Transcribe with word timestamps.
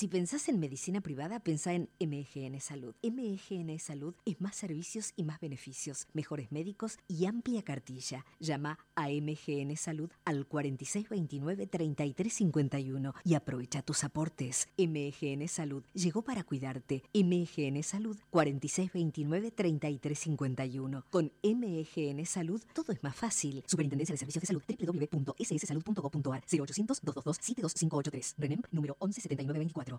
Si 0.00 0.08
pensás 0.08 0.48
en 0.48 0.58
medicina 0.58 1.02
privada, 1.02 1.40
pensá 1.40 1.74
en 1.74 1.90
MGN 2.00 2.58
Salud. 2.62 2.94
MGN 3.02 3.78
Salud 3.78 4.14
es 4.24 4.40
más 4.40 4.56
servicios 4.56 5.12
y 5.14 5.24
más 5.24 5.38
beneficios, 5.40 6.06
mejores 6.14 6.50
médicos 6.50 6.98
y 7.06 7.26
amplia 7.26 7.62
cartilla. 7.62 8.24
Llama 8.38 8.78
a 8.94 9.10
MGN 9.10 9.76
Salud 9.76 10.10
al 10.24 10.48
4629-3351 10.48 13.12
y 13.24 13.34
aprovecha 13.34 13.82
tus 13.82 14.02
aportes. 14.02 14.70
MGN 14.78 15.46
Salud 15.48 15.84
llegó 15.92 16.22
para 16.22 16.44
cuidarte. 16.44 17.02
MGN 17.12 17.82
Salud 17.82 18.16
4629-3351. 18.32 21.04
Con 21.10 21.30
MGN 21.42 22.24
Salud 22.24 22.62
todo 22.72 22.94
es 22.94 23.02
más 23.02 23.16
fácil. 23.16 23.62
Superintendencia 23.66 24.14
de 24.14 24.18
Servicios 24.18 24.40
de 24.40 24.46
Salud 24.46 24.62
www.sssalud.gov.ar 24.66 26.42
0800 26.50 27.02
222 27.02 27.36
72583. 27.36 28.34
RENEM 28.38 28.62
número 28.72 28.96
117924. 28.98 29.89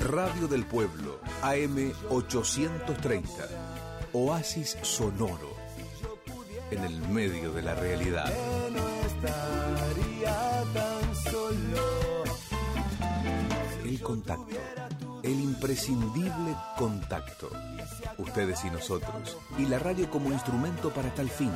Radio 0.00 0.46
del 0.46 0.66
Pueblo, 0.66 1.20
AM 1.42 1.92
830. 2.10 3.48
Oasis 4.12 4.76
sonoro. 4.82 5.56
En 6.70 6.84
el 6.84 7.00
medio 7.08 7.52
de 7.52 7.62
la 7.62 7.74
realidad. 7.74 8.30
El 13.84 14.00
contacto. 14.02 14.81
El 15.22 15.40
imprescindible 15.40 16.56
contacto. 16.76 17.48
Ustedes 18.18 18.64
y 18.64 18.70
nosotros. 18.70 19.36
Y 19.56 19.66
la 19.66 19.78
radio 19.78 20.10
como 20.10 20.32
instrumento 20.32 20.90
para 20.90 21.14
tal 21.14 21.30
fin. 21.30 21.52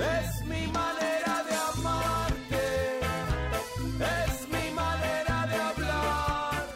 Es 0.00 0.44
mi 0.44 0.66
manera 0.66 1.44
de 1.44 1.54
amarte, 1.78 3.00
es 4.00 4.48
mi 4.48 4.74
manera 4.74 5.46
de 5.46 5.56
hablar. 5.56 6.66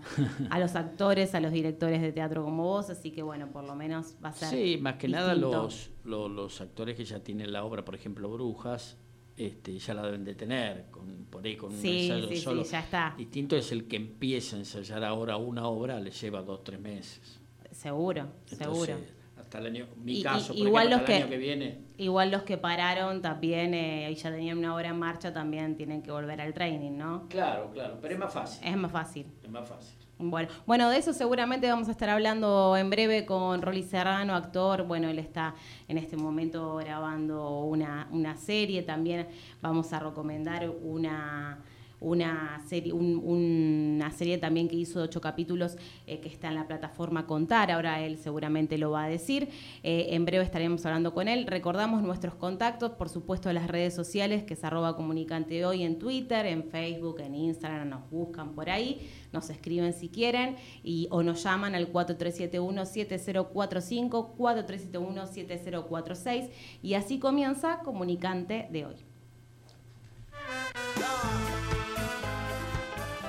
a 0.49 0.59
los 0.59 0.75
actores, 0.75 1.35
a 1.35 1.41
los 1.41 1.51
directores 1.51 2.01
de 2.01 2.13
teatro 2.13 2.41
como 2.43 2.63
vos. 2.63 2.89
Así 2.89 3.11
que 3.11 3.21
bueno, 3.21 3.51
por 3.51 3.65
lo 3.65 3.75
menos 3.75 4.15
va 4.23 4.29
a 4.29 4.33
ser. 4.33 4.49
Sí, 4.49 4.77
más 4.81 4.95
que 4.95 5.09
nada 5.09 5.35
los, 5.35 5.91
los, 6.05 6.31
los 6.31 6.61
actores 6.61 6.95
que 6.95 7.03
ya 7.03 7.19
tienen 7.21 7.51
la 7.51 7.65
obra, 7.65 7.83
por 7.83 7.95
ejemplo, 7.95 8.29
Brujas, 8.29 8.97
este, 9.35 9.77
ya 9.77 9.93
la 9.93 10.03
deben 10.05 10.23
de 10.23 10.35
tener, 10.35 10.85
con, 10.89 11.25
por 11.29 11.45
ahí 11.45 11.57
con 11.57 11.71
un 11.73 11.77
Sí, 11.77 12.03
ensayo 12.07 12.27
sí, 12.29 12.35
sí, 12.37 12.41
solo. 12.41 12.63
ya 12.63 12.79
está. 12.79 13.13
Distinto 13.17 13.57
es 13.57 13.71
el 13.73 13.87
que 13.89 13.97
empieza 13.97 14.55
a 14.55 14.59
ensayar 14.59 15.03
ahora 15.03 15.35
una 15.35 15.67
obra, 15.67 15.99
le 15.99 16.11
lleva 16.11 16.41
dos, 16.43 16.63
tres 16.63 16.79
meses. 16.79 17.41
Seguro, 17.71 18.21
Entonces, 18.49 18.57
seguro. 18.57 19.18
Hasta 19.49 19.57
el 19.57 19.65
año, 19.65 19.87
mi 20.03 20.13
Y- 20.13 20.19
y- 20.19 20.23
caso, 20.23 20.49
por 20.53 20.57
igual 20.57 20.87
ejemplo, 20.89 20.89
los 20.89 20.99
hasta 21.01 21.11
el 21.11 21.17
que- 21.17 21.23
año 21.23 21.29
que 21.31 21.37
viene, 21.39 21.79
Igual 21.97 22.29
los 22.31 22.43
que 22.43 22.57
pararon 22.57 23.21
también 23.23 23.73
eh, 23.73 24.09
y 24.11 24.13
ya 24.15 24.29
tenían 24.31 24.59
una 24.59 24.75
hora 24.75 24.89
en 24.89 24.99
marcha 24.99 25.33
también 25.33 25.75
tienen 25.75 26.03
que 26.03 26.11
volver 26.11 26.39
al 26.39 26.53
training, 26.53 26.91
¿no? 26.95 27.27
claro, 27.29 27.71
claro, 27.73 27.97
pero 27.99 28.13
es 28.13 28.19
más 28.19 28.31
fácil. 28.31 28.63
Es 28.67 28.77
más 28.77 28.91
fácil. 28.91 29.25
Es 29.43 29.49
más 29.49 29.67
fácil. 29.67 29.97
Bueno, 30.19 30.49
bueno, 30.67 30.89
de 30.91 30.97
eso 30.97 31.13
seguramente 31.13 31.67
vamos 31.67 31.87
a 31.87 31.91
estar 31.91 32.09
hablando 32.09 32.77
en 32.77 32.89
breve 32.91 33.25
con 33.25 33.61
Rolly 33.61 33.81
Serrano, 33.83 34.35
actor. 34.35 34.83
Bueno, 34.83 35.09
él 35.09 35.17
está 35.17 35.55
en 35.87 35.97
este 35.97 36.15
momento 36.15 36.75
grabando 36.75 37.61
una, 37.61 38.07
una 38.11 38.35
serie. 38.37 38.83
También 38.83 39.27
vamos 39.61 39.91
a 39.93 39.99
recomendar 39.99 40.69
una, 40.69 41.59
una 42.01 42.61
serie, 42.67 42.93
un- 42.93 43.21
una 43.25 44.11
serie 44.11 44.37
también 44.37 44.67
que 44.67 44.75
hizo 44.75 44.99
de 44.99 45.05
ocho 45.05 45.21
capítulos 45.21 45.77
eh, 46.07 46.19
que 46.21 46.29
está 46.29 46.47
en 46.47 46.55
la 46.55 46.67
plataforma 46.67 47.25
Contar. 47.27 47.71
Ahora 47.71 48.01
él 48.01 48.17
seguramente 48.17 48.77
lo 48.77 48.91
va 48.91 49.03
a 49.05 49.09
decir. 49.09 49.49
Eh, 49.83 50.07
en 50.11 50.25
breve 50.25 50.43
estaremos 50.43 50.85
hablando 50.85 51.13
con 51.13 51.27
él. 51.27 51.45
Recordamos 51.47 52.01
nuestros 52.01 52.35
contactos, 52.35 52.91
por 52.91 53.09
supuesto, 53.09 53.51
las 53.53 53.67
redes 53.67 53.93
sociales, 53.93 54.43
que 54.43 54.53
es 54.53 54.63
arroba 54.63 54.95
comunicante 54.95 55.65
hoy 55.65 55.83
en 55.83 55.99
Twitter, 55.99 56.45
en 56.45 56.63
Facebook, 56.63 57.19
en 57.19 57.35
Instagram, 57.35 57.89
nos 57.89 58.09
buscan 58.09 58.53
por 58.53 58.69
ahí, 58.69 59.09
nos 59.33 59.49
escriben 59.49 59.93
si 59.93 60.07
quieren 60.09 60.55
y, 60.83 61.07
o 61.11 61.23
nos 61.23 61.43
llaman 61.43 61.75
al 61.75 61.91
4371-7045, 61.91 64.35
4371-7046 64.37 66.49
y 66.81 66.93
así 66.93 67.19
comienza 67.19 67.79
Comunicante 67.79 68.67
de 68.71 68.85
hoy. 68.85 68.95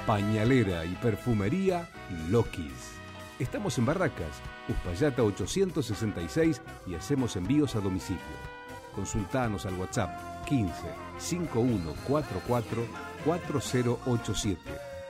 Pañalera 0.07 0.85
y 0.85 0.95
perfumería 0.97 1.89
Lokis. 2.31 2.99
Estamos 3.39 3.77
en 3.79 3.87
Barracas, 3.87 4.41
Uspallata 4.69 5.23
866 5.23 6.63
y 6.87 6.95
hacemos 6.95 7.37
envíos 7.37 7.75
a 7.77 7.81
domicilio. 7.81 8.21
Consultanos 8.95 9.67
al 9.67 9.75
WhatsApp 9.75 10.45
15 10.47 10.73
5144 11.19 12.83
4087. 13.25 14.61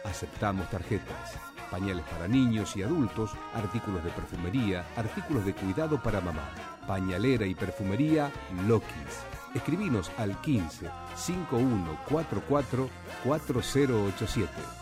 Aceptamos 0.04 0.68
tarjetas. 0.70 1.36
Pañales 1.70 2.04
para 2.06 2.26
niños 2.26 2.76
y 2.76 2.82
adultos, 2.82 3.30
artículos 3.54 4.02
de 4.02 4.10
perfumería, 4.10 4.84
artículos 4.96 5.46
de 5.46 5.54
cuidado 5.54 6.02
para 6.02 6.20
mamá. 6.20 6.50
Pañalera 6.86 7.46
y 7.46 7.54
perfumería 7.54 8.30
Lokis. 8.66 9.24
Escribinos 9.54 10.10
al 10.18 10.40
15 10.40 10.90
5144 11.14 12.90
4087. 13.24 14.79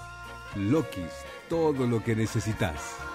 Lokis, 0.57 1.13
todo 1.49 1.87
lo 1.87 2.03
que 2.03 2.17
necesitas. 2.17 3.08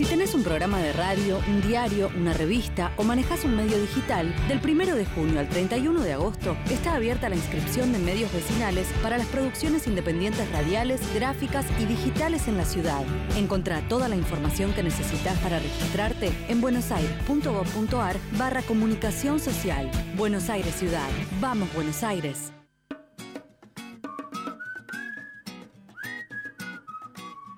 Si 0.00 0.06
tenés 0.06 0.34
un 0.34 0.42
programa 0.42 0.78
de 0.80 0.94
radio, 0.94 1.42
un 1.46 1.60
diario, 1.60 2.10
una 2.16 2.32
revista 2.32 2.90
o 2.96 3.02
manejás 3.02 3.44
un 3.44 3.54
medio 3.54 3.78
digital, 3.78 4.34
del 4.48 4.58
1 4.58 4.96
de 4.96 5.04
junio 5.04 5.38
al 5.38 5.46
31 5.50 6.00
de 6.00 6.14
agosto 6.14 6.56
está 6.70 6.94
abierta 6.94 7.28
la 7.28 7.36
inscripción 7.36 7.92
de 7.92 7.98
medios 7.98 8.32
vecinales 8.32 8.88
para 9.02 9.18
las 9.18 9.26
producciones 9.26 9.86
independientes 9.86 10.50
radiales, 10.52 11.02
gráficas 11.14 11.66
y 11.78 11.84
digitales 11.84 12.48
en 12.48 12.56
la 12.56 12.64
ciudad. 12.64 13.04
Encontrá 13.36 13.86
toda 13.90 14.08
la 14.08 14.16
información 14.16 14.72
que 14.72 14.82
necesitas 14.82 15.38
para 15.40 15.58
registrarte 15.58 16.32
en 16.48 16.62
buenosaires.gov.ar 16.62 18.16
barra 18.38 18.62
comunicación 18.62 19.38
social. 19.38 19.90
Buenos 20.16 20.48
Aires 20.48 20.76
Ciudad. 20.76 21.10
Vamos 21.42 21.70
Buenos 21.74 22.02
Aires. 22.02 22.54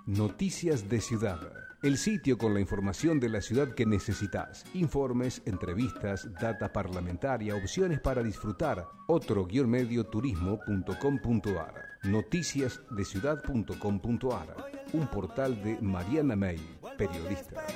Noticias 0.06 0.88
de 0.88 1.00
Ciudad. 1.00 1.61
El 1.82 1.98
sitio 1.98 2.38
con 2.38 2.54
la 2.54 2.60
información 2.60 3.18
de 3.18 3.28
la 3.28 3.40
ciudad 3.40 3.74
que 3.74 3.84
necesitas. 3.84 4.64
Informes, 4.74 5.42
entrevistas, 5.46 6.32
data 6.40 6.72
parlamentaria, 6.72 7.56
opciones 7.56 7.98
para 7.98 8.22
disfrutar. 8.22 8.86
Otro 9.08 9.44
guion 9.46 9.68
medio 9.68 10.06
turismo.com.ar. 10.06 11.74
Noticiasdeciudad.com.ar. 12.04 14.56
Un 14.92 15.08
portal 15.08 15.60
de 15.60 15.76
Mariana 15.80 16.36
May, 16.36 16.60
periodista. 16.96 17.66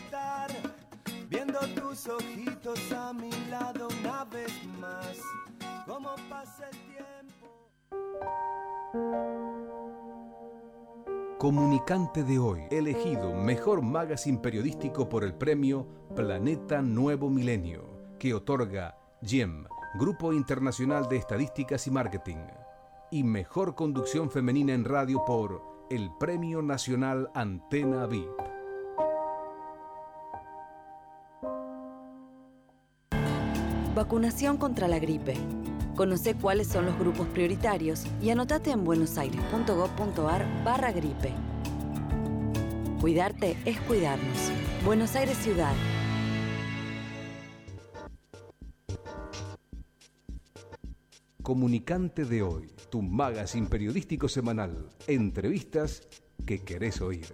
Viendo 1.29 1.59
tus 1.75 2.07
ojitos 2.07 2.79
a 2.93 3.13
mi 3.13 3.33
lado 3.51 3.89
una 4.01 4.25
vez 4.27 4.53
más. 4.79 5.19
Cómo 5.85 6.15
pasa 6.31 6.69
el 6.71 6.79
tiempo. 6.95 7.67
Comunicante 11.47 12.25
de 12.25 12.41
hoy, 12.41 12.63
elegido 12.73 13.33
mejor 13.33 13.81
magazine 13.81 14.39
periodístico 14.39 15.09
por 15.09 15.23
el 15.23 15.33
premio 15.33 15.87
Planeta 16.17 16.83
Nuevo 16.83 17.31
Milenio, 17.31 17.85
que 18.19 18.35
otorga 18.35 18.99
GEM, 19.23 19.65
Grupo 19.95 20.33
Internacional 20.33 21.09
de 21.09 21.19
Estadísticas 21.19 21.87
y 21.87 21.93
Marketing, 21.93 22.39
y 23.13 23.23
mejor 23.23 23.77
conducción 23.77 24.29
femenina 24.29 24.75
en 24.75 24.85
radio 24.85 25.25
por 25.25 25.63
el 25.89 26.11
Premio 26.19 26.63
Nacional 26.63 27.31
Antena 27.33 28.07
VIP. 28.07 28.29
Vacunación 33.95 34.57
contra 34.57 34.89
la 34.89 34.99
gripe. 34.99 35.37
Conoce 35.97 36.35
cuáles 36.35 36.67
son 36.69 36.85
los 36.85 36.99
grupos 36.99 37.27
prioritarios 37.29 38.05
y 38.21 38.29
anotate 38.29 38.71
en 38.71 38.85
buenosaires.gov.ar 38.85 40.47
barra 40.63 40.93
gripe. 40.93 41.33
Cuidarte 43.01 43.57
es 43.65 43.81
cuidarnos. 43.81 44.53
Buenos 44.85 45.17
Aires 45.17 45.39
Ciudad. 45.39 45.73
Comunicante 51.43 52.27
de 52.27 52.43
hoy, 52.43 52.71
tu 52.91 53.01
magazine 53.01 53.67
periodístico 53.67 54.29
semanal. 54.29 54.91
Entrevistas 55.07 56.07
que 56.45 56.63
querés 56.63 57.01
oír. 57.01 57.27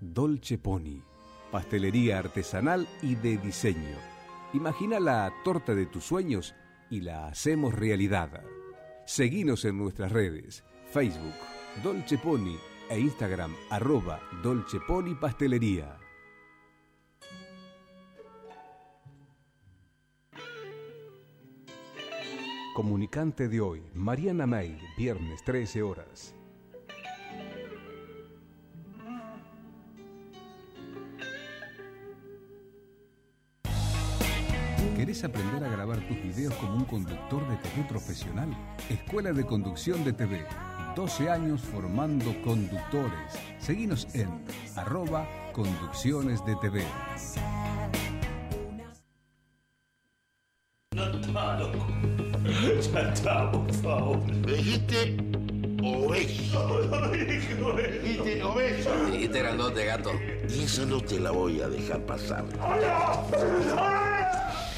Dolce 0.00 0.58
Pony, 0.58 1.02
pastelería 1.50 2.18
artesanal 2.18 2.88
y 3.02 3.14
de 3.14 3.36
diseño. 3.36 3.96
Imagina 4.52 5.00
la 5.00 5.32
torta 5.44 5.74
de 5.74 5.86
tus 5.86 6.04
sueños 6.04 6.54
y 6.90 7.00
la 7.00 7.26
hacemos 7.26 7.74
realidad. 7.74 8.42
Seguinos 9.06 9.64
en 9.64 9.78
nuestras 9.78 10.12
redes, 10.12 10.64
Facebook, 10.92 11.34
Dolce 11.82 12.18
Pony 12.18 12.56
e 12.88 12.98
Instagram, 12.98 13.54
arroba 13.70 14.20
Dolce 14.42 14.78
Pony 14.80 15.14
Pastelería. 15.14 15.98
Comunicante 22.74 23.48
de 23.48 23.60
hoy, 23.60 23.82
Mariana 23.94 24.46
May, 24.46 24.78
viernes 24.96 25.44
13 25.44 25.82
horas. 25.82 26.34
¿Querés 35.20 35.36
aprender 35.36 35.64
a 35.64 35.68
grabar 35.68 35.98
tus 36.08 36.16
videos 36.22 36.54
como 36.54 36.76
un 36.76 36.84
conductor 36.86 37.46
de 37.46 37.56
TV 37.56 37.86
profesional? 37.86 38.48
Escuela 38.88 39.34
de 39.34 39.44
Conducción 39.44 40.02
de 40.02 40.14
TV. 40.14 40.46
12 40.96 41.28
años 41.28 41.60
formando 41.60 42.34
conductores. 42.42 43.38
Seguinos 43.58 44.08
en 44.14 44.42
arroba 44.76 45.28
conducciones 45.52 46.42
de 46.46 46.56
TV. 46.56 46.84
Ya 52.90 53.00
está, 53.12 53.52
por 53.52 53.74
favor. 53.74 54.24
Me 54.26 54.52
dijiste 54.52 55.18
obeso. 55.82 56.80
Dijiste 57.12 58.42
obeso. 58.42 59.04
Dijiste 59.12 59.38
grandote, 59.38 59.84
gato. 59.84 60.12
Y 60.48 60.62
eso 60.62 60.86
no 60.86 60.98
te 61.02 61.20
la 61.20 61.30
voy 61.30 61.60
a 61.60 61.68
dejar 61.68 62.06
pasar. 62.06 62.46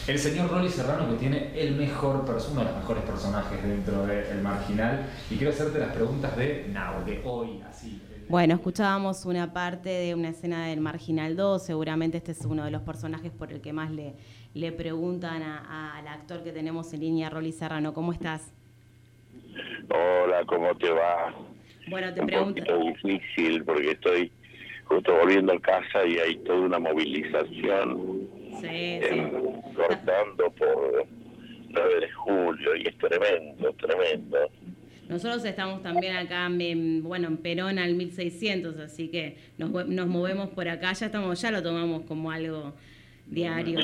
El 0.08 0.18
señor 0.18 0.50
Rolly 0.50 0.68
Serrano 0.68 1.08
que 1.10 1.16
tiene 1.16 1.50
el 1.54 1.76
mejor 1.76 2.24
uno 2.50 2.60
de 2.60 2.64
los 2.66 2.76
mejores 2.76 3.04
personajes 3.04 3.62
dentro 3.62 4.04
del 4.06 4.42
marginal. 4.42 5.06
Y 5.30 5.36
quiero 5.36 5.50
hacerte 5.52 5.78
las 5.78 5.92
preguntas 5.94 6.36
de 6.36 6.66
now, 6.72 7.04
de 7.04 7.20
hoy, 7.24 7.60
así. 7.68 8.00
Bueno, 8.28 8.54
escuchábamos 8.54 9.24
una 9.26 9.52
parte 9.52 9.90
de 9.90 10.14
una 10.14 10.30
escena 10.30 10.66
del 10.68 10.80
Marginal 10.80 11.36
2, 11.36 11.62
seguramente 11.64 12.16
este 12.18 12.32
es 12.32 12.44
uno 12.44 12.64
de 12.64 12.70
los 12.70 12.80
personajes 12.82 13.30
por 13.30 13.52
el 13.52 13.60
que 13.60 13.72
más 13.72 13.90
le, 13.90 14.14
le 14.54 14.72
preguntan 14.72 15.42
a- 15.42 15.98
al 15.98 16.08
actor 16.08 16.42
que 16.42 16.50
tenemos 16.52 16.92
en 16.94 17.00
línea, 17.00 17.28
Rolly 17.30 17.52
Serrano, 17.52 17.92
¿cómo 17.92 18.12
estás? 18.12 18.52
Hola, 19.90 20.44
¿cómo 20.46 20.74
te 20.76 20.90
va? 20.90 21.34
Bueno, 21.90 22.14
te 22.14 22.20
Un 22.22 22.26
pregunto, 22.26 22.62
poquito 22.64 22.78
difícil 22.78 23.64
porque 23.64 23.90
estoy 23.90 24.32
justo 24.84 25.12
volviendo 25.14 25.52
a 25.52 25.60
casa 25.60 26.04
y 26.06 26.18
hay 26.18 26.36
toda 26.38 26.60
una 26.60 26.78
movilización 26.78 28.28
sí, 28.60 28.66
eh, 28.66 29.32
cortando 29.74 30.50
por 30.52 31.06
9 31.68 32.00
de 32.00 32.10
julio 32.12 32.76
y 32.76 32.88
es 32.88 32.98
tremendo, 32.98 33.72
tremendo. 33.74 34.38
nosotros 35.08 35.44
estamos 35.44 35.82
también 35.82 36.16
acá, 36.16 36.46
en, 36.46 37.02
bueno, 37.02 37.28
en 37.28 37.36
Perón 37.38 37.78
al 37.78 37.94
1600, 37.94 38.78
así 38.78 39.08
que 39.08 39.36
nos, 39.58 39.70
nos 39.88 40.06
movemos 40.06 40.50
por 40.50 40.68
acá, 40.68 40.92
ya 40.92 41.06
estamos, 41.06 41.40
ya 41.40 41.50
lo 41.50 41.62
tomamos 41.62 42.02
como 42.02 42.30
algo 42.30 42.74
diario, 43.26 43.78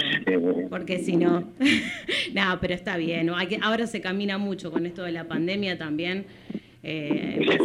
porque 0.68 0.98
si 0.98 1.16
no, 1.16 1.52
no, 2.34 2.58
pero 2.60 2.74
está 2.74 2.96
bien, 2.96 3.26
¿no? 3.26 3.36
Hay 3.36 3.46
que, 3.46 3.58
ahora 3.62 3.86
se 3.86 4.00
camina 4.00 4.38
mucho 4.38 4.70
con 4.70 4.86
esto 4.86 5.02
de 5.02 5.12
la 5.12 5.24
pandemia 5.24 5.78
también. 5.78 6.26
Eh, 6.82 7.58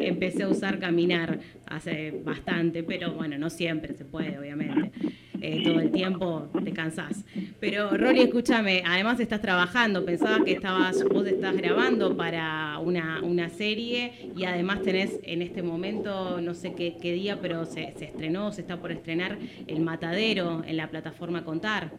empecé, 0.00 0.42
a 0.42 0.48
usar 0.48 0.78
caminar 0.78 1.38
hace 1.66 2.10
bastante, 2.24 2.82
pero 2.82 3.12
bueno, 3.12 3.38
no 3.38 3.50
siempre 3.50 3.94
se 3.94 4.04
puede, 4.04 4.38
obviamente. 4.38 4.92
Eh, 5.40 5.62
todo 5.62 5.80
el 5.80 5.90
tiempo 5.90 6.48
te 6.64 6.72
cansás. 6.72 7.22
Pero 7.60 7.90
Rolly, 7.90 8.22
escúchame, 8.22 8.82
además 8.86 9.20
estás 9.20 9.42
trabajando, 9.42 10.02
pensaba 10.02 10.42
que 10.42 10.52
estabas, 10.52 11.04
vos 11.04 11.26
estás 11.26 11.54
grabando 11.54 12.16
para 12.16 12.78
una, 12.78 13.20
una 13.22 13.50
serie 13.50 14.30
y 14.34 14.44
además 14.44 14.80
tenés 14.80 15.20
en 15.22 15.42
este 15.42 15.62
momento, 15.62 16.40
no 16.40 16.54
sé 16.54 16.72
qué, 16.74 16.96
qué 17.00 17.12
día, 17.12 17.40
pero 17.42 17.66
se, 17.66 17.92
se 17.98 18.06
estrenó, 18.06 18.52
se 18.52 18.62
está 18.62 18.78
por 18.78 18.90
estrenar 18.90 19.36
El 19.66 19.80
Matadero 19.80 20.62
en 20.66 20.78
la 20.78 20.88
plataforma 20.88 21.44
Contar. 21.44 21.90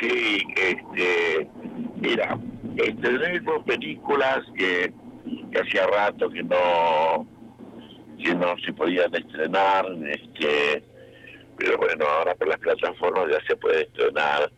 Sí, 0.00 0.38
este, 0.56 1.48
mira, 2.00 2.38
tenemos 2.76 3.64
películas 3.64 4.40
que, 4.56 4.92
que 5.50 5.60
hacía 5.60 5.86
rato 5.86 6.30
que 6.30 6.42
no 6.42 7.26
que 8.18 8.34
no 8.34 8.54
se 8.64 8.72
podían 8.72 9.12
estrenar, 9.14 9.84
este, 10.06 10.84
pero 11.56 11.76
bueno, 11.76 12.04
ahora 12.06 12.34
por 12.36 12.46
las 12.46 12.58
plataformas 12.58 13.30
ya 13.30 13.44
se 13.48 13.56
puede 13.56 13.82
estrenar, 13.82 14.48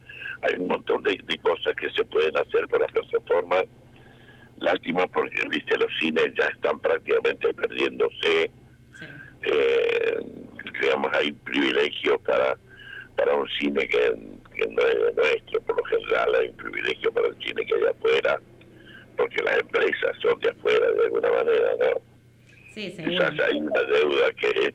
hay 0.43 0.61
un 0.61 0.69
montón 0.69 1.02
de, 1.02 1.18
de 1.25 1.38
cosas 1.38 1.75
que 1.76 1.88
se 1.90 2.04
pueden 2.04 2.37
hacer 2.37 2.68
por 2.68 2.80
las 2.83 2.92
plataformas, 2.92 3.64
lástima 4.59 5.06
porque 5.06 5.49
viste 5.49 5.78
los 5.78 5.90
cines 5.99 6.35
ya 6.38 6.47
están 6.49 6.78
prácticamente 6.78 7.54
perdiéndose, 7.54 8.50
eh, 9.42 10.18
digamos 10.80 11.11
hay 11.14 11.33
privilegios 11.33 12.21
para 12.21 12.59
para 13.16 13.35
un 13.35 13.49
cine 13.61 13.87
que, 13.87 14.14
que 14.54 14.66
no 14.68 14.82
es 14.82 15.16
nuestro, 15.16 15.61
por 15.62 15.76
lo 15.76 15.84
general 15.84 16.34
hay 16.34 16.49
un 16.49 16.56
privilegio 16.56 17.12
para 17.12 17.28
el 17.28 17.37
cine 17.37 17.66
que 17.66 17.75
hay 17.75 17.84
afuera, 17.84 18.40
porque 19.16 19.42
las 19.42 19.58
empresas 19.61 20.16
son 20.20 20.38
de 20.40 20.50
afuera 20.50 20.90
de 20.92 21.04
alguna 21.04 21.30
manera, 21.30 21.70
¿no? 21.80 22.00
Sí, 22.75 22.92
Quizás 22.96 23.38
hay 23.38 23.56
una 23.61 23.82
deuda 23.82 24.32
que, 24.32 24.75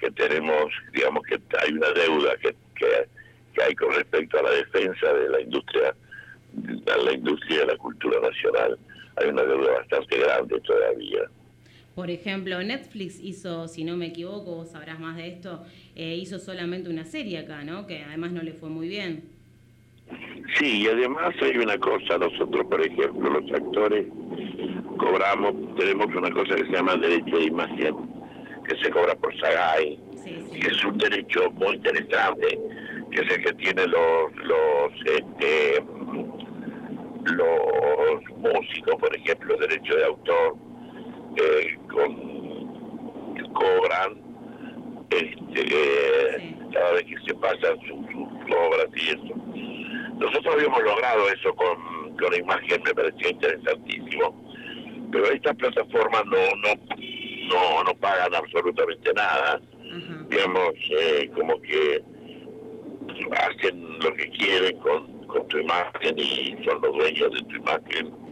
que 0.00 0.10
tenemos, 0.12 0.72
digamos 0.92 1.22
que 1.26 1.40
hay 1.62 1.72
una 1.72 1.90
deuda 1.92 2.36
que, 2.38 2.54
que, 2.74 3.06
que 3.54 3.62
hay 3.62 3.74
con 3.76 3.92
respecto 3.92 4.38
a 4.38 4.42
la 4.42 4.50
defensa 4.50 5.12
de 5.12 5.28
la 5.28 5.40
industria, 5.40 5.94
a 6.92 6.96
la 6.96 7.12
industria 7.12 7.60
de 7.60 7.66
la 7.66 7.76
cultura 7.76 8.20
nacional. 8.20 8.78
Hay 9.16 9.28
una 9.28 9.44
deuda 9.44 9.72
bastante 9.74 10.18
grande 10.18 10.60
todavía. 10.60 11.30
Por 11.96 12.10
ejemplo, 12.10 12.62
Netflix 12.62 13.18
hizo, 13.22 13.68
si 13.68 13.82
no 13.82 13.96
me 13.96 14.08
equivoco, 14.08 14.54
vos 14.56 14.68
sabrás 14.68 15.00
más 15.00 15.16
de 15.16 15.28
esto, 15.28 15.64
eh, 15.94 16.14
hizo 16.14 16.38
solamente 16.38 16.90
una 16.90 17.06
serie 17.06 17.38
acá, 17.38 17.64
¿no? 17.64 17.86
Que 17.86 18.04
además 18.04 18.32
no 18.32 18.42
le 18.42 18.52
fue 18.52 18.68
muy 18.68 18.86
bien. 18.86 19.24
Sí, 20.58 20.82
y 20.82 20.88
además 20.88 21.34
hay 21.40 21.56
una 21.56 21.78
cosa, 21.78 22.18
nosotros 22.18 22.66
por 22.66 22.82
ejemplo 22.84 23.40
los 23.40 23.50
actores 23.50 24.08
cobramos, 24.98 25.54
tenemos 25.76 26.14
una 26.14 26.30
cosa 26.30 26.56
que 26.56 26.66
se 26.66 26.72
llama 26.72 26.96
derecho 26.96 27.38
de 27.38 27.44
imagen, 27.44 27.94
que 28.68 28.76
se 28.76 28.90
cobra 28.90 29.14
por 29.14 29.34
Sagay, 29.40 29.98
que 30.52 30.68
es 30.68 30.84
un 30.84 30.98
derecho 30.98 31.50
muy 31.52 31.76
interesante, 31.76 32.58
que 33.10 33.22
es 33.22 33.36
el 33.36 33.42
que 33.42 33.52
tienen 33.54 33.90
los, 33.90 34.36
los, 34.44 34.92
este, 35.16 35.82
los 37.24 38.22
músicos, 38.36 38.96
por 39.00 39.16
ejemplo, 39.16 39.56
derecho 39.56 39.96
de 39.96 40.04
autor, 40.04 40.65
eh, 41.36 41.78
con, 41.92 42.36
cobran 43.52 44.20
este, 45.10 46.56
cada 46.72 46.92
vez 46.92 47.04
que 47.04 47.16
se 47.26 47.34
pasan 47.34 47.78
sus, 47.80 48.06
sus 48.06 48.56
obras 48.56 48.88
y 48.94 49.08
eso. 49.08 49.34
Nosotros 50.18 50.54
habíamos 50.54 50.82
logrado 50.82 51.28
eso 51.28 51.54
con, 51.54 52.16
con 52.16 52.30
la 52.30 52.38
imagen, 52.38 52.82
me 52.84 52.94
parecía 52.94 53.30
interesantísimo, 53.30 54.34
pero 55.12 55.30
estas 55.30 55.56
plataformas 55.56 56.24
no, 56.26 56.38
no, 56.62 56.74
no, 57.48 57.84
no 57.84 57.94
pagan 57.98 58.34
absolutamente 58.34 59.12
nada. 59.14 59.60
Digamos, 60.28 60.72
eh, 60.90 61.30
como 61.34 61.60
que 61.62 62.02
hacen 63.32 63.98
lo 64.00 64.12
que 64.14 64.28
quieren 64.30 64.78
con, 64.80 65.26
con 65.26 65.46
tu 65.48 65.58
imagen 65.58 66.18
y 66.18 66.56
son 66.64 66.80
los 66.82 66.92
dueños 66.94 67.30
de 67.32 67.42
tu 67.42 67.56
imagen. 67.56 68.25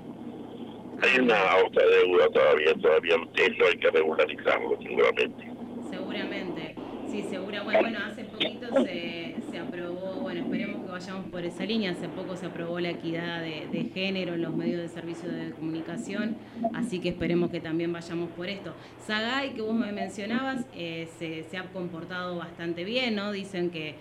Hay 1.03 1.21
una 1.21 1.57
otra 1.67 1.85
deuda 1.87 2.29
todavía, 2.29 2.75
todavía 2.75 3.17
eso 3.37 3.67
hay 3.67 3.79
que 3.79 3.91
regularizarlo 3.91 4.79
seguramente. 4.83 5.45
Seguramente, 5.91 6.75
sí, 7.09 7.23
seguro. 7.23 7.65
Bueno, 7.65 7.81
bueno 7.81 7.99
hace 8.07 8.25
poquito 8.25 8.67
se, 8.85 9.37
se 9.51 9.59
aprobó, 9.59 10.21
bueno, 10.21 10.41
esperemos 10.41 10.85
que 10.85 10.91
vayamos 10.91 11.27
por 11.27 11.45
esa 11.45 11.65
línea, 11.65 11.93
hace 11.93 12.09
poco 12.09 12.37
se 12.37 12.47
aprobó 12.47 12.81
la 12.81 12.91
equidad 12.91 13.41
de, 13.41 13.67
de 13.71 13.85
género 13.93 14.35
en 14.35 14.43
los 14.43 14.55
medios 14.55 14.81
de 14.81 14.89
servicio 14.89 15.31
de 15.31 15.51
comunicación, 15.51 16.37
así 16.75 17.01
que 17.01 17.11
esperemos 17.11 17.51
que 17.51 17.61
también 17.61 17.93
vayamos 17.93 18.31
por 18.31 18.49
esto. 18.49 18.75
Sagay, 19.07 19.55
que 19.55 19.63
vos 19.63 19.75
me 19.75 19.93
mencionabas, 19.93 20.65
eh, 20.75 21.09
se, 21.19 21.45
se 21.45 21.57
ha 21.57 21.65
comportado 21.73 22.37
bastante 22.37 22.85
bien, 22.85 23.15
¿no? 23.17 23.33
Dicen 23.33 23.71
que 23.71 23.95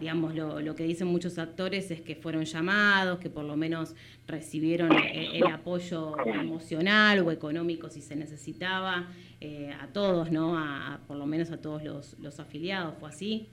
digamos, 0.00 0.34
lo, 0.34 0.60
lo, 0.60 0.74
que 0.74 0.84
dicen 0.84 1.08
muchos 1.08 1.38
actores 1.38 1.90
es 1.90 2.00
que 2.00 2.14
fueron 2.14 2.44
llamados, 2.44 3.18
que 3.18 3.30
por 3.30 3.44
lo 3.44 3.56
menos 3.56 3.94
recibieron 4.26 4.92
el, 4.92 5.36
el 5.36 5.46
apoyo 5.46 6.14
emocional 6.26 7.20
o 7.20 7.30
económico 7.30 7.88
si 7.88 8.02
se 8.02 8.16
necesitaba, 8.16 9.08
eh, 9.40 9.74
a 9.80 9.86
todos, 9.88 10.30
¿no? 10.30 10.58
A, 10.58 10.94
a, 10.94 10.98
por 11.06 11.16
lo 11.16 11.26
menos 11.26 11.50
a 11.50 11.60
todos 11.60 11.82
los, 11.82 12.18
los 12.18 12.40
afiliados, 12.40 12.94
¿fue 12.98 13.08
así? 13.08 13.48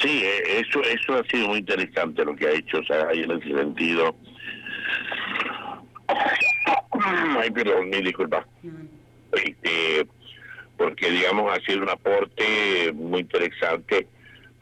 Sí, 0.00 0.22
eh, 0.24 0.60
eso, 0.60 0.82
eso 0.82 1.14
ha 1.14 1.24
sido 1.24 1.48
muy 1.48 1.58
interesante 1.58 2.24
lo 2.24 2.34
que 2.34 2.46
ha 2.46 2.52
hecho 2.52 2.82
Sagay 2.84 3.22
en 3.22 3.30
ese 3.32 3.54
sentido. 3.54 4.16
Ay, 7.38 7.50
perdón, 7.50 7.90
mi 7.90 8.00
disculpa. 8.02 8.46
No. 8.62 8.72
Este, 9.32 10.06
porque, 10.76 11.10
digamos, 11.10 11.52
ha 11.52 11.60
sido 11.64 11.82
un 11.82 11.90
aporte 11.90 12.92
muy 12.92 13.20
interesante 13.20 14.06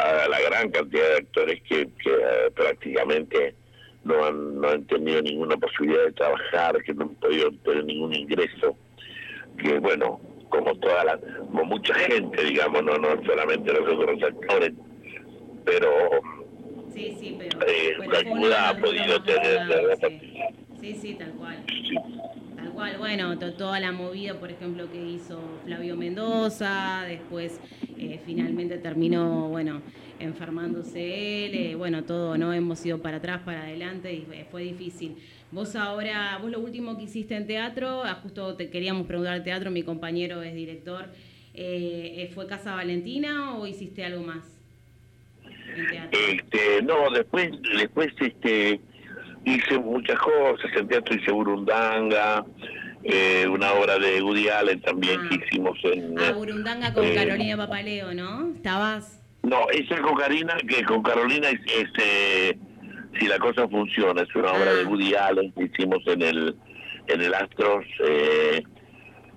a 0.03 0.29
la 0.29 0.41
gran 0.41 0.71
cantidad 0.71 1.09
de 1.09 1.17
actores 1.17 1.63
que, 1.63 1.89
que 2.03 2.11
uh, 2.11 2.53
prácticamente 2.55 3.55
no 4.05 4.25
han, 4.25 4.61
no 4.61 4.69
han 4.69 4.85
tenido 4.87 5.23
ninguna 5.23 5.57
posibilidad 5.57 6.05
de 6.07 6.13
trabajar, 6.13 6.83
que 6.83 6.95
no 6.95 7.05
han 7.05 7.15
podido 7.17 7.51
tener 7.65 7.85
ningún 7.85 8.15
ingreso, 8.15 8.77
que 9.59 9.79
bueno, 9.79 10.21
como 10.49 10.75
toda 10.77 11.05
la, 11.05 11.19
como 11.19 11.65
mucha 11.65 11.95
gente, 11.95 12.43
digamos, 12.45 12.83
no, 12.83 12.99
no 12.99 13.09
solamente 13.25 13.73
nosotros 13.73 14.21
los 14.21 14.31
actores, 14.31 14.73
pero, 15.65 15.91
sí, 16.93 17.17
sí, 17.19 17.37
pero, 17.39 17.67
eh, 17.67 17.95
pero 17.99 18.17
ayuda 18.19 18.69
ha 18.71 18.77
podido 18.77 19.23
tener 19.23 19.67
la, 19.67 19.97
sí. 19.97 20.21
sí, 20.81 20.95
sí, 20.95 21.15
tal 21.15 21.33
cual. 21.35 21.65
Sí. 21.69 21.97
Cual, 22.73 22.97
bueno, 22.97 23.39
to 23.39 23.53
toda 23.53 23.79
la 23.81 23.93
movida, 23.93 24.35
por 24.35 24.51
ejemplo, 24.51 24.91
que 24.91 24.99
hizo 24.99 25.39
Flavio 25.65 25.95
Mendoza, 25.95 27.05
después 27.07 27.61
eh, 27.99 28.19
finalmente 28.25 28.79
terminó, 28.79 29.49
bueno, 29.49 29.83
enfermándose 30.19 31.47
él, 31.47 31.55
eh, 31.55 31.75
bueno, 31.75 32.05
todo, 32.05 32.39
¿no? 32.39 32.53
Hemos 32.53 32.85
ido 32.87 33.03
para 33.03 33.19
atrás, 33.19 33.43
para 33.45 33.63
adelante 33.63 34.13
y 34.13 34.27
fue 34.51 34.63
difícil. 34.63 35.17
Vos 35.51 35.77
ahora, 35.77 36.39
vos 36.41 36.51
lo 36.51 36.61
último 36.61 36.97
que 36.97 37.05
hiciste 37.05 37.37
en 37.37 37.47
teatro, 37.47 38.03
ah, 38.05 38.19
justo 38.23 38.57
te 38.57 38.71
queríamos 38.71 39.07
preguntar 39.07 39.45
teatro, 39.45 39.71
mi 39.71 39.83
compañero 39.83 40.43
es 40.43 40.55
director, 40.55 41.07
eh, 41.53 42.31
¿fue 42.35 42.47
Casa 42.47 42.75
Valentina 42.75 43.55
o 43.59 43.67
hiciste 43.67 44.03
algo 44.03 44.23
más? 44.23 44.59
En 45.77 45.89
teatro? 45.89 46.19
Este, 46.19 46.83
no, 46.83 47.11
después, 47.11 47.51
después 47.77 48.09
este 48.19 48.81
hice 49.45 49.79
muchas 49.79 50.19
cosas, 50.19 50.71
en 50.77 50.89
teatro 50.89 51.15
hice 51.17 51.31
Burundanga, 51.33 52.45
eh, 53.05 53.47
una 53.49 53.73
obra 53.73 53.99
de 53.99 54.23
Woody 54.23 54.49
Allen 54.49 54.81
también 54.81 55.21
Ah. 55.21 55.29
que 55.29 55.35
hicimos 55.47 55.79
en... 55.85 56.19
Ah, 56.19 56.33
Burundanga 56.33 56.93
con 56.95 57.05
eh, 57.05 57.15
Carolina 57.15 57.57
Papaleo, 57.57 58.15
¿no? 58.15 58.53
¿Estabas? 58.55 59.21
No, 59.43 59.69
esa 59.71 60.01
con 60.01 60.15
Karina, 60.15 60.55
que 60.69 60.85
con 60.85 61.03
Carolina 61.03 61.49
es, 61.51 61.61
es, 61.67 61.89
eh, 62.01 62.57
si 63.19 63.27
la 63.27 63.39
cosa 63.41 63.67
funciona, 63.69 64.23
es 64.23 64.35
una 64.37 64.53
obra 64.53 64.71
Ah. 64.71 64.75
de 64.75 64.85
Woody 64.85 65.15
Allen 65.15 65.53
que 65.53 65.65
hicimos 65.65 65.99
en 66.07 66.23
el 66.23 66.57
en 67.09 67.21
el 67.21 67.35
Astros, 67.35 67.85
eh, 68.09 68.63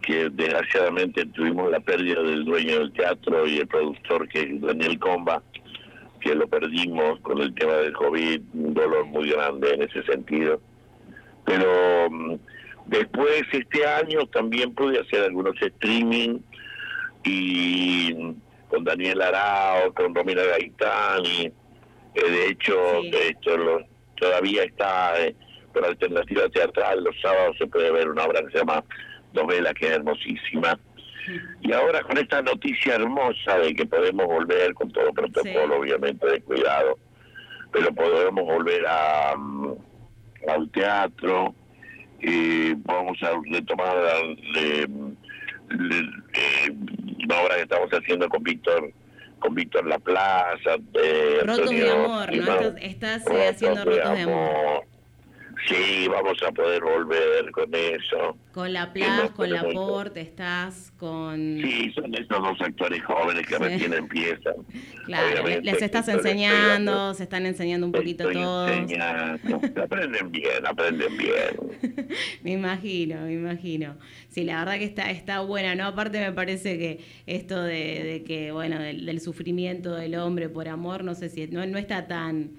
que 0.04 0.30
desgraciadamente 0.30 1.26
tuvimos 1.26 1.72
la 1.72 1.80
pérdida 1.80 2.22
del 2.22 2.46
dueño 2.46 2.78
del 2.78 2.94
teatro 2.94 3.48
y 3.48 3.58
el 3.58 3.68
productor 3.68 4.28
que 4.30 4.42
es 4.42 4.62
Daniel 4.62 5.00
Comba, 5.00 5.42
que 6.26 6.34
lo 6.34 6.48
perdimos 6.48 7.20
con 7.22 7.40
el 7.40 7.54
tema 7.54 7.74
del 7.74 7.94
COVID, 7.94 8.42
un 8.56 8.74
dolor 8.74 9.06
muy 9.06 9.30
grande 9.30 9.76
en 9.76 9.84
ese 9.84 10.02
sentido. 10.04 10.60
Pero 11.46 12.10
mm, 12.10 12.34
después 12.88 13.44
este 13.52 13.86
año 13.86 14.26
también 14.34 14.74
pude 14.74 15.00
hacer 15.00 15.22
algunos 15.22 15.56
streaming 15.62 16.40
y 17.24 18.12
con 18.70 18.84
Daniel 18.84 19.22
Arao, 19.22 19.94
con 19.94 20.16
Romina 20.16 20.42
Gaitani, 20.44 21.46
eh, 22.16 22.32
de 22.32 22.48
hecho, 22.48 22.74
Sí. 23.04 23.12
de 23.12 23.28
hecho 23.30 23.58
lo- 23.58 23.86
todavía 24.18 24.64
está 24.64 25.22
eh, 25.24 25.36
por 25.72 25.86
alternativa 25.86 26.50
teatral, 26.50 27.04
los 27.04 27.16
sábados 27.22 27.56
se 27.60 27.68
puede 27.68 27.92
ver 27.92 28.10
una 28.10 28.24
obra 28.24 28.42
que 28.42 28.50
se 28.52 28.58
llama 28.58 28.84
Novela, 29.34 29.74
que 29.76 29.86
es 29.86 29.92
hermosísima. 29.92 30.80
Y 31.62 31.72
ahora 31.74 32.02
con 32.02 32.18
esta 32.18 32.42
noticia 32.42 32.96
hermosa 32.96 33.58
de 33.60 33.74
que 33.74 33.86
podemos 33.86 34.26
volver 34.26 34.74
con 34.74 34.92
todo 34.92 35.12
protocolo, 35.14 35.76
Sí. 35.76 35.80
obviamente, 35.80 36.26
de 36.28 36.42
cuidado, 36.42 36.98
pero 37.72 37.94
podemos 37.94 38.44
volver 38.46 38.86
a, 38.88 39.36
mm, 39.38 39.74
al 40.48 40.70
teatro, 40.72 41.54
y 42.20 42.74
vamos 42.74 43.18
a 43.24 43.32
retomar 43.52 43.98
eh, 44.56 44.88
una 47.24 47.42
obra 47.42 47.56
que 47.56 47.62
estamos 47.62 47.90
haciendo 47.92 48.30
con 48.30 48.44
Víctor 48.44 48.92
con 49.40 49.54
Víctor 49.54 49.86
La 49.86 50.00
Plaza, 50.00 50.76
eh, 50.94 51.40
Rotos 51.42 51.70
de 51.70 51.90
Antonio 51.90 52.06
amor, 52.06 52.36
¿no? 52.36 52.54
Estás, 52.54 52.76
estás, 52.82 53.28
eh, 53.28 53.48
haciendo 53.50 53.86
rotos 53.86 54.12
de 54.16 54.22
amor. 54.22 54.86
Sí, 55.68 56.08
vamos 56.10 56.38
a 56.46 56.52
poder 56.52 56.82
volver 56.84 57.52
con 57.52 57.74
eso. 57.74 58.38
Con 58.54 58.72
la 58.74 58.92
Plas, 58.94 59.32
con 59.32 59.50
la 59.50 59.64
Porte, 59.64 60.22
estás 60.22 60.92
con... 60.98 61.60
Sí, 61.62 61.92
son 61.94 62.14
esos 62.14 62.28
dos 62.30 62.62
actores 62.62 63.04
jóvenes 63.04 63.46
que 63.48 63.56
Sí. 63.56 63.62
recién 63.64 63.94
empiezan. 63.94 64.54
Claro, 65.06 65.28
Obviamente 65.44 65.72
les 65.72 65.82
estás 65.82 66.08
enseñando, 66.08 67.14
se 67.14 67.24
están 67.24 67.46
enseñando 67.46 67.86
un 67.88 67.92
poquito 67.92 68.30
todos. 68.32 68.72
enseñando. 68.72 69.62
Aprenden 69.84 70.32
bien, 70.32 70.66
aprenden 70.66 71.18
bien. 71.18 72.08
Me 72.44 72.52
imagino, 72.54 73.22
me 73.22 73.34
imagino. 73.34 73.98
Sí, 74.30 74.44
la 74.44 74.60
verdad 74.60 74.78
que 74.78 74.86
está, 74.86 75.10
está 75.12 75.42
buena, 75.42 75.76
¿no? 75.76 75.86
Aparte 75.86 76.20
me 76.20 76.32
parece 76.32 76.78
que 76.78 77.00
esto 77.26 77.62
de, 77.62 78.04
de 78.04 78.24
que, 78.26 78.52
bueno, 78.52 78.80
del, 78.80 79.06
del 79.06 79.20
sufrimiento 79.22 79.96
del 79.96 80.16
hombre 80.16 80.50
por 80.50 80.68
amor, 80.68 81.04
no 81.04 81.16
sé 81.16 81.30
si 81.30 81.48
no, 81.48 81.66
no 81.66 81.78
está 81.78 82.08
tan 82.08 82.52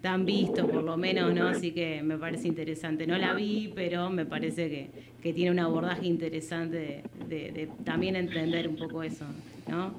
tan 0.00 0.24
visto 0.24 0.66
por 0.66 0.82
lo 0.82 0.96
menos, 0.96 1.34
¿no? 1.34 1.48
Así 1.48 1.72
que 1.72 2.02
me 2.02 2.16
parece 2.18 2.48
interesante. 2.48 3.06
No 3.06 3.18
la 3.18 3.34
vi, 3.34 3.72
pero 3.74 4.10
me 4.10 4.24
parece 4.24 4.68
que, 4.68 4.90
que 5.22 5.32
tiene 5.32 5.50
un 5.50 5.58
abordaje 5.58 6.06
interesante 6.06 7.02
de, 7.26 7.68
también 7.84 8.16
entender 8.16 8.68
un 8.68 8.76
poco 8.76 9.02
eso, 9.02 9.24
¿no? 9.68 9.94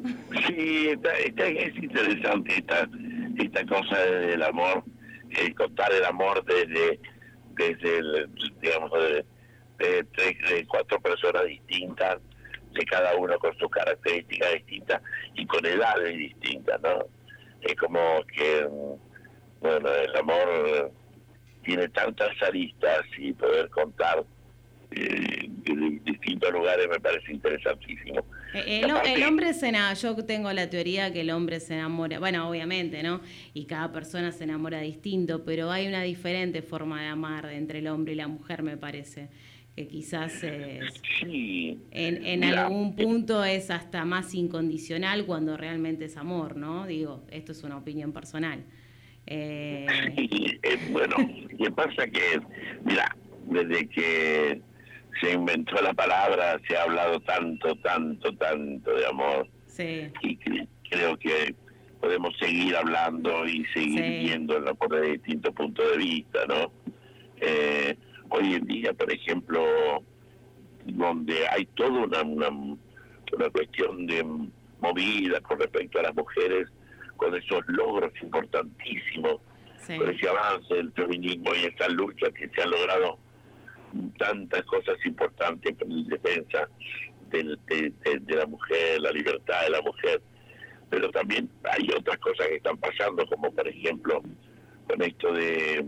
Sí, 0.47 0.87
está, 0.89 1.11
está- 1.19 1.47
es 1.47 1.75
interesante 1.75 2.55
esta, 2.55 2.87
esta 3.37 3.65
cosa 3.65 3.97
del 3.99 4.41
amor, 4.43 4.83
eh, 5.31 5.53
contar 5.53 5.91
el 5.93 6.05
amor 6.05 6.43
desde, 6.45 6.99
desde 7.55 7.97
el, 7.97 8.29
digamos, 8.61 8.91
de, 8.93 9.25
tres, 10.13 10.35
de 10.49 10.65
cuatro 10.65 10.99
personas 11.01 11.45
distintas, 11.45 12.17
de 12.73 12.85
cada 12.85 13.15
uno 13.17 13.37
con 13.39 13.55
sus 13.57 13.69
características 13.69 14.53
distintas 14.53 15.01
y 15.35 15.45
con 15.45 15.65
edades 15.65 16.17
distintas, 16.17 16.79
¿no? 16.81 17.05
Es 17.61 17.75
como 17.75 17.99
que, 18.33 18.67
bueno, 19.61 19.89
el 19.89 20.15
amor 20.15 20.47
eh, 20.65 20.91
tiene 21.63 21.87
tantas 21.89 22.29
aristas 22.41 23.01
y 23.17 23.33
poder 23.33 23.69
contar 23.69 24.23
eh, 24.91 25.47
de 25.47 25.99
distintos 26.03 26.51
lugares 26.51 26.87
me 26.89 26.99
parece 26.99 27.31
interesantísimo. 27.31 28.21
Eh, 28.55 28.81
El, 28.83 28.91
el 29.13 29.23
hombre 29.23 29.53
se 29.53 29.67
enamora, 29.67 29.93
yo 29.93 30.15
tengo 30.25 30.51
la 30.51 30.67
teoría 30.69 31.13
que 31.13 31.21
el 31.21 31.29
hombre 31.29 31.59
se 31.59 31.75
enamora, 31.75 32.17
bueno, 32.19 32.49
obviamente, 32.49 33.03
¿no? 33.03 33.21
Y 33.53 33.65
cada 33.65 33.91
persona 33.91 34.31
se 34.31 34.45
enamora 34.45 34.79
distinto, 34.81 35.43
pero 35.45 35.69
hay 35.69 35.87
una 35.87 36.01
diferente 36.01 36.61
forma 36.63 37.01
de 37.01 37.07
amar 37.07 37.45
entre 37.51 37.79
el 37.79 37.87
hombre 37.87 38.13
y 38.13 38.15
la 38.15 38.27
mujer, 38.27 38.63
me 38.63 38.77
parece, 38.77 39.29
que 39.75 39.87
quizás 39.87 40.43
es- 40.43 41.01
Sí, 41.21 41.77
en, 41.91 42.25
en 42.25 42.39
Mira, 42.39 42.65
algún 42.65 42.95
punto 42.95 43.43
es 43.45 43.69
hasta 43.69 44.03
más 44.05 44.33
incondicional 44.33 45.25
cuando 45.27 45.55
realmente 45.55 46.05
es 46.05 46.17
amor, 46.17 46.55
¿no? 46.55 46.87
Digo, 46.87 47.23
esto 47.29 47.51
es 47.51 47.61
una 47.63 47.77
opinión 47.77 48.11
personal. 48.11 48.63
Eh, 49.29 49.86
Sí, 50.17 50.59
eh, 50.63 50.77
bueno, 50.89 51.15
¿qué 51.57 51.71
pasa? 51.71 52.07
Que, 52.07 52.41
mira, 52.83 53.15
desde 53.45 53.88
que 53.88 54.62
se 55.21 55.31
inventó 55.33 55.79
la 55.81 55.93
palabra 55.93 56.59
se 56.67 56.75
ha 56.75 56.83
hablado 56.83 57.19
tanto, 57.21 57.75
tanto, 57.77 58.33
tanto 58.36 58.91
de 58.95 59.05
amor 59.05 59.48
sí, 59.67 60.07
y 60.21 60.38
cre- 60.39 60.67
creo 60.89 61.17
que 61.17 61.53
podemos 62.01 62.36
seguir 62.39 62.75
hablando 62.75 63.45
y 63.48 63.63
seguir 63.74 64.03
Sí. 64.03 64.19
viéndolo 64.25 64.74
por 64.75 65.00
distintos 65.01 65.53
puntos 65.53 65.91
de 65.91 65.98
vista, 65.98 66.39
¿no? 66.48 66.71
Eh, 67.41 67.95
hoy 68.29 68.53
en 68.55 68.65
día, 68.65 68.93
por 68.93 69.12
ejemplo, 69.12 69.63
donde 70.86 71.48
hay 71.50 71.65
toda 71.75 71.89
una, 72.05 72.21
una, 72.24 72.50
una 72.50 73.50
cuestión 73.51 74.07
de 74.07 74.24
movida 74.81 75.39
con 75.41 75.59
respecto 75.59 76.00
a 76.00 76.03
las 76.03 76.15
mujeres, 76.15 76.67
con 77.19 77.35
esos 77.35 77.61
logros 77.67 78.11
importantísimos, 78.23 79.41
Sí. 79.77 79.97
con 79.97 80.09
ese 80.09 80.27
avance 80.29 80.73
del 80.73 80.91
feminismo 80.93 81.51
y 81.53 81.65
esa 81.65 81.88
lucha 81.89 82.31
que 82.31 82.47
se 82.49 82.61
ha 82.61 82.65
logrado 82.65 83.19
tantas 84.17 84.63
cosas 84.63 84.95
importantes 85.05 85.75
en 85.81 86.07
defensa 86.07 86.67
del- 87.29 87.59
de, 87.67 87.91
de- 88.03 88.19
de 88.19 88.35
la 88.35 88.45
mujer, 88.45 89.01
la 89.01 89.11
libertad 89.11 89.61
de 89.63 89.69
la 89.71 89.81
mujer. 89.81 90.21
Pero 90.89 91.09
también 91.11 91.49
hay 91.71 91.88
otras 91.95 92.17
cosas 92.19 92.47
que 92.47 92.55
están 92.55 92.77
pasando, 92.77 93.25
como 93.27 93.51
por 93.53 93.67
ejemplo 93.67 94.21
con 94.88 95.01
esto 95.01 95.33
de, 95.33 95.85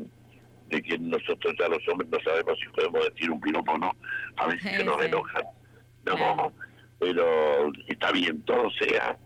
de 0.69 0.81
que 0.81 0.97
nosotros 0.99 1.55
ya 1.59 1.67
los 1.69 1.87
hombres 1.89 2.09
no 2.11 2.19
sabemos 2.23 2.59
si 2.59 2.67
podemos 2.69 3.05
decir 3.09 3.31
un 3.31 3.39
piropo 3.41 3.71
o 3.71 3.77
no, 3.77 3.91
a 4.37 4.47
veces 4.47 4.71
se 4.77 4.83
nos 4.83 4.99
Sí. 4.99 5.05
enojan. 5.07 5.43
No, 6.05 6.15
Claro. 6.15 6.53
pero 6.99 7.71
está 7.87 8.11
bien, 8.11 8.41
todo 8.43 8.69
sea 8.71 9.17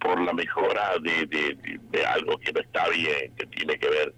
por 0.00 0.20
la 0.22 0.32
mejora 0.32 0.92
de, 1.02 1.26
de- 1.26 2.06
algo 2.06 2.38
que 2.38 2.52
no 2.52 2.60
está 2.60 2.88
bien, 2.88 3.32
que 3.36 3.46
tiene 3.46 3.78
que 3.78 3.88
ver 3.88 4.14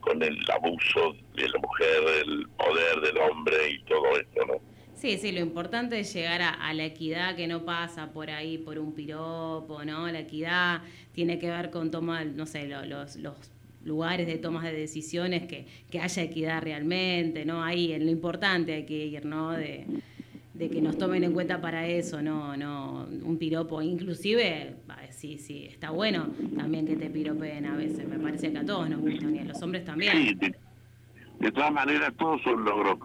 con 0.00 0.22
el 0.22 0.38
abuso 0.50 1.14
de 1.34 1.48
la 1.48 1.58
mujer, 1.58 2.24
el 2.26 2.46
poder 2.56 3.00
del 3.00 3.18
hombre 3.18 3.70
y 3.70 3.82
todo 3.84 4.04
eso, 4.16 4.46
¿no? 4.46 4.54
Sí, 4.94 5.18
sí, 5.18 5.32
lo 5.32 5.40
importante 5.40 5.98
es 5.98 6.12
llegar 6.14 6.40
a, 6.42 6.50
a 6.50 6.72
la 6.72 6.84
equidad 6.84 7.36
que 7.36 7.46
no 7.46 7.64
pasa 7.64 8.12
por 8.12 8.30
ahí, 8.30 8.58
por 8.58 8.78
un 8.78 8.94
piropo, 8.94 9.84
¿no? 9.84 10.06
La 10.08 10.20
equidad 10.20 10.82
tiene 11.12 11.38
que 11.38 11.50
ver 11.50 11.70
con 11.70 11.90
tomar, 11.90 12.26
no 12.26 12.46
sé, 12.46 12.66
lo- 12.68 12.84
los, 12.84 13.16
los 13.16 13.34
lugares 13.84 14.26
de 14.26 14.38
tomas 14.38 14.62
de 14.64 14.72
decisiones, 14.72 15.46
que, 15.46 15.66
que 15.90 16.00
haya 16.00 16.22
equidad 16.22 16.62
realmente, 16.62 17.44
¿no? 17.44 17.62
Ahí 17.64 17.92
en 17.92 18.04
lo 18.06 18.10
importante 18.12 18.72
hay 18.74 18.86
que 18.86 18.94
ir, 18.94 19.26
¿no? 19.26 19.52
De, 19.52 19.86
de 20.54 20.70
que 20.70 20.80
nos 20.80 20.96
tomen 20.96 21.24
en 21.24 21.32
cuenta 21.32 21.60
para 21.60 21.86
eso, 21.86 22.22
no, 22.22 22.56
no, 22.56 23.08
un 23.24 23.38
piropo, 23.38 23.82
inclusive, 23.82 24.76
sí, 25.10 25.36
sí, 25.38 25.66
está 25.68 25.90
bueno 25.90 26.28
también 26.56 26.86
que 26.86 26.94
te 26.96 27.10
piropeen 27.10 27.66
a 27.66 27.76
veces, 27.76 28.06
me 28.08 28.18
parece 28.18 28.52
que 28.52 28.58
a 28.58 28.64
todos 28.64 28.88
nos 28.88 29.00
gustan 29.00 29.34
y 29.34 29.40
a 29.40 29.44
los 29.44 29.60
hombres 29.62 29.84
también. 29.84 30.12
Sí, 30.12 30.34
de, 30.34 30.54
de 31.40 31.52
todas 31.52 31.72
maneras 31.72 32.12
todos 32.16 32.40
son 32.42 32.64
logros. 32.64 32.96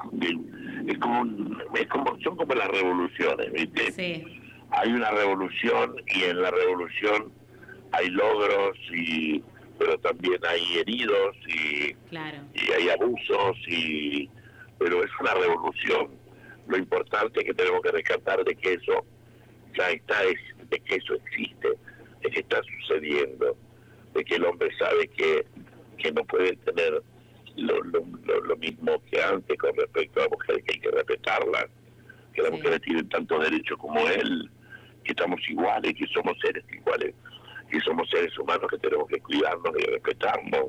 es 0.87 0.97
como, 0.99 1.25
es 1.75 1.87
como 1.87 2.19
son 2.21 2.37
como 2.37 2.53
las 2.53 2.67
revoluciones, 2.67 3.51
¿viste? 3.51 3.91
Sí, 3.93 4.23
Hay 4.69 4.91
una 4.91 5.09
revolución 5.09 5.95
y 6.07 6.23
en 6.23 6.41
la 6.41 6.51
revolución 6.51 7.31
hay 7.91 8.09
logros 8.09 8.77
y 8.93 9.43
pero 9.79 9.97
también 9.99 10.37
hay 10.47 10.77
heridos 10.77 11.35
y 11.47 11.93
claro. 12.09 12.37
y 12.53 12.71
hay 12.73 12.89
abusos 12.89 13.57
y 13.67 14.29
pero 14.77 15.03
es 15.03 15.09
una 15.19 15.33
revolución 15.33 16.18
lo 16.69 16.77
importante 16.77 17.43
que 17.43 17.53
tenemos 17.53 17.81
que 17.81 17.91
rescatar 17.91 18.43
de 18.45 18.55
que 18.55 18.73
eso 18.73 19.05
ya 19.77 19.89
está 19.89 20.23
es 20.23 20.37
de 20.69 20.79
que 20.79 20.95
eso 20.95 21.15
existe 21.15 21.69
de 22.21 22.29
que 22.29 22.39
está 22.39 22.61
sucediendo 22.63 23.57
de 24.13 24.23
que 24.23 24.35
el 24.35 24.45
hombre 24.45 24.69
sabe 24.77 25.07
que, 25.09 25.45
que 25.97 26.11
no 26.11 26.23
puede 26.25 26.55
tener 26.57 27.01
lo, 27.55 27.83
lo, 27.83 28.05
lo- 28.23 28.41
lo 28.41 28.55
mismo 28.57 29.01
que 29.09 29.21
antes 29.21 29.57
con 29.57 29.75
respecto 29.75 30.19
a 30.19 30.23
la 30.23 30.29
mujer 30.29 30.63
que 30.63 30.73
hay 30.73 30.79
que 30.79 30.91
respetarla 30.91 31.67
que 32.33 32.41
las 32.41 32.51
Sí. 32.51 32.57
mujeres 32.57 32.81
tienen 32.81 33.09
tantos 33.09 33.43
derechos 33.49 33.77
como 33.77 34.07
él 34.07 34.49
que 35.03 35.11
estamos 35.11 35.39
iguales 35.49 35.93
que 35.95 36.07
somos 36.07 36.37
seres 36.39 36.63
iguales 36.71 37.13
que 37.71 37.79
somos 37.81 38.09
seres 38.09 38.37
humanos 38.37 38.69
que 38.69 38.77
tenemos 38.77 39.07
que 39.07 39.19
cuidarnos 39.19 39.73
y 39.79 39.83
respetarnos 39.85 40.65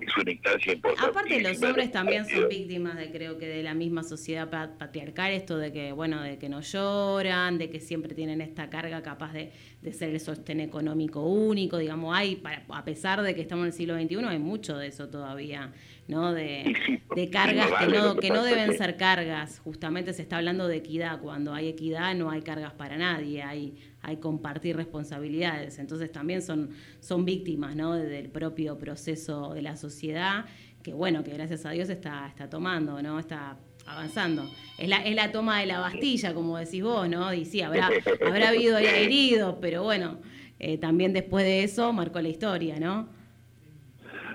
es 0.00 0.16
una 0.16 0.30
instancia 0.30 0.72
importante. 0.72 1.10
Aparte 1.10 1.40
los 1.40 1.62
hombres 1.62 1.90
también 1.92 2.28
son 2.28 2.48
víctimas 2.48 2.96
de 2.96 3.10
creo 3.10 3.38
que 3.38 3.46
de 3.46 3.62
la 3.62 3.74
misma 3.74 4.02
sociedad 4.02 4.48
pa- 4.48 4.70
patriarcal, 4.78 5.32
esto 5.32 5.58
de 5.58 5.72
que, 5.72 5.92
bueno, 5.92 6.22
de 6.22 6.38
que 6.38 6.48
no 6.48 6.60
lloran, 6.60 7.58
de 7.58 7.70
que 7.70 7.80
siempre 7.80 8.14
tienen 8.14 8.40
esta 8.40 8.70
carga 8.70 9.02
capaz 9.02 9.32
de, 9.32 9.52
de 9.82 9.92
ser 9.92 10.10
el 10.10 10.20
sostén 10.20 10.60
económico 10.60 11.20
único, 11.26 11.78
digamos, 11.78 12.16
hay, 12.16 12.36
para- 12.36 12.64
a 12.68 12.84
pesar 12.84 13.22
de 13.22 13.34
que 13.34 13.40
estamos 13.42 13.62
en 13.64 13.66
el 13.68 13.72
siglo 13.72 13.94
XXI, 14.00 14.24
hay 14.26 14.38
mucho 14.38 14.76
de 14.78 14.86
eso 14.88 15.08
todavía, 15.08 15.72
¿no? 16.06 16.32
De, 16.32 16.74
de 17.14 17.30
cargas 17.30 17.70
que 17.78 17.86
no, 17.88 18.16
que 18.16 18.30
no 18.30 18.42
deben 18.44 18.76
ser 18.76 18.96
cargas, 18.96 19.58
justamente 19.60 20.12
se 20.12 20.22
está 20.22 20.36
hablando 20.38 20.68
de 20.68 20.76
equidad, 20.76 21.20
cuando 21.20 21.52
hay 21.54 21.68
equidad 21.68 22.14
no 22.14 22.30
hay 22.30 22.42
cargas 22.42 22.72
para 22.74 22.96
nadie, 22.96 23.42
hay, 23.42 23.74
hay 24.02 24.18
compartir 24.18 24.76
responsabilidades, 24.76 25.78
entonces 25.78 26.10
también 26.12 26.42
son, 26.42 26.70
son 27.00 27.24
víctimas, 27.24 27.74
¿no? 27.76 27.94
Del 27.94 28.30
propio 28.30 28.78
proceso 28.78 29.54
de 29.54 29.62
la 29.62 29.76
sociedad, 29.76 30.46
que 30.82 30.92
bueno, 30.92 31.24
que 31.24 31.32
gracias 31.32 31.66
a 31.66 31.70
Dios 31.70 31.88
está, 31.88 32.26
está 32.28 32.48
tomando, 32.48 33.02
¿no? 33.02 33.18
Está 33.18 33.58
avanzando. 33.86 34.48
Es 34.78 34.88
la, 34.88 34.98
es 34.98 35.14
la 35.14 35.32
toma 35.32 35.60
de 35.60 35.66
la 35.66 35.80
Bastilla, 35.80 36.34
como 36.34 36.58
decís 36.58 36.82
vos, 36.82 37.08
¿no? 37.08 37.32
Y 37.34 37.44
sí, 37.44 37.62
habrá, 37.62 37.90
habrá 38.26 38.50
habido 38.50 38.78
heridos, 38.78 39.56
pero 39.60 39.82
bueno, 39.82 40.18
eh, 40.58 40.78
también 40.78 41.12
después 41.12 41.44
de 41.44 41.64
eso 41.64 41.92
marcó 41.92 42.20
la 42.20 42.28
historia, 42.28 42.78
¿no? 42.78 43.08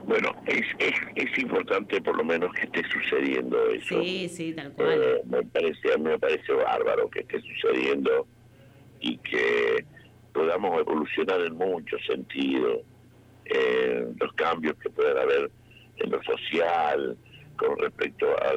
Bueno, 0.05 0.35
es, 0.47 0.65
es, 0.79 0.93
es 1.15 1.37
importante 1.39 2.01
por 2.01 2.17
lo 2.17 2.25
menos 2.25 2.51
que 2.53 2.63
esté 2.63 2.81
sucediendo 2.89 3.69
eso. 3.69 4.01
Sí, 4.01 4.27
sí, 4.27 4.53
tal 4.53 4.73
cual. 4.73 5.01
Eh, 5.01 5.21
me 5.25 5.43
parece, 5.43 5.93
a 5.93 5.97
mí 5.97 6.03
me 6.03 6.19
parece 6.19 6.51
bárbaro 6.51 7.09
que 7.09 7.21
esté 7.21 7.41
sucediendo 7.41 8.27
y 9.03 9.17
que 9.17 9.85
podamos 10.33 10.79
evolucionar 10.79 11.41
en 11.41 11.55
muchos 11.55 12.01
sentidos, 12.07 12.79
eh, 13.45 14.07
los 14.19 14.33
cambios 14.33 14.75
que 14.81 14.89
puedan 14.89 15.17
haber 15.17 15.51
en 15.97 16.09
lo 16.09 16.23
social, 16.23 17.17
con 17.57 17.77
respecto 17.77 18.25
a 18.41 18.53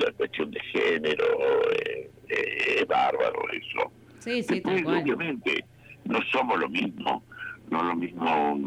la 0.00 0.12
cuestión 0.12 0.50
de 0.52 0.60
género, 0.60 1.24
eh, 1.72 2.10
eh, 2.28 2.76
es 2.80 2.86
bárbaro 2.86 3.42
eso. 3.52 3.92
Sí, 4.20 4.42
sí, 4.42 4.54
Después, 4.54 4.82
obviamente, 5.02 5.64
no 6.04 6.20
somos 6.32 6.58
lo 6.58 6.68
mismo, 6.68 7.22
no 7.70 7.82
lo 7.82 7.96
mismo 7.96 8.60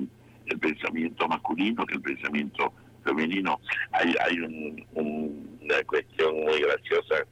el 0.48 0.60
pensamiento 0.60 1.28
masculino 1.30 1.86
que 1.86 1.96
el 1.96 2.02
pensamiento 2.02 2.74
femenino. 3.06 3.60
Hay, 3.94 4.14
hay 4.26 4.40
un- 4.42 4.86
un- 4.96 5.60
una 5.62 5.84
cuestión 5.86 6.36
muy 6.42 6.60
graciosa 6.62 7.26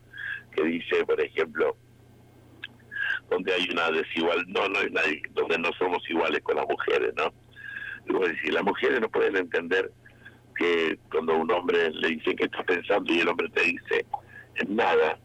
que 0.55 0.63
dice, 0.63 1.05
por 1.05 1.19
ejemplo, 1.19 1.75
donde 3.29 3.53
hay 3.53 3.67
una 3.71 3.91
desigual, 3.91 4.43
no, 4.47 4.67
no 4.69 4.79
hay 4.79 4.89
nadie, 4.91 5.21
donde 5.31 5.57
no 5.59 5.71
somos 5.77 6.01
iguales 6.09 6.41
con 6.43 6.55
las 6.57 6.67
mujeres, 6.67 7.13
¿no? 7.15 7.33
Y 8.07 8.13
vos 8.13 8.27
decís, 8.27 8.51
las 8.53 8.63
mujeres 8.63 8.99
no 9.01 9.09
pueden 9.09 9.35
entender 9.37 9.91
que 10.57 10.97
cuando 11.11 11.35
un 11.37 11.51
hombre 11.51 11.89
le 11.91 12.09
dice 12.09 12.35
que 12.35 12.45
está 12.45 12.63
pensando 12.63 13.13
y 13.13 13.19
el 13.19 13.27
hombre 13.29 13.49
te 13.49 13.61
dice 13.61 14.05
en 14.55 14.75
nada, 14.75 15.17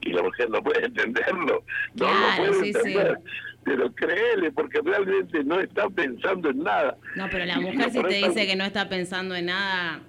y 0.00 0.10
la 0.10 0.22
mujer 0.22 0.50
no 0.50 0.62
puede 0.62 0.84
entenderlo, 0.86 1.64
no 1.94 2.06
Claro, 2.06 2.44
lo 2.44 2.50
puede 2.52 2.64
sí, 2.64 2.72
sí. 2.72 2.78
entender. 2.88 3.18
Pero 3.64 3.92
créele, 3.94 4.50
porque 4.52 4.80
realmente 4.82 5.44
no 5.44 5.60
está 5.60 5.90
pensando 5.90 6.48
en 6.48 6.62
nada. 6.62 6.96
No, 7.16 7.28
pero 7.30 7.44
la 7.44 7.54
si 7.54 7.60
mujer 7.60 7.90
si 7.90 8.02
te 8.02 8.14
dice 8.14 8.46
que 8.46 8.56
no 8.56 8.64
está 8.64 8.88
pensando 8.88 9.34
en 9.34 9.46
nada, 9.46 10.00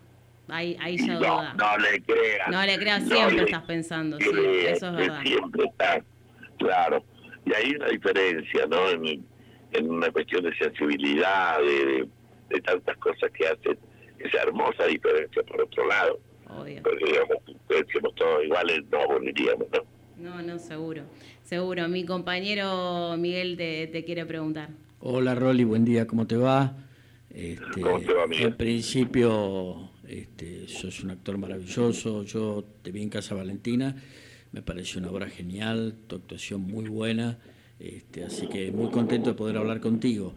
ahí, 0.47 0.77
ahí 0.79 0.97
ya 0.97 1.13
no, 1.13 1.19
duda. 1.19 1.53
no 1.57 1.77
le 1.77 2.01
creas. 2.01 2.49
No 2.49 2.65
le 2.65 2.77
creas, 2.77 3.03
no 3.03 3.15
siempre 3.15 3.35
le 3.37 3.43
estás 3.43 3.63
pensando, 3.63 4.17
sí, 4.19 4.29
eso 4.67 4.87
es 4.87 4.95
verdad. 4.95 5.21
Siempre 5.23 5.65
está, 5.65 6.01
claro. 6.59 7.03
Y 7.45 7.53
hay 7.53 7.71
una 7.75 7.87
diferencia, 7.87 8.65
¿no? 8.67 8.89
En, 8.89 9.25
en 9.73 9.89
una 9.89 10.11
cuestión 10.11 10.43
de 10.43 10.55
sensibilidad, 10.57 11.57
de, 11.59 11.85
de- 11.85 12.07
de 12.49 12.61
tantas 12.61 12.97
cosas 12.97 13.29
que 13.31 13.45
hacen 13.47 13.77
esa 14.19 14.41
hermosa 14.43 14.85
diferencia 14.85 15.41
por 15.43 15.61
otro 15.61 15.87
lado. 15.87 16.19
Obvio. 16.47 16.81
Porque, 16.83 17.05
digamos, 17.05 17.37
si 17.45 17.55
fuésemos 17.67 18.15
todos 18.15 18.43
iguales, 18.43 18.81
no 18.91 19.01
aburriríamos, 19.01 19.67
¿no? 19.71 19.83
No, 20.17 20.41
no, 20.41 20.57
seguro. 20.59 21.03
Seguro. 21.43 21.87
Mi 21.87 22.05
compañero 22.05 23.15
Miguel 23.17 23.55
te, 23.55 23.87
te 23.87 24.03
quiere 24.03 24.25
preguntar. 24.25 24.69
Hola 24.99 25.33
Rolly, 25.35 25.63
buen 25.63 25.85
día, 25.85 26.07
¿cómo 26.07 26.25
te 26.27 26.35
va? 26.37 26.75
Este, 27.29 27.81
¿Cómo 27.81 27.99
te 28.01 28.11
va, 28.13 28.25
Miguel? 28.27 28.47
En 28.47 28.57
principio, 28.57 29.91
este, 30.07 30.67
sos 30.67 31.03
un 31.03 31.11
actor 31.11 31.37
maravilloso, 31.37 32.23
yo 32.23 32.65
te 32.81 32.91
vi 32.91 33.03
en 33.03 33.09
Casa 33.09 33.35
Valentina, 33.35 33.95
me 34.51 34.61
pareció 34.61 34.99
una 34.99 35.11
obra 35.11 35.29
genial, 35.29 35.95
tu 36.07 36.15
actuación 36.15 36.61
muy 36.61 36.87
buena, 36.87 37.37
este, 37.79 38.23
así 38.23 38.47
que 38.47 38.71
muy 38.71 38.89
contento 38.89 39.29
de 39.29 39.35
poder 39.35 39.57
hablar 39.57 39.79
contigo. 39.79 40.33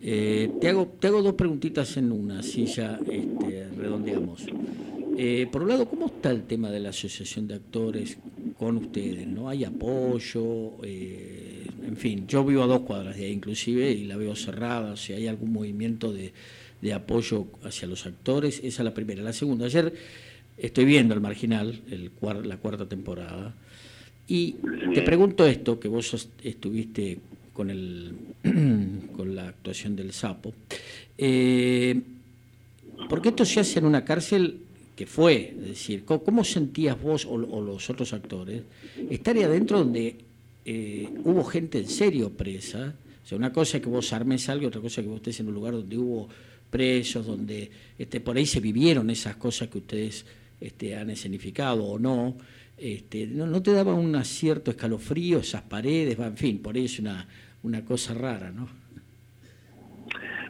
Eh, 0.00 0.50
te, 0.60 0.68
hago, 0.68 0.96
te 0.98 1.08
hago 1.08 1.22
dos 1.22 1.34
preguntitas 1.34 1.96
en 1.96 2.10
una, 2.10 2.40
así 2.40 2.66
ya 2.66 2.98
este, 3.08 3.68
redondeamos. 3.76 4.46
Eh, 5.16 5.46
por 5.52 5.62
un 5.62 5.68
lado, 5.68 5.86
¿cómo 5.86 6.06
está 6.06 6.30
el 6.30 6.44
tema 6.44 6.70
de 6.70 6.80
la 6.80 6.88
asociación 6.88 7.46
de 7.46 7.54
actores 7.54 8.16
con 8.58 8.78
ustedes? 8.78 9.26
¿No 9.26 9.48
hay 9.48 9.64
apoyo? 9.64 10.72
Eh, 10.82 11.66
en 11.86 11.96
fin, 11.96 12.26
yo 12.26 12.44
vivo 12.44 12.62
a 12.62 12.66
dos 12.66 12.80
cuadras 12.80 13.16
de 13.16 13.26
ahí 13.26 13.32
inclusive 13.32 13.90
y 13.92 14.04
la 14.04 14.16
veo 14.16 14.34
cerrada, 14.34 14.96
si 14.96 15.12
hay 15.12 15.26
algún 15.26 15.52
movimiento 15.52 16.12
de, 16.12 16.32
de 16.80 16.92
apoyo 16.92 17.46
hacia 17.62 17.86
los 17.86 18.06
actores, 18.06 18.58
esa 18.64 18.82
es 18.82 18.84
la 18.84 18.94
primera. 18.94 19.22
La 19.22 19.32
segunda, 19.32 19.66
ayer 19.66 19.92
estoy 20.62 20.84
viendo 20.84 21.14
El 21.14 21.20
Marginal, 21.20 21.80
el 21.90 22.10
cuar- 22.14 22.44
la 22.44 22.56
cuarta 22.56 22.86
temporada, 22.88 23.54
y 24.28 24.52
te 24.94 25.02
pregunto 25.02 25.46
esto, 25.46 25.78
que 25.80 25.88
vos 25.88 26.06
sos- 26.08 26.28
estuviste 26.42 27.18
con, 27.52 27.68
el, 27.70 28.12
con 29.16 29.34
la 29.34 29.48
actuación 29.48 29.96
del 29.96 30.12
sapo, 30.12 30.54
eh, 31.18 32.00
porque 33.08 33.30
esto 33.30 33.44
se 33.44 33.60
hace 33.60 33.78
en 33.80 33.84
una 33.86 34.04
cárcel 34.04 34.58
que 34.96 35.06
fue, 35.06 35.54
es 35.62 35.68
decir, 35.68 36.04
¿cómo, 36.04 36.22
cómo 36.22 36.44
sentías 36.44 37.00
vos 37.00 37.24
o, 37.26 37.32
o 37.32 37.60
los 37.60 37.88
otros 37.90 38.12
actores 38.12 38.62
estar 39.10 39.34
ahí 39.36 39.42
adentro 39.42 39.78
donde 39.78 40.16
eh, 40.64 41.08
hubo 41.24 41.42
gente 41.44 41.78
en 41.78 41.88
serio 41.88 42.30
presa 42.30 42.94
O 43.24 43.26
sea, 43.28 43.36
una 43.38 43.52
cosa 43.52 43.78
es 43.78 43.82
que 43.82 43.88
vos 43.88 44.12
armes 44.12 44.48
algo, 44.48 44.68
otra 44.68 44.80
cosa 44.80 45.00
es 45.00 45.04
que 45.06 45.10
vos 45.10 45.16
estés 45.18 45.40
en 45.40 45.48
un 45.48 45.54
lugar 45.54 45.72
donde 45.74 45.98
hubo 45.98 46.28
presos, 46.70 47.26
donde 47.26 47.70
este, 47.98 48.20
por 48.20 48.36
ahí 48.36 48.46
se 48.46 48.60
vivieron 48.60 49.10
esas 49.10 49.36
cosas 49.36 49.68
que 49.68 49.78
ustedes 49.78 50.24
este, 50.62 50.96
han 50.96 51.10
escenificado 51.10 51.84
o 51.84 51.98
no. 51.98 52.36
Este, 52.76 53.26
no, 53.26 53.46
¿No 53.46 53.62
te 53.62 53.72
daba 53.72 53.94
un 53.94 54.24
cierto 54.24 54.70
escalofrío 54.70 55.38
esas 55.38 55.62
paredes? 55.62 56.18
En 56.18 56.36
fin, 56.36 56.62
por 56.62 56.76
ahí 56.76 56.86
es 56.86 56.98
una, 56.98 57.26
una 57.62 57.84
cosa 57.84 58.14
rara, 58.14 58.50
¿no? 58.50 58.68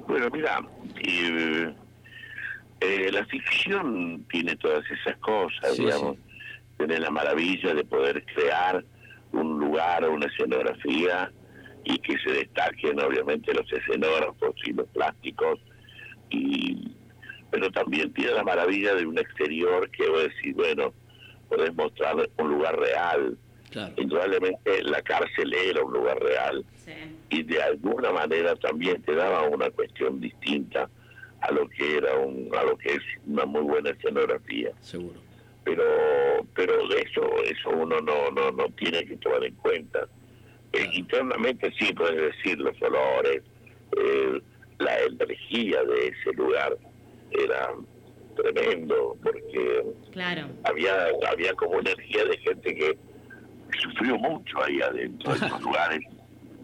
Bueno, 0.07 0.29
mira, 0.33 0.61
eh, 1.01 1.75
eh, 2.81 3.11
la 3.13 3.25
ficción 3.27 4.25
tiene 4.31 4.57
todas 4.57 4.85
esas 4.91 5.17
cosas, 5.19 5.77
Sí, 5.77 5.85
digamos. 5.85 6.17
Tiene 6.77 6.99
la 6.99 7.11
maravilla 7.11 7.75
de 7.75 7.85
poder 7.85 8.25
crear 8.25 8.85
un 9.33 9.59
lugar 9.59 10.09
una 10.09 10.27
escenografía 10.27 11.31
y 11.85 11.99
que 11.99 12.17
se 12.19 12.33
destaquen 12.33 13.01
obviamente 13.01 13.53
los 13.55 13.71
escenógrafos 13.73 14.55
y 14.65 14.73
los 14.73 14.89
plásticos 14.89 15.61
y 16.31 16.93
pero 17.53 17.71
también 17.71 18.11
tiene 18.15 18.33
la 18.33 18.43
maravilla 18.43 18.95
de 18.95 19.07
un 19.07 19.19
exterior 19.19 19.89
que 19.91 20.09
vos 20.09 20.23
decís, 20.23 20.55
bueno, 20.57 20.95
podés 21.51 21.73
mostrar 21.75 22.17
un 22.39 22.51
lugar 22.51 22.79
real. 22.81 23.37
Claro. 23.71 23.93
Indudablemente 23.99 24.83
la 24.83 25.03
cárcel 25.03 25.53
era 25.53 25.83
un 25.85 25.93
lugar 25.93 26.19
real 26.19 26.65
y 27.31 27.43
de 27.43 27.63
alguna 27.63 28.11
manera 28.11 28.55
también 28.57 29.01
te 29.03 29.15
daba 29.15 29.43
una 29.49 29.71
cuestión 29.71 30.21
distinta 30.21 30.91
a 31.41 31.53
lo 31.53 31.69
que 31.69 31.97
era 31.97 32.17
un, 32.17 32.51
a 32.55 32.65
lo 32.65 32.77
que 32.77 32.93
es 32.93 33.01
una 33.27 33.47
muy 33.47 33.63
buena 33.63 33.91
escenografía. 33.91 34.73
Seguro. 34.81 35.21
Pero 35.65 35.85
pero 36.55 36.87
de 36.89 37.01
eso 37.01 37.23
eso 37.45 37.71
uno 37.71 38.01
no 38.01 38.31
no 38.31 38.51
no 38.51 38.67
tiene 38.77 39.05
que 39.07 39.17
tomar 39.17 39.45
en 39.45 39.55
cuenta. 39.55 40.07
Eh, 40.73 40.89
internamente 40.93 41.73
sí 41.79 41.93
puedes 41.95 42.35
decir 42.35 42.59
los 42.59 42.81
olores, 42.83 43.43
eh, 43.97 44.41
la 44.79 45.01
energía 45.01 45.83
de 45.85 46.09
ese 46.09 46.33
lugar 46.35 46.77
era 47.39 47.71
tremendo 48.37 49.17
porque 49.23 49.85
Claro. 50.13 50.47
había 50.65 50.93
había 51.31 51.53
como 51.55 51.81
energía 51.81 52.25
de 52.25 52.37
gente 52.39 52.75
que 52.75 52.99
sufrió 53.83 54.17
mucho 54.19 54.63
ahí 54.63 54.81
adentro 54.81 55.33
de 55.35 55.47
esos 55.47 55.61
lugares 55.63 56.01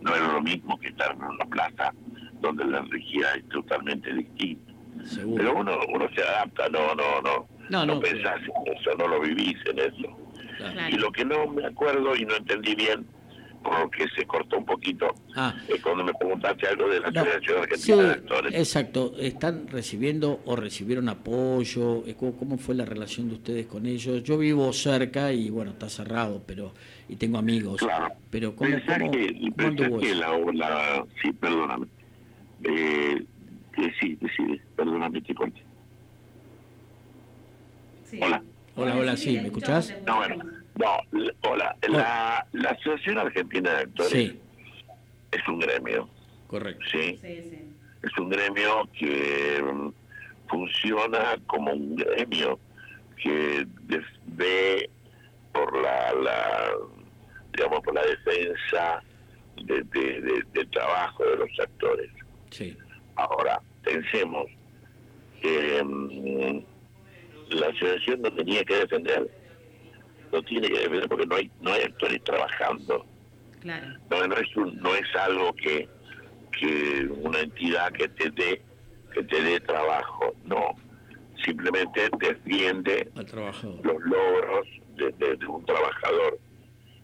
no 0.00 0.14
era 0.14 0.32
lo 0.32 0.40
mismo 0.42 0.78
que 0.78 0.88
estar 0.88 1.12
en 1.14 1.22
una 1.24 1.44
plaza 1.46 1.92
donde 2.40 2.64
la 2.64 2.78
energía 2.78 3.34
es 3.36 3.48
totalmente 3.48 4.12
distinta 4.14 4.72
Seguro. 5.04 5.36
pero 5.36 5.56
uno 5.56 5.78
uno 5.94 6.08
se 6.14 6.22
adapta 6.22 6.68
no 6.68 6.94
no 6.94 7.20
no 7.22 7.48
No, 7.68 7.84
no, 7.86 8.00
pensás 8.00 8.40
en 8.42 8.74
eso 8.76 8.90
no 8.98 9.08
lo 9.08 9.20
vivís 9.20 9.56
en 9.66 9.78
eso 9.78 10.16
Claro. 10.56 10.94
y 10.94 10.98
lo 10.98 11.12
que 11.12 11.24
no 11.24 11.46
me 11.48 11.66
acuerdo 11.66 12.16
y 12.16 12.24
no 12.24 12.34
entendí 12.36 12.74
bien 12.74 13.06
porque 13.62 14.06
se 14.16 14.24
cortó 14.26 14.58
un 14.58 14.64
poquito 14.64 15.14
Ah. 15.36 15.54
es 15.68 15.80
cuando 15.82 16.04
me 16.04 16.12
preguntaste 16.14 16.66
algo 16.68 16.88
de 16.88 17.00
la 17.00 17.10
No, 17.10 17.20
Asociación 17.20 17.56
sí, 17.56 17.62
Argentina 17.62 18.02
de 18.02 18.10
Actores 18.12 18.54
exacto. 18.54 19.12
¿Están 19.18 19.66
recibiendo 19.68 20.40
o 20.46 20.56
recibieron 20.56 21.08
apoyo? 21.08 22.04
Eh, 22.06 22.14
¿Cómo, 22.18 22.36
cómo 22.36 22.58
fue 22.58 22.74
la 22.74 22.84
relación 22.84 23.28
de 23.28 23.34
ustedes 23.34 23.66
con 23.66 23.86
ellos? 23.86 24.22
Yo 24.22 24.38
vivo 24.38 24.72
cerca 24.72 25.32
y 25.32 25.50
bueno, 25.50 25.72
está 25.72 25.88
cerrado, 25.88 26.42
pero 26.46 26.72
y 27.08 27.16
tengo 27.16 27.38
amigos. 27.38 27.80
Claro. 27.80 28.14
Pero 28.30 28.54
¿cómo, 28.54 28.70
Pensá 28.70 28.98
cómo, 28.98 29.10
que, 29.10 29.26
cómo 29.34 29.54
pensá 29.56 29.68
anduvo 29.84 30.00
que 30.00 30.10
eso? 30.10 30.20
la, 30.20 30.52
la- 30.52 31.06
sí, 31.22 31.32
perdóname. 31.32 31.86
Eh, 32.64 33.24
que 33.74 33.92
sí, 34.00 34.18
decide, 34.20 34.60
perdóname, 34.76 35.20
te 35.22 35.34
corté. 35.34 35.62
Hola. 38.20 38.42
Hola, 38.76 38.96
hola, 38.96 39.16
sí, 39.16 39.32
¿me 39.38 39.46
escuchás? 39.46 39.94
No, 40.06 40.16
bueno, 40.16 40.44
no, 40.78 40.96
hola. 41.42 41.76
La, 41.88 42.46
la 42.52 42.70
Asociación 42.70 43.18
Argentina 43.18 43.70
de 43.72 43.78
Actores 43.82 44.12
Sí, 44.12 44.40
es 45.32 45.48
un 45.48 45.58
gremio, 45.58 46.08
correcto. 46.46 46.84
¿sí? 46.90 47.18
Sí, 47.22 47.42
sí. 47.50 47.76
Es 48.02 48.16
un 48.18 48.28
gremio 48.30 48.88
que 48.98 49.60
mm, 49.62 49.90
funciona 50.48 51.36
como 51.46 51.72
un 51.72 51.96
gremio 51.96 52.58
que 53.22 53.66
ve 54.26 54.88
por 55.52 55.76
la, 55.82 56.12
la 56.14 56.70
digamos, 57.52 57.80
por 57.80 57.94
la 57.94 58.02
defensa 58.06 59.02
de- 59.64 59.82
de- 59.82 60.20
de- 60.20 60.44
del 60.52 60.70
trabajo 60.70 61.24
de 61.24 61.36
los 61.38 61.50
actores. 61.60 62.10
Sí, 62.50 62.76
Ahora, 63.16 63.60
pensemos 63.82 64.46
que 65.42 65.82
mm, 65.82 66.60
la 67.56 67.66
asociación 67.66 68.22
no 68.22 68.32
tenía 68.32 68.62
que 68.64 68.76
defender, 68.76 69.28
no 70.32 70.42
tiene 70.42 70.68
que 70.68 70.78
defender 70.80 71.08
porque 71.08 71.26
no 71.26 71.36
hay 71.36 71.50
no 71.60 71.72
hay 71.72 71.82
actores 71.82 72.22
trabajando, 72.24 73.06
Claro. 73.60 73.86
no, 74.10 74.26
no 74.26 74.34
es 74.36 74.56
un- 74.56 74.76
no 74.80 74.94
es 74.94 75.16
algo 75.16 75.52
que, 75.54 75.88
que 76.58 77.08
una 77.22 77.40
entidad 77.40 77.92
que 77.92 78.08
te 78.08 78.30
dé 78.30 78.62
que 79.14 79.22
te 79.24 79.42
dé 79.42 79.58
trabajo, 79.60 80.34
no, 80.44 80.74
simplemente 81.44 82.08
defiende 82.18 83.08
los 83.82 84.00
logros 84.02 84.66
de, 84.96 85.10
de- 85.12 85.36
de 85.36 85.46
un 85.46 85.64
trabajador. 85.64 86.38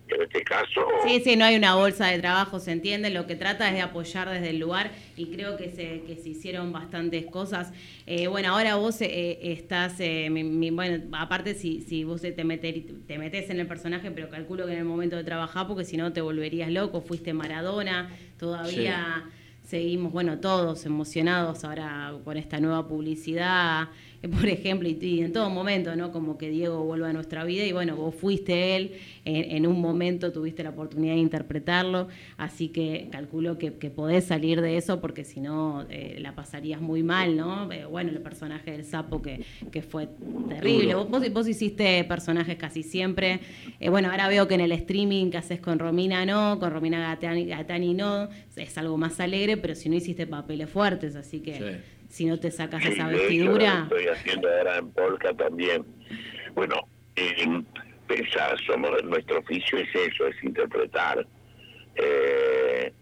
En 0.06 0.20
este 0.22 0.42
caso, 0.42 0.82
Sí, 1.06 1.20
sí, 1.24 1.34
no 1.36 1.44
hay 1.46 1.56
una 1.56 1.74
bolsa 1.76 2.08
de 2.08 2.18
trabajo, 2.18 2.60
se 2.60 2.72
entiende. 2.72 3.08
Lo 3.10 3.26
que 3.26 3.36
trata 3.36 3.68
es 3.68 3.74
de 3.74 3.80
apoyar 3.80 4.28
desde 4.28 4.50
el 4.50 4.58
lugar 4.58 4.90
y 5.16 5.26
creo 5.26 5.56
que 5.56 5.70
se, 5.70 6.02
que 6.02 6.16
se 6.16 6.28
hicieron 6.28 6.72
bastantes 6.72 7.24
cosas. 7.26 7.72
Eh, 8.06 8.26
bueno, 8.26 8.50
ahora 8.50 8.74
vos 8.76 9.00
eh, 9.00 9.38
estás, 9.52 9.94
eh, 10.00 10.28
mi- 10.30 10.44
mi- 10.44 10.70
bueno, 10.70 11.04
aparte 11.16 11.54
si, 11.54 11.80
si 11.80 12.04
vos 12.04 12.20
te, 12.20 12.44
meter, 12.44 12.82
te 13.06 13.18
metes 13.18 13.48
en 13.48 13.60
el 13.60 13.66
personaje, 13.66 14.10
pero 14.10 14.28
calculo 14.28 14.66
que 14.66 14.72
en 14.72 14.78
el 14.80 14.84
momento 14.84 15.16
de 15.16 15.24
trabajar, 15.24 15.66
porque 15.66 15.84
si 15.84 15.96
no 15.96 16.12
te 16.12 16.20
volverías 16.20 16.70
loco, 16.70 17.00
fuiste 17.00 17.32
Maradona, 17.32 18.10
todavía 18.38 19.24
seguimos, 19.62 20.12
bueno, 20.12 20.38
todos 20.38 20.84
emocionados 20.84 21.64
ahora 21.64 22.12
con 22.24 22.36
esta 22.36 22.60
nueva 22.60 22.86
publicidad, 22.86 23.88
por 24.32 24.46
ejemplo, 24.46 24.88
y, 24.88 24.98
y 25.00 25.20
en 25.20 25.32
todo 25.32 25.50
momento, 25.50 25.94
¿no? 25.96 26.12
Como 26.12 26.38
que 26.38 26.48
Diego 26.50 26.84
vuelva 26.84 27.10
a 27.10 27.12
nuestra 27.12 27.44
vida 27.44 27.64
y 27.64 27.72
bueno, 27.72 27.96
vos 27.96 28.14
fuiste 28.14 28.76
él, 28.76 28.92
en, 29.24 29.56
en 29.56 29.66
un 29.66 29.80
momento 29.80 30.32
tuviste 30.32 30.62
la 30.62 30.70
oportunidad 30.70 31.14
de 31.14 31.20
interpretarlo, 31.20 32.08
así 32.36 32.68
que 32.68 33.08
calculo 33.10 33.58
que, 33.58 33.74
que 33.74 33.90
podés 33.90 34.24
salir 34.24 34.60
de 34.60 34.76
eso 34.76 35.00
porque 35.00 35.24
si 35.24 35.40
no 35.40 35.84
eh, 35.90 36.18
la 36.20 36.34
pasarías 36.34 36.80
muy 36.80 37.02
mal, 37.02 37.36
¿no? 37.36 37.70
Eh, 37.72 37.84
bueno, 37.84 38.10
el 38.10 38.20
personaje 38.20 38.72
del 38.72 38.84
sapo 38.84 39.20
que, 39.22 39.44
que 39.70 39.82
fue 39.82 40.08
terrible. 40.48 40.94
Vos, 40.94 41.08
vos, 41.08 41.32
vos 41.32 41.48
hiciste 41.48 42.04
personajes 42.04 42.56
casi 42.56 42.82
siempre. 42.82 43.40
Eh, 43.80 43.88
bueno, 43.88 44.10
ahora 44.10 44.28
veo 44.28 44.48
que 44.48 44.54
en 44.54 44.60
el 44.60 44.72
streaming 44.72 45.30
que 45.30 45.38
haces 45.38 45.60
con 45.60 45.78
Romina 45.78 46.24
no, 46.24 46.58
con 46.58 46.72
Romina 46.72 47.00
Gatani, 47.00 47.46
Gatani 47.46 47.94
no, 47.94 48.28
es 48.56 48.78
algo 48.78 48.96
más 48.96 49.20
alegre, 49.20 49.56
pero 49.56 49.74
si 49.74 49.88
no 49.88 49.96
hiciste 49.96 50.26
papeles 50.26 50.70
fuertes, 50.70 51.16
así 51.16 51.40
que 51.40 51.54
Sí. 51.54 51.64
Si 52.14 52.26
no 52.26 52.38
te 52.38 52.50
sacas 52.52 52.80
Sí, 52.82 52.90
esa 52.92 53.08
vestidura. 53.08 53.74
lo 53.90 53.96
estoy 53.96 54.06
haciendo 54.06 54.48
ahora 54.48 54.76
en 54.78 54.92
Polka 54.92 55.34
también. 55.34 55.84
Bueno, 56.54 56.76
eh, 57.16 57.44
somos, 58.68 59.02
nuestro 59.02 59.40
oficio 59.40 59.78
es 59.78 59.88
eso, 59.92 60.28
es 60.28 60.44
interpretar. 60.44 61.26
Eh, 61.96 62.92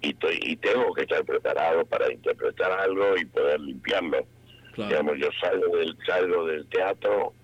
y, 0.00 0.08
estoy- 0.10 0.38
y 0.42 0.56
tengo 0.56 0.92
que 0.94 1.02
estar 1.02 1.22
preparado 1.24 1.84
para 1.84 2.10
interpretar 2.10 2.72
algo 2.80 3.14
y 3.18 3.26
poder 3.26 3.60
limpiarlo. 3.60 4.26
Claro. 4.72 4.88
Digamos, 4.90 5.18
yo 5.18 5.28
salgo 5.38 5.76
del, 5.76 5.94
salgo 6.06 6.46
del 6.46 6.66
teatro 6.68 7.34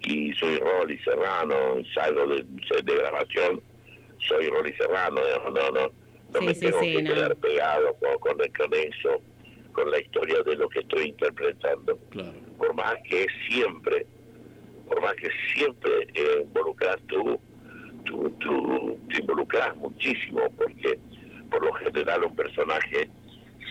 y 0.00 0.32
soy 0.34 0.58
Rolly 0.58 0.98
Serrano, 1.04 1.76
salgo 1.94 2.26
de, 2.26 2.42
de 2.42 2.96
grabación, 2.96 3.62
soy 4.26 4.48
Rolly 4.48 4.72
Serrano, 4.74 5.20
digamos, 5.24 5.52
no, 5.54 5.70
no, 5.70 5.92
no 6.32 6.38
Sí, 6.40 6.44
me 6.46 6.54
sí, 6.54 6.60
tengo 6.66 6.80
sí, 6.80 6.92
que 6.96 7.02
no. 7.02 7.14
quedar 7.14 7.36
pegado 7.36 7.94
con, 7.94 8.18
con, 8.18 8.36
con 8.38 8.74
eso, 8.74 9.22
con 9.72 9.90
la 9.90 10.00
historia 10.00 10.42
de 10.42 10.56
lo 10.56 10.68
que 10.68 10.80
estoy 10.80 11.08
interpretando. 11.08 11.98
Claro. 12.10 12.32
Por 12.58 12.74
más 12.74 12.94
que 13.08 13.26
siempre, 13.48 14.06
por 14.86 15.00
más 15.00 15.14
que 15.14 15.30
siempre 15.54 16.08
eh, 16.14 16.42
involucras 16.42 16.96
tú, 17.08 17.40
tú, 18.04 18.30
tú 18.40 18.98
te 19.08 19.20
involucras 19.20 19.76
muchísimo, 19.76 20.48
porque 20.56 20.98
por 21.50 21.64
lo 21.64 21.72
general 21.74 22.24
un 22.24 22.36
personaje 22.36 23.08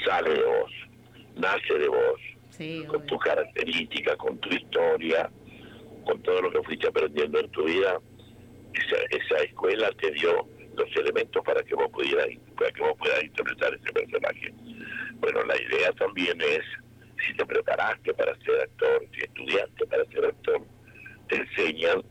sale 0.06 0.34
de 0.34 0.44
vos, 0.44 0.72
nace 1.36 1.74
de 1.78 1.88
vos, 1.88 2.20
Sí, 2.50 2.84
con 2.86 3.06
tus 3.06 3.18
características, 3.20 4.18
con 4.18 4.38
tu 4.40 4.50
historia, 4.50 5.30
con 6.06 6.22
todo 6.22 6.42
lo 6.42 6.52
que 6.52 6.62
fuiste 6.64 6.88
aprendiendo 6.88 7.40
en 7.40 7.50
tu 7.52 7.64
vida, 7.64 7.98
esa, 8.74 8.98
esa 9.10 9.44
escuela 9.44 9.90
te 9.94 10.12
dio 10.12 10.46
los 10.76 10.96
elementos 10.98 11.44
para 11.46 11.64
que 11.64 11.76
vos 11.76 11.90
pudieras 11.92 12.28
para 12.58 12.72
que 12.72 12.82
vos 12.82 12.94
puedas 12.98 13.24
interpretar 13.24 13.74
ese 13.74 13.92
personaje. 13.94 14.54
Bueno, 15.22 15.44
la 15.44 15.56
idea 15.62 15.92
también 15.94 16.40
es 16.42 16.62
si 17.26 17.34
te 17.36 17.46
preparaste 17.46 18.14
para 18.16 18.36
ser 18.40 18.62
actor, 18.62 19.06
si 19.14 19.22
estudiaste 19.22 19.86
para 19.86 20.04
ser 20.06 20.26
actor, 20.26 20.62
te 21.30 21.36
enseñan 21.38 22.02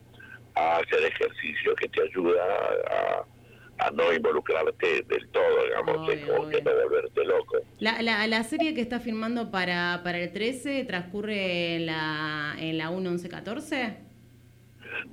a 0.55 0.77
hacer 0.77 1.03
ejercicio 1.05 1.75
que 1.75 1.89
te 1.89 2.03
ayuda 2.03 2.43
a, 2.89 3.87
a 3.87 3.91
no 3.91 4.13
involucrarte 4.13 5.03
del 5.09 5.29
todo, 5.31 5.65
digamos, 5.65 5.97
Obvio, 5.97 6.07
que 6.07 6.21
como 6.21 6.49
que 6.49 6.59
obvio. 6.59 6.63
no 6.73 6.83
volverte 6.85 7.25
loco. 7.25 7.57
La, 7.81 8.01
la, 8.03 8.27
la 8.29 8.45
serie 8.45 8.75
que 8.75 8.81
está 8.81 9.01
filmando 9.01 9.51
para, 9.51 10.03
para 10.05 10.19
el 10.19 10.33
13 10.33 10.85
transcurre 10.85 11.77
en 11.77 11.87
la, 11.87 12.55
en 12.59 12.79
la 12.79 12.91
1-11-14? 12.91 13.97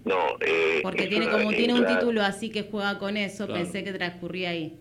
No, 0.06 0.38
eh, 0.42 0.80
Porque 0.84 1.08
tiene 1.08 1.26
una- 1.28 1.38
como 1.38 1.50
tiene 1.52 1.74
un 1.74 1.82
la- 1.82 2.00
título 2.00 2.22
así 2.22 2.50
que 2.52 2.64
juega 2.64 3.00
con 3.00 3.18
eso, 3.18 3.46
Claro. 3.48 3.62
pensé 3.64 3.84
que 3.84 3.94
transcurría 3.94 4.50
ahí. 4.52 4.80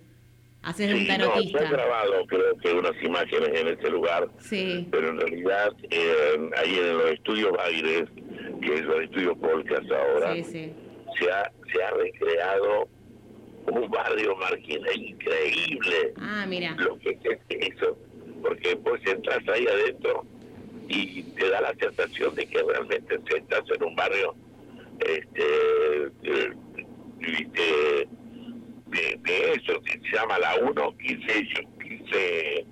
Haces 0.67 0.93
un 0.93 0.99
Sí, 1.01 1.07
no, 1.09 1.17
tarotista. 1.17 1.59
han 1.65 1.73
grabado 1.73 2.27
creo 2.27 2.57
que 2.59 2.73
unas 2.73 3.03
imágenes 3.03 3.49
en 3.61 3.69
ese 3.69 3.89
lugar, 3.91 4.29
Sí, 4.41 4.89
pero 4.91 5.09
en 5.11 5.21
realidad 5.21 5.73
eh, 5.91 6.51
ahí 6.57 6.75
en 6.75 6.99
los 6.99 7.11
estudios 7.13 7.53
Baires, 7.53 8.05
que 8.61 8.75
es 8.75 8.83
los 8.83 9.01
estudios 9.03 9.39
Polcas 9.39 9.85
ahora, 9.91 10.35
sí, 10.35 10.43
sí. 10.45 10.73
se 11.21 11.31
ha, 11.31 11.53
se 11.73 11.83
ha 11.85 11.91
recreado 11.93 12.89
un 13.71 13.89
barrio 13.91 14.37
marginal 14.37 14.97
increíble 15.01 16.15
Ah, 16.21 16.45
mira. 16.49 16.75
lo 16.79 16.99
que 16.99 17.11
es 17.11 17.39
eso, 17.49 17.97
porque 18.43 18.75
vos 18.75 18.99
entras 19.07 19.47
ahí 19.49 19.67
adentro 19.67 20.25
y 20.89 21.23
te 21.23 21.49
da 21.49 21.61
la 21.61 21.75
sensación 21.75 22.35
de 22.35 22.47
que 22.47 22.63
realmente 22.63 23.19
estás 23.37 23.63
en 23.75 23.83
un 23.85 23.95
barrio 23.97 24.35
este 25.01 25.43
eh, 26.25 28.09
de, 28.97 29.19
de 29.23 29.53
eso 29.53 29.81
que 29.83 29.93
se 30.01 30.17
llama 30.17 30.39
la 30.39 30.57
1 30.65 30.97
15, 30.99 31.49
15 31.83 32.67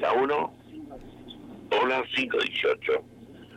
la 0.00 0.12
1 0.12 0.54
o 1.70 1.86
la 1.86 2.02
518 2.02 2.92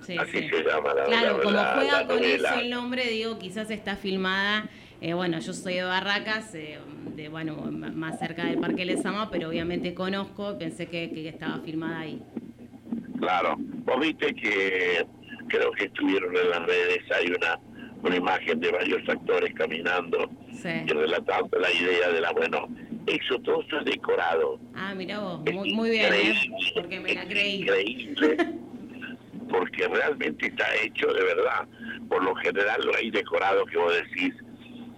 Sí, 0.02 0.18
así 0.18 0.40
sí. 0.40 0.50
se 0.50 0.64
llama 0.64 0.94
la 0.96 1.06
Claro, 1.06 1.38
la- 1.38 1.44
como 1.44 1.56
la- 1.56 1.74
juega 1.76 2.02
la 2.02 2.08
con 2.08 2.24
eso 2.24 2.54
el 2.60 2.70
nombre, 2.72 3.08
digo, 3.08 3.38
quizás 3.38 3.70
está 3.70 3.96
filmada. 3.96 4.68
eh, 5.00 5.14
bueno, 5.16 5.40
yo 5.40 5.54
soy 5.54 5.76
de 5.76 5.84
Barracas, 5.84 6.54
eh, 6.56 6.78
de 7.16 7.28
bueno, 7.30 7.56
más 7.72 8.20
cerca 8.20 8.46
del 8.46 8.60
Parque 8.60 8.86
Lesama, 8.86 9.30
pero 9.32 9.50
obviamente 9.50 9.94
conozco, 9.96 10.58
pensé 10.60 10.86
que, 10.88 11.12
que 11.12 11.28
estaba 11.28 11.60
filmada 11.60 12.00
ahí. 12.02 12.22
Claro, 13.20 13.56
vos 13.58 14.00
viste 14.00 14.34
que 14.36 15.06
creo 15.48 15.72
que 15.72 15.86
estuvieron 15.86 16.36
en 16.36 16.50
las 16.50 16.66
redes, 16.68 17.00
hay 17.16 17.28
una, 17.32 17.60
una 18.04 18.16
imagen 18.16 18.60
de 18.60 18.72
varios 18.72 19.08
actores 19.10 19.54
caminando 19.56 20.30
Sí. 20.62 20.70
y 20.86 20.90
relatando 20.92 21.58
la 21.60 21.72
idea 21.72 22.10
de 22.10 22.22
la, 22.22 22.32
bueno, 22.34 22.68
eso 23.08 23.40
todo 23.42 23.62
eso 23.62 23.80
es 23.80 23.86
decorado. 23.86 24.60
Ah, 24.76 24.94
mira 24.96 25.20
vos, 25.20 25.42
Es 25.46 25.54
muy, 25.54 25.74
muy 25.74 25.90
bien, 25.90 26.14
¿eh? 26.14 26.34
porque 26.76 27.00
me 27.00 27.14
la 27.16 27.26
creí. 27.26 27.62
Increíble, 27.62 28.38
porque 29.50 29.88
realmente 29.88 30.48
está 30.48 30.66
hecho 30.84 31.08
de 31.14 31.24
verdad. 31.24 31.68
Por 32.10 32.24
lo 32.24 32.36
general 32.36 32.82
lo 32.86 32.96
hay 32.96 33.10
decorado 33.12 33.66
que 33.66 33.78
vos 33.78 33.94
decís, 33.94 34.34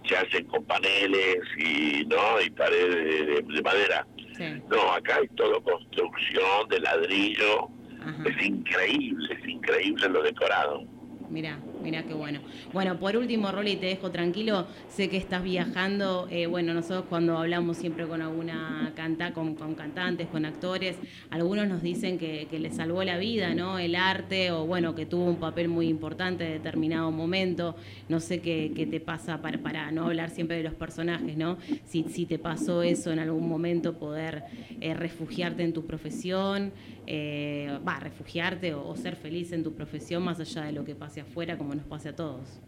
se 0.06 0.16
hacen 0.16 0.44
con 0.46 0.64
paneles 0.64 1.38
y 1.58 2.04
no 2.06 2.40
y 2.44 2.50
paredes 2.50 2.94
de, 2.94 3.26
de- 3.26 3.42
de 3.54 3.62
madera. 3.62 4.06
Sí, 4.36 4.44
No, 4.68 4.92
acá 4.92 5.16
hay 5.20 5.28
todo 5.36 5.62
construcción 5.62 6.68
de 6.68 6.80
ladrillo. 6.80 7.68
ajá. 8.02 8.24
Es 8.28 8.46
increíble, 8.46 9.38
es 9.40 9.48
increíble 9.48 10.08
lo 10.08 10.22
decorado. 10.22 10.82
Mira, 11.30 11.58
mira 11.84 12.02
qué 12.02 12.14
bueno. 12.14 12.40
Bueno, 12.72 12.98
por 12.98 13.16
último, 13.16 13.52
Rolly, 13.52 13.76
te 13.76 13.86
dejo 13.86 14.10
tranquilo. 14.10 14.66
Sé 14.88 15.08
que 15.10 15.18
estás 15.18 15.42
viajando. 15.44 16.26
eh, 16.30 16.46
bueno, 16.46 16.72
nosotros 16.74 17.04
cuando 17.08 17.38
hablamos 17.38 17.76
siempre 17.76 18.06
con 18.06 18.22
alguna 18.22 18.92
canta, 18.96 19.32
con, 19.32 19.54
cantantes, 19.74 20.26
con 20.28 20.46
actores, 20.46 20.96
algunos 21.30 21.68
nos 21.68 21.82
dicen 21.82 22.18
que, 22.18 22.48
que 22.50 22.58
les 22.58 22.74
salvó 22.76 23.04
la 23.04 23.18
vida, 23.18 23.54
¿no? 23.54 23.78
El 23.78 23.94
arte, 23.94 24.50
o 24.50 24.66
bueno, 24.66 24.94
que 24.94 25.04
tuvo 25.04 25.26
un 25.26 25.36
papel 25.36 25.68
muy 25.68 25.88
importante 25.88 26.46
en 26.46 26.52
determinado 26.52 27.10
momento. 27.10 27.76
No 28.08 28.18
sé 28.20 28.40
qué, 28.40 28.88
te 28.90 29.00
pasa 29.00 29.42
para, 29.42 29.90
no 29.92 30.06
hablar 30.06 30.30
siempre 30.30 30.56
de 30.56 30.62
los 30.62 30.74
personajes, 30.74 31.36
¿no? 31.36 31.58
Si, 31.84 32.24
te 32.24 32.38
pasó 32.38 32.82
eso 32.82 33.12
en 33.12 33.18
algún 33.18 33.46
momento, 33.46 33.98
poder 33.98 34.44
eh, 34.80 34.94
refugiarte 34.94 35.62
en 35.62 35.74
tu 35.74 35.84
profesión, 35.84 36.72
eh, 37.06 37.78
va, 37.86 38.00
refugiarte 38.00 38.72
o, 38.72 38.88
o 38.88 38.96
ser 38.96 39.16
feliz 39.16 39.52
en 39.52 39.62
tu 39.62 39.74
profesión 39.74 40.22
más 40.22 40.40
allá 40.40 40.62
de 40.64 40.72
lo 40.72 40.84
que 40.84 40.94
pase 40.94 41.20
afuera, 41.20 41.58
como 41.58 41.73
nos 41.74 41.86
pase 41.86 42.10
a 42.10 42.16
todos. 42.16 42.60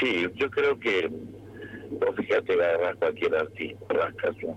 Sí, 0.00 0.26
yo 0.34 0.50
creo 0.50 0.78
que, 0.78 1.08
vos 1.90 2.16
fíjate, 2.16 2.52
agarras 2.52 2.96
cualquier 2.96 3.34
artista, 3.34 3.84
rascas 3.88 4.36
un, 4.42 4.56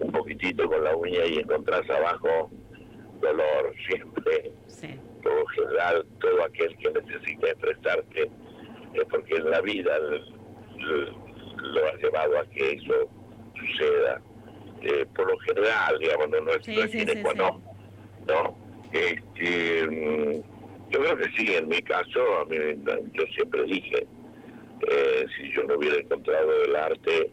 un 0.00 0.12
poquitito 0.12 0.66
con 0.68 0.82
la 0.82 0.96
uña 0.96 1.24
y 1.26 1.38
encontrás 1.38 1.88
abajo 1.90 2.50
dolor 3.20 3.74
siempre. 3.86 4.52
Sí, 4.66 4.88
Por 5.22 5.34
lo 5.34 5.46
general, 5.46 6.06
todo 6.20 6.44
aquel 6.44 6.76
que 6.76 6.90
necesita 6.90 7.48
expresarte 7.50 8.30
es 8.94 9.04
porque 9.10 9.36
en 9.36 9.50
la 9.50 9.60
vida 9.60 9.98
lo 9.98 11.86
ha 11.86 11.96
llevado 11.96 12.38
a 12.38 12.44
que 12.46 12.72
eso 12.72 13.08
suceda. 13.58 14.20
Eh, 14.82 15.06
por 15.16 15.30
lo 15.30 15.38
general, 15.38 15.98
digamos, 15.98 16.28
no, 16.28 16.40
no 16.40 16.50
es, 16.52 16.64
Sí, 16.64 16.76
no 16.76 16.88
sí, 16.88 17.06
sí, 17.06 17.22
non, 17.36 17.62
¿no? 18.26 18.56
Este, 18.92 19.86
mm, 19.86 20.53
yo 20.94 21.00
creo 21.00 21.16
que 21.16 21.30
sí, 21.36 21.52
en 21.52 21.68
mi 21.68 21.82
caso, 21.82 22.38
a 22.38 22.44
mí, 22.44 22.56
yo 23.12 23.24
siempre 23.34 23.64
dije, 23.64 24.06
eh, 24.88 25.26
si 25.36 25.52
yo 25.52 25.64
no 25.64 25.76
hubiera 25.76 25.96
encontrado 25.96 26.64
el 26.64 26.76
arte, 26.76 27.30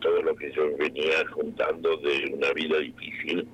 todo 0.00 0.20
lo 0.22 0.34
que 0.34 0.50
yo 0.50 0.76
venía 0.76 1.24
juntando 1.32 1.96
de 1.98 2.32
una 2.34 2.52
vida 2.54 2.78
difícil, 2.78 3.48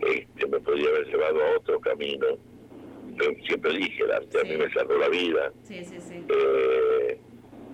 este, 0.00 0.46
me 0.46 0.60
podría 0.60 0.90
haber 0.90 1.06
llevado 1.08 1.42
a 1.42 1.58
otro 1.58 1.80
camino. 1.80 2.26
Yo 3.16 3.24
siempre 3.46 3.72
dije, 3.72 4.04
el 4.04 4.12
arte 4.12 4.40
a 4.40 4.44
mí 4.44 4.56
me 4.56 4.72
salvó 4.72 4.96
la 4.96 5.08
vida. 5.08 5.52
sí, 5.62 5.84
sí, 5.84 6.00
sí. 6.00 6.24
Eh, 6.28 7.18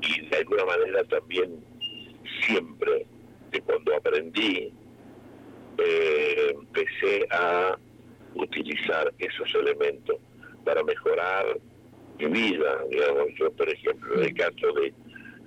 y 0.03 0.27
de 0.27 0.37
alguna 0.39 0.65
manera 0.65 1.05
también 1.05 1.63
siempre, 2.47 3.07
de 3.51 3.61
cuando 3.61 3.95
aprendí, 3.95 4.73
eh, 5.77 6.55
empecé 6.55 7.27
a 7.31 7.79
utilizar 8.35 9.13
esos 9.19 9.55
elementos 9.55 10.17
para 10.65 10.83
mejorar 10.85 11.59
mi 12.19 12.27
vida. 12.27 12.79
Digamos, 12.91 13.29
yo, 13.39 13.51
por 13.53 13.69
ejemplo, 13.69 14.15
en 14.17 14.25
el 14.25 14.35
caso 14.35 14.73
de, 14.75 14.93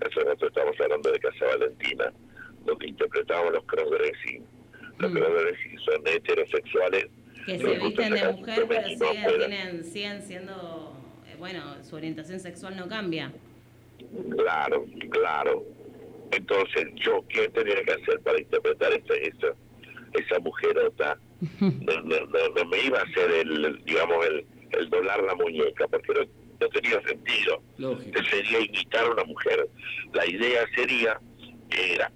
hace 0.05 0.19
rato 0.21 0.47
estamos 0.47 0.75
hablando 0.79 1.11
de 1.11 1.19
Casa 1.19 1.45
Valentina, 1.45 2.13
donde 2.65 2.87
interpretábamos 2.87 3.53
los 3.53 3.63
crossdressing. 3.65 4.43
Los 4.99 5.11
Mm. 5.11 5.15
crossdressing 5.15 5.79
son 5.79 6.07
heterosexuales 6.07 7.07
Que 7.45 7.59
se 7.59 7.77
visten 7.79 8.13
de 8.13 8.31
mujer, 8.33 8.65
pero 8.69 8.87
siguen, 8.87 9.37
tienen, 9.37 9.83
siguen 9.83 10.21
siendo, 10.21 10.95
eh, 11.27 11.35
bueno, 11.37 11.83
su 11.83 11.95
orientación 11.95 12.39
sexual 12.39 12.77
no 12.77 12.87
cambia. 12.87 13.31
Claro, 14.37 14.85
claro. 15.09 15.63
Entonces, 16.31 16.87
yo, 16.95 17.23
¿qué 17.29 17.49
tenía 17.49 17.83
que 17.83 17.91
hacer 17.91 18.19
para 18.21 18.39
interpretar 18.39 18.93
esa, 18.93 19.13
esa, 19.15 19.53
esa 20.13 20.39
mujerota? 20.39 21.17
No, 21.59 22.01
no, 22.01 22.19
no, 22.27 22.49
no 22.55 22.65
me 22.69 22.79
iba 22.85 22.99
a 22.99 23.03
hacer 23.03 23.29
el, 23.31 23.83
digamos, 23.83 24.25
el, 24.27 24.45
el 24.77 24.89
doblar 24.89 25.23
la 25.23 25.35
muñeca, 25.35 25.87
porque 25.87 26.13
no, 26.13 26.25
no 26.59 26.69
tenía 26.69 27.01
sentido. 27.01 27.61
Lógico. 27.77 28.23
Sería 28.23 28.59
imitar 28.59 29.05
a 29.05 29.11
una 29.11 29.23
mujer. 29.23 29.67
La 30.13 30.25
idea 30.25 30.65
sería, 30.75 31.19
era 31.69 32.11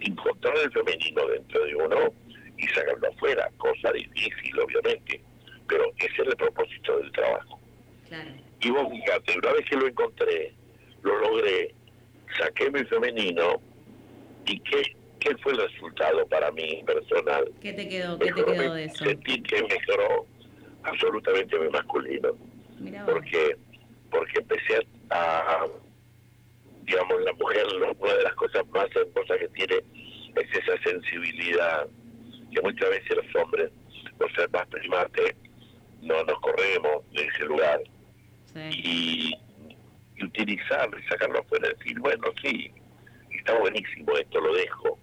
encontrar 0.00 0.56
el 0.58 0.72
femenino 0.72 1.26
dentro 1.28 1.64
de 1.64 1.74
uno 1.74 2.12
y 2.58 2.66
sacarlo 2.68 3.08
afuera, 3.08 3.50
cosa 3.58 3.92
difícil, 3.92 4.58
obviamente, 4.60 5.20
pero 5.68 5.84
ese 5.98 6.22
es 6.22 6.28
el 6.28 6.36
propósito 6.36 6.98
del 6.98 7.12
trabajo. 7.12 7.60
Claro. 8.08 8.30
Y 8.60 8.70
vos 8.70 8.88
fíjate, 8.90 9.38
una 9.38 9.52
vez 9.52 9.68
que 9.68 9.76
lo 9.76 9.86
encontré, 9.86 10.54
lo 11.02 11.18
logré, 11.18 11.74
saqué 12.38 12.70
mi 12.70 12.84
femenino 12.84 13.60
y 14.46 14.58
¿qué, 14.60 14.82
qué 15.20 15.36
fue 15.38 15.52
el 15.52 15.58
resultado 15.58 16.26
para 16.28 16.50
mí 16.52 16.82
personal? 16.86 17.50
¿Qué 17.60 17.72
te 17.72 17.88
quedó, 17.88 18.18
qué 18.18 18.26
te 18.26 18.34
Mejoró 18.34 18.52
quedó 18.52 18.74
de 18.74 18.84
eso? 18.84 19.04
Sentí 19.04 19.42
que 19.42 19.62
mejoró 19.62 20.26
absolutamente 20.86 21.58
masculino, 21.70 22.30
porque 23.06 23.56
porque 24.10 24.38
empecé 24.38 24.86
a, 25.10 25.40
a- 25.40 25.66
digamos, 26.84 27.20
la 27.22 27.32
mujer, 27.32 27.64
una 27.98 28.14
de 28.14 28.22
las 28.22 28.34
cosas 28.34 28.62
más 28.68 28.86
hermosas 28.94 29.38
que 29.38 29.48
tiene 29.48 29.76
es 30.36 30.48
esa 30.62 30.80
sensibilidad 30.84 31.86
que 32.52 32.60
muchas 32.62 32.88
veces 32.90 33.16
los 33.16 33.42
hombres, 33.42 33.70
por 34.18 34.32
ser 34.34 34.48
más 34.50 34.66
primates, 34.68 35.34
no 36.02 36.22
nos 36.24 36.38
corremos 36.40 37.02
de 37.12 37.24
ese 37.24 37.44
lugar 37.44 37.80
Sí. 38.54 38.60
y, 38.70 39.34
y 40.16 40.24
utilizarlo 40.24 40.98
y 40.98 41.02
sacarlo 41.08 41.40
afuera 41.40 41.68
y 41.68 41.78
decir, 41.78 41.98
bueno, 42.00 42.24
sí, 42.42 42.70
está 43.38 43.58
buenísimo 43.58 44.16
esto, 44.16 44.40
lo 44.40 44.54
dejo. 44.54 44.98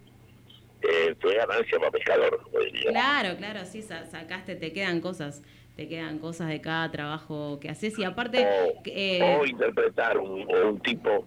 Eh, 0.82 1.16
fue 1.22 1.36
ganancia 1.36 1.78
para 1.80 1.92
pescador, 1.92 2.42
como 2.44 2.60
diría. 2.64 2.90
Claro, 2.92 3.38
claro, 3.38 3.66
sí, 3.66 3.82
sa- 3.82 4.06
sacaste, 4.06 4.56
te 4.56 4.74
quedan 4.74 5.02
cosas, 5.02 5.44
te 5.76 5.88
quedan 5.88 6.20
cosas 6.20 6.50
de 6.50 6.62
cada 6.62 6.92
trabajo 6.92 7.60
que 7.60 7.70
haces. 7.70 7.98
Y 7.98 8.04
aparte, 8.04 8.46
O, 8.46 8.82
eh, 8.86 9.38
o 9.40 9.46
interpretar 9.46 10.18
un, 10.18 10.48
un 10.56 10.80
tipo 10.82 11.26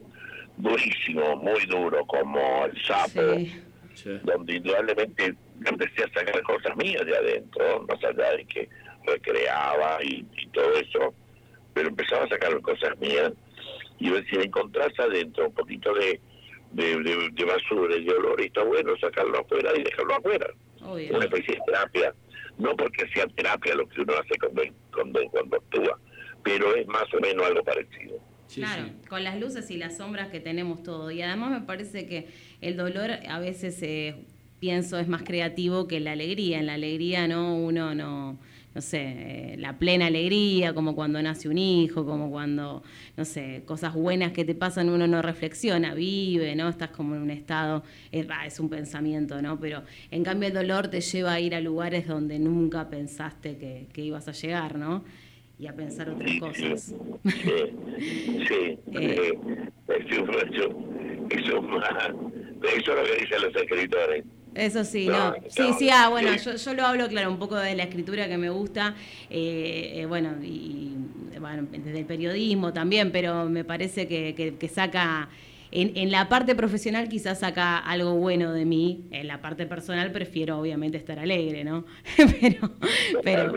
durísimo, 0.57 1.37
muy 1.37 1.67
duro, 1.67 2.05
como 2.07 2.65
el 2.67 2.81
sapo, 2.83 3.21
sí, 3.95 4.21
donde 4.23 4.57
indudablemente 4.57 5.35
empecé 5.65 6.05
a 6.05 6.13
sacar 6.19 6.41
cosas 6.43 6.77
mías 6.77 7.05
de 7.05 7.17
adentro, 7.17 7.85
más 7.89 8.03
allá 8.05 8.37
de 8.37 8.45
que 8.47 8.69
recreaba 9.05 9.99
y, 10.03 10.25
y 10.37 10.47
todo 10.49 10.73
eso, 10.75 11.15
pero 11.75 11.89
empezaba 11.89 12.25
a 12.25 12.29
sacar 12.29 12.61
cosas 12.63 12.97
mías. 13.01 13.33
Y 13.99 14.11
si 14.31 14.37
encontrás 14.37 14.93
adentro 14.99 15.47
un 15.47 15.55
poquito 15.55 15.93
de, 15.95 16.21
de, 16.73 17.03
de- 17.03 17.29
de 17.33 17.45
basura 17.45 17.97
y 17.97 18.05
de 18.05 18.13
olor, 18.15 18.41
y 18.41 18.45
está 18.47 18.63
bueno 18.63 18.95
sacarlo 18.99 19.41
afuera 19.41 19.71
y 19.77 19.83
dejarlo 19.83 20.15
afuera. 20.17 20.47
obvio. 20.83 21.17
Una 21.17 21.25
especie 21.25 21.55
de 21.55 21.61
terapia, 21.67 22.15
no 22.59 22.77
porque 22.77 23.07
sea 23.12 23.27
terapia 23.29 23.75
lo 23.75 23.88
que 23.88 24.01
uno 24.01 24.14
hace 24.14 24.38
cuando, 24.38 24.62
cuando, 24.92 25.31
cuando 25.31 25.57
actúa, 25.57 25.99
pero 26.42 26.75
es 26.75 26.87
más 26.87 27.12
o 27.14 27.21
menos 27.21 27.47
algo 27.47 27.62
parecido. 27.62 28.19
Sí, 28.47 28.61
claro, 28.61 28.85
sí. 28.85 29.09
con 29.09 29.25
las 29.25 29.40
luces 29.40 29.71
y 29.71 29.77
las 29.77 29.97
sombras 29.97 30.29
que 30.29 30.40
tenemos 30.40 30.83
todo. 30.83 31.11
Y 31.11 31.21
además 31.23 31.51
me 31.51 31.66
parece 31.66 32.07
que 32.07 32.29
el 32.61 32.77
dolor 32.77 33.11
a 33.29 33.38
veces 33.40 33.83
eh, 33.83 34.25
pienso 34.61 34.99
es 34.99 35.09
más 35.09 35.23
creativo 35.23 35.88
que 35.88 36.01
la 36.01 36.12
alegría. 36.12 36.61
En 36.61 36.66
la 36.66 36.75
alegría, 36.75 37.27
¿no? 37.27 37.57
Uno 37.57 37.95
no 37.95 38.38
no 38.77 38.83
sé, 38.83 39.01
eh, 39.01 39.57
la 39.57 39.79
plena 39.79 40.09
alegría, 40.09 40.75
como 40.75 40.95
cuando 40.95 41.23
nace 41.23 41.49
un 41.49 41.57
hijo, 41.57 42.05
como 42.05 42.31
cuando, 42.31 42.83
no 43.17 43.25
sé, 43.25 43.62
cosas 43.65 43.95
buenas 43.95 44.33
que 44.33 44.45
te 44.45 44.55
pasan, 44.55 44.91
uno 44.91 45.07
no 45.07 45.23
reflexiona, 45.23 45.95
vive, 45.95 46.55
¿no? 46.55 46.69
Estás 46.69 46.91
como 46.91 47.15
en 47.15 47.23
un 47.23 47.31
estado, 47.31 47.85
es, 48.12 48.27
es 48.45 48.61
un 48.61 48.69
pensamiento, 48.69 49.41
¿no? 49.41 49.59
Pero 49.59 49.83
en 50.11 50.23
cambio 50.23 50.49
el 50.49 50.55
dolor 50.55 50.89
te 50.89 51.01
lleva 51.01 51.33
a 51.33 51.41
ir 51.41 51.55
a 51.55 51.61
lugares 51.62 52.07
donde 52.07 52.39
nunca 52.39 52.91
pensaste 52.91 53.57
que, 53.57 53.87
que 53.95 54.03
ibas 54.03 54.29
a 54.29 54.33
llegar, 54.33 54.77
¿no? 54.77 55.05
Y 55.59 55.69
a 55.69 55.73
pensar 55.75 56.11
otras 56.11 56.39
cosas. 56.39 56.95
Sí, 57.25 57.33
sí. 58.47 58.79
eh, 58.93 59.39
eso, 59.89 60.23
eso, 60.23 60.69
eso, 61.31 61.51
eso 61.55 61.73
es 62.77 62.87
lo 62.87 63.05
que 63.05 63.23
dicen 63.23 63.41
los 63.41 63.57
escritores. 63.57 64.25
Eso 64.57 64.85
sí, 64.85 65.07
no. 65.07 65.35
Sí, 65.49 65.73
sí, 65.79 65.90
ah, 65.90 66.09
bueno, 66.09 66.35
yo, 66.37 66.57
yo, 66.57 66.75
lo 66.75 66.87
hablo, 66.87 67.09
claro, 67.09 67.31
un 67.31 67.38
poco 67.38 67.57
de 67.57 67.77
la 67.77 67.83
escritura 67.83 68.27
que 68.27 68.38
me 68.38 68.49
gusta, 68.49 68.95
eh, 69.29 69.92
eh, 69.97 70.07
bueno, 70.07 70.31
y 70.42 70.95
bueno, 71.38 71.69
desde 71.71 71.99
el 71.99 72.07
periodismo 72.07 72.73
también, 72.73 73.12
pero 73.12 73.45
me 73.45 73.64
parece 73.64 74.09
que, 74.09 74.35
que, 74.35 74.55
que 74.55 74.69
saca 74.69 75.29
en, 75.79 76.11
la 76.11 76.29
parte 76.31 76.55
profesional 76.55 77.09
quizás 77.09 77.41
saca 77.41 77.77
algo 77.79 78.15
bueno 78.15 78.53
de 78.53 78.65
mí, 78.65 79.07
en 79.11 79.27
la 79.29 79.43
parte 79.43 79.67
personal 79.67 80.11
prefiero 80.11 80.59
obviamente 80.59 80.97
estar 80.97 81.19
alegre, 81.19 81.65
¿no? 81.65 81.85
pero, 82.41 82.73
pero 83.23 83.55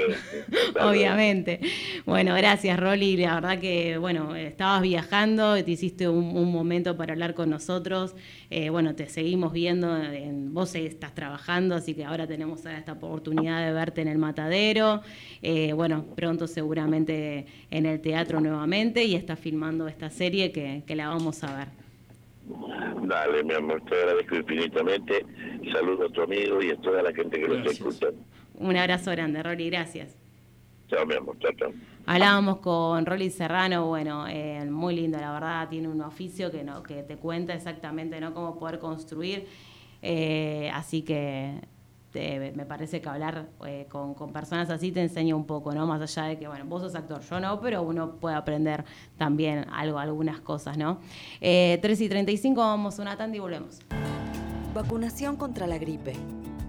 obviamente. 0.82 1.62
Bueno, 2.06 2.36
gracias 2.36 2.78
Rolly, 2.78 3.16
la 3.16 3.36
verdad 3.36 3.60
que, 3.60 3.98
bueno, 3.98 4.36
estabas 4.36 4.82
viajando, 4.82 5.64
te 5.64 5.72
hiciste 5.72 6.10
un, 6.10 6.50
momento 6.52 6.98
para 6.98 7.14
hablar 7.14 7.36
con 7.36 7.50
nosotros, 7.50 8.16
eh, 8.50 8.70
bueno, 8.70 8.96
te 8.96 9.08
seguimos 9.08 9.54
viendo, 9.54 9.96
en, 9.96 10.54
vos 10.54 10.76
estás 10.76 11.16
trabajando, 11.16 11.76
así 11.76 11.94
que 11.94 12.04
ahora 12.04 12.28
tenemos 12.28 12.66
esta 12.66 12.94
oportunidad 12.94 13.66
de 13.66 13.72
verte 13.72 14.02
en 14.02 14.10
el 14.10 14.18
matadero, 14.18 15.02
eh, 15.42 15.72
bueno, 15.72 16.06
pronto 16.16 16.48
seguramente 16.48 17.46
en 17.72 17.86
el 17.86 18.02
teatro 18.02 18.42
nuevamente 18.42 19.06
y 19.06 19.16
estás 19.16 19.40
filmando 19.40 19.88
esta 19.88 20.10
serie 20.10 20.52
que, 20.52 20.84
que 20.86 20.96
la 20.98 21.08
vamos 21.08 21.44
a 21.44 21.56
ver. 21.56 21.79
Dale, 23.04 23.44
mi 23.44 23.54
amor, 23.54 23.82
te 23.86 23.96
agradezco 23.96 24.36
infinitamente. 24.36 25.26
Saludo 25.72 26.08
a 26.08 26.10
tu 26.10 26.22
amigo 26.22 26.62
y 26.62 26.72
a 26.72 26.76
toda 26.78 27.04
la 27.04 27.14
gente 27.14 27.40
que 27.40 27.48
lo 27.48 27.58
está 27.58 27.72
escuchando. 27.72 28.18
Un 28.56 28.76
abrazo 28.76 29.12
grande, 29.12 29.44
Rolly, 29.44 29.70
gracias. 29.70 30.18
Chao, 30.88 31.06
mi 31.06 31.16
amor, 31.16 31.38
chao, 31.40 31.52
chao. 31.58 31.72
Hablábamos 32.08 32.58
con 32.58 33.06
Rolly 33.06 33.30
Serrano, 33.30 33.86
bueno, 33.86 34.28
eh, 34.28 34.66
muy 34.66 34.96
lindo, 34.96 35.20
la 35.20 35.32
verdad, 35.32 35.70
tiene 35.70 35.88
un 35.88 36.02
oficio 36.02 36.50
que, 36.50 36.64
no, 36.64 36.82
que 36.82 37.04
te 37.04 37.18
cuenta 37.18 37.54
exactamente 37.54 38.20
¿no? 38.20 38.34
cómo 38.34 38.58
poder 38.58 38.80
construir. 38.80 39.46
Eh, 40.02 40.72
así 40.74 41.04
que 41.04 41.62
me 42.14 42.66
parece 42.66 43.02
que 43.02 43.10
hablar 43.10 43.50
eh, 43.66 43.88
con, 43.90 44.16
personas 44.34 44.70
así 44.70 44.92
te 44.92 45.02
enseña 45.02 45.36
un 45.36 45.46
poco, 45.46 45.74
¿no? 45.74 45.86
Más 45.86 46.02
allá 46.02 46.30
de 46.30 46.40
que, 46.40 46.48
bueno, 46.48 46.66
vos 46.66 46.82
sos 46.82 46.96
actor, 46.96 47.22
yo 47.22 47.40
no, 47.40 47.60
pero 47.62 47.84
uno 47.84 48.16
puede 48.16 48.36
aprender 48.36 48.84
también 49.18 49.66
algo, 49.72 50.00
algunas 50.00 50.40
cosas, 50.40 50.78
¿no? 50.78 51.00
Eh, 51.42 51.78
3 51.82 52.02
y 52.02 52.10
35, 52.10 52.60
vamos 52.60 53.00
una 53.00 53.16
tanda 53.16 53.38
y 53.38 53.40
volvemos. 53.40 53.80
Vacunación 54.74 55.36
contra 55.36 55.68
la 55.68 55.78
gripe. 55.78 56.14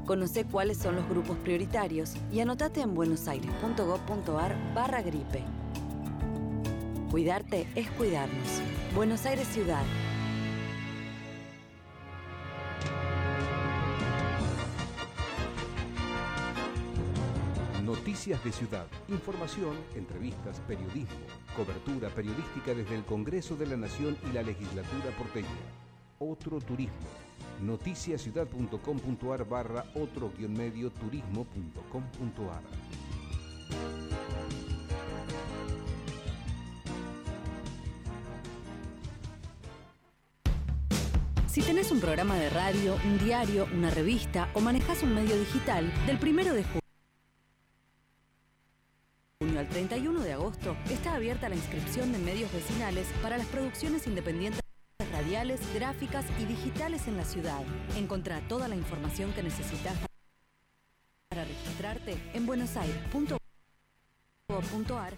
Conoce 0.07 0.45
cuáles 0.45 0.79
son 0.79 0.97
los 0.97 1.09
grupos 1.09 1.37
prioritarios 1.39 2.15
y 2.33 2.41
anotate 2.41 2.81
en 2.81 2.95
buenosaires.gov.ar 2.95 4.57
barra 4.75 5.03
gripe. 5.03 5.45
Cuidarte 7.11 7.67
es 7.75 7.91
cuidarnos. 7.91 8.61
Buenos 8.95 9.27
Aires 9.27 9.47
Ciudad. 9.49 9.83
Noticias 17.81 18.43
de 18.45 18.53
Ciudad. 18.53 18.87
Información, 19.09 19.75
entrevistas, 19.95 20.61
periodismo. 20.67 21.17
Cobertura 21.57 22.11
periodística 22.11 22.75
desde 22.75 22.95
el 22.95 23.05
Congreso 23.05 23.57
de 23.57 23.67
la 23.67 23.77
Nación 23.77 24.17
y 24.29 24.33
la 24.35 24.43
Legislatura 24.43 25.17
porteña. 25.17 25.49
Otro 26.19 26.61
turismo. 26.61 26.95
Noticiasciudad.com.ar 27.63 29.49
barra 29.49 29.87
otro 29.95 30.31
guion 30.37 30.53
medio 30.53 30.91
turismo.com.ar. 30.91 32.63
Si 41.47 41.63
tenés 41.63 41.91
un 41.91 42.01
programa 42.01 42.37
de 42.37 42.49
radio, 42.51 42.97
un 43.05 43.19
diario, 43.19 43.67
una 43.75 43.91
revista 43.91 44.49
o 44.55 44.61
manejas 44.61 45.03
un 45.03 45.15
medio 45.15 45.37
digital, 45.37 45.93
del 46.07 46.19
primero 46.19 46.53
de 46.53 46.63
junio 46.63 46.80
abierta 51.21 51.51
la 51.51 51.55
inscripción 51.55 52.13
de 52.13 52.19
medios 52.19 52.51
vecinales 52.51 53.07
para 53.23 53.37
las 53.37 53.47
producciones 53.49 54.07
independientes 54.07 54.63
radiales, 55.13 55.61
gráficas 55.75 56.25
y 56.41 56.47
digitales 56.47 57.07
en 57.09 57.19
la 57.19 57.27
ciudad. 57.27 57.61
Encontrá 57.99 58.41
toda 58.49 58.69
la 58.69 58.75
información 58.75 59.31
que 59.35 59.43
necesitas 59.43 59.93
para 61.29 61.45
registrarte 61.45 62.17
en 62.33 62.47
buenosaires.gov.ar 62.47 65.13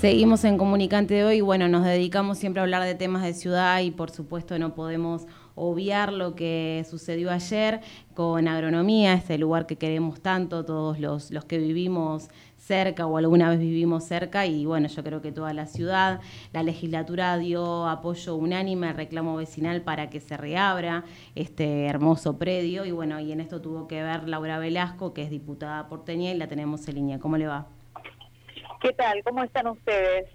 Seguimos 0.00 0.44
en 0.44 0.56
Comunicante 0.56 1.12
de 1.12 1.24
hoy. 1.24 1.42
Bueno, 1.42 1.68
nos 1.68 1.84
dedicamos 1.84 2.38
siempre 2.38 2.60
a 2.60 2.62
hablar 2.62 2.84
de 2.84 2.94
temas 2.94 3.22
de 3.22 3.34
ciudad 3.34 3.80
y 3.80 3.90
por 3.90 4.10
supuesto 4.10 4.58
no 4.58 4.74
podemos 4.74 5.26
obviar 5.54 6.10
lo 6.10 6.34
que 6.34 6.86
sucedió 6.88 7.30
ayer 7.30 7.82
con 8.14 8.48
agronomía, 8.48 9.12
este 9.12 9.36
lugar 9.36 9.66
que 9.66 9.76
queremos 9.76 10.22
tanto 10.22 10.64
todos 10.64 10.98
los, 10.98 11.30
los 11.30 11.44
que 11.44 11.58
vivimos 11.58 12.30
cerca 12.56 13.06
o 13.06 13.18
alguna 13.18 13.50
vez 13.50 13.58
vivimos 13.58 14.04
cerca 14.04 14.46
y 14.46 14.64
bueno, 14.64 14.88
yo 14.88 15.04
creo 15.04 15.20
que 15.20 15.32
toda 15.32 15.52
la 15.52 15.66
ciudad, 15.66 16.22
la 16.54 16.62
legislatura 16.62 17.36
dio 17.36 17.86
apoyo 17.86 18.36
unánime 18.36 18.88
al 18.88 18.96
reclamo 18.96 19.36
vecinal 19.36 19.82
para 19.82 20.08
que 20.08 20.20
se 20.20 20.38
reabra 20.38 21.04
este 21.34 21.84
hermoso 21.84 22.38
predio 22.38 22.86
y 22.86 22.90
bueno, 22.90 23.20
y 23.20 23.32
en 23.32 23.42
esto 23.42 23.60
tuvo 23.60 23.86
que 23.86 24.02
ver 24.02 24.26
Laura 24.30 24.58
Velasco, 24.58 25.12
que 25.12 25.24
es 25.24 25.30
diputada 25.30 25.88
porteña 25.88 26.30
y 26.30 26.38
la 26.38 26.48
tenemos 26.48 26.88
en 26.88 26.94
línea. 26.94 27.18
¿Cómo 27.18 27.36
le 27.36 27.48
va? 27.48 27.79
¿Qué 28.80 28.92
tal? 28.94 29.22
¿Cómo 29.24 29.44
están 29.44 29.66
ustedes? 29.66 30.26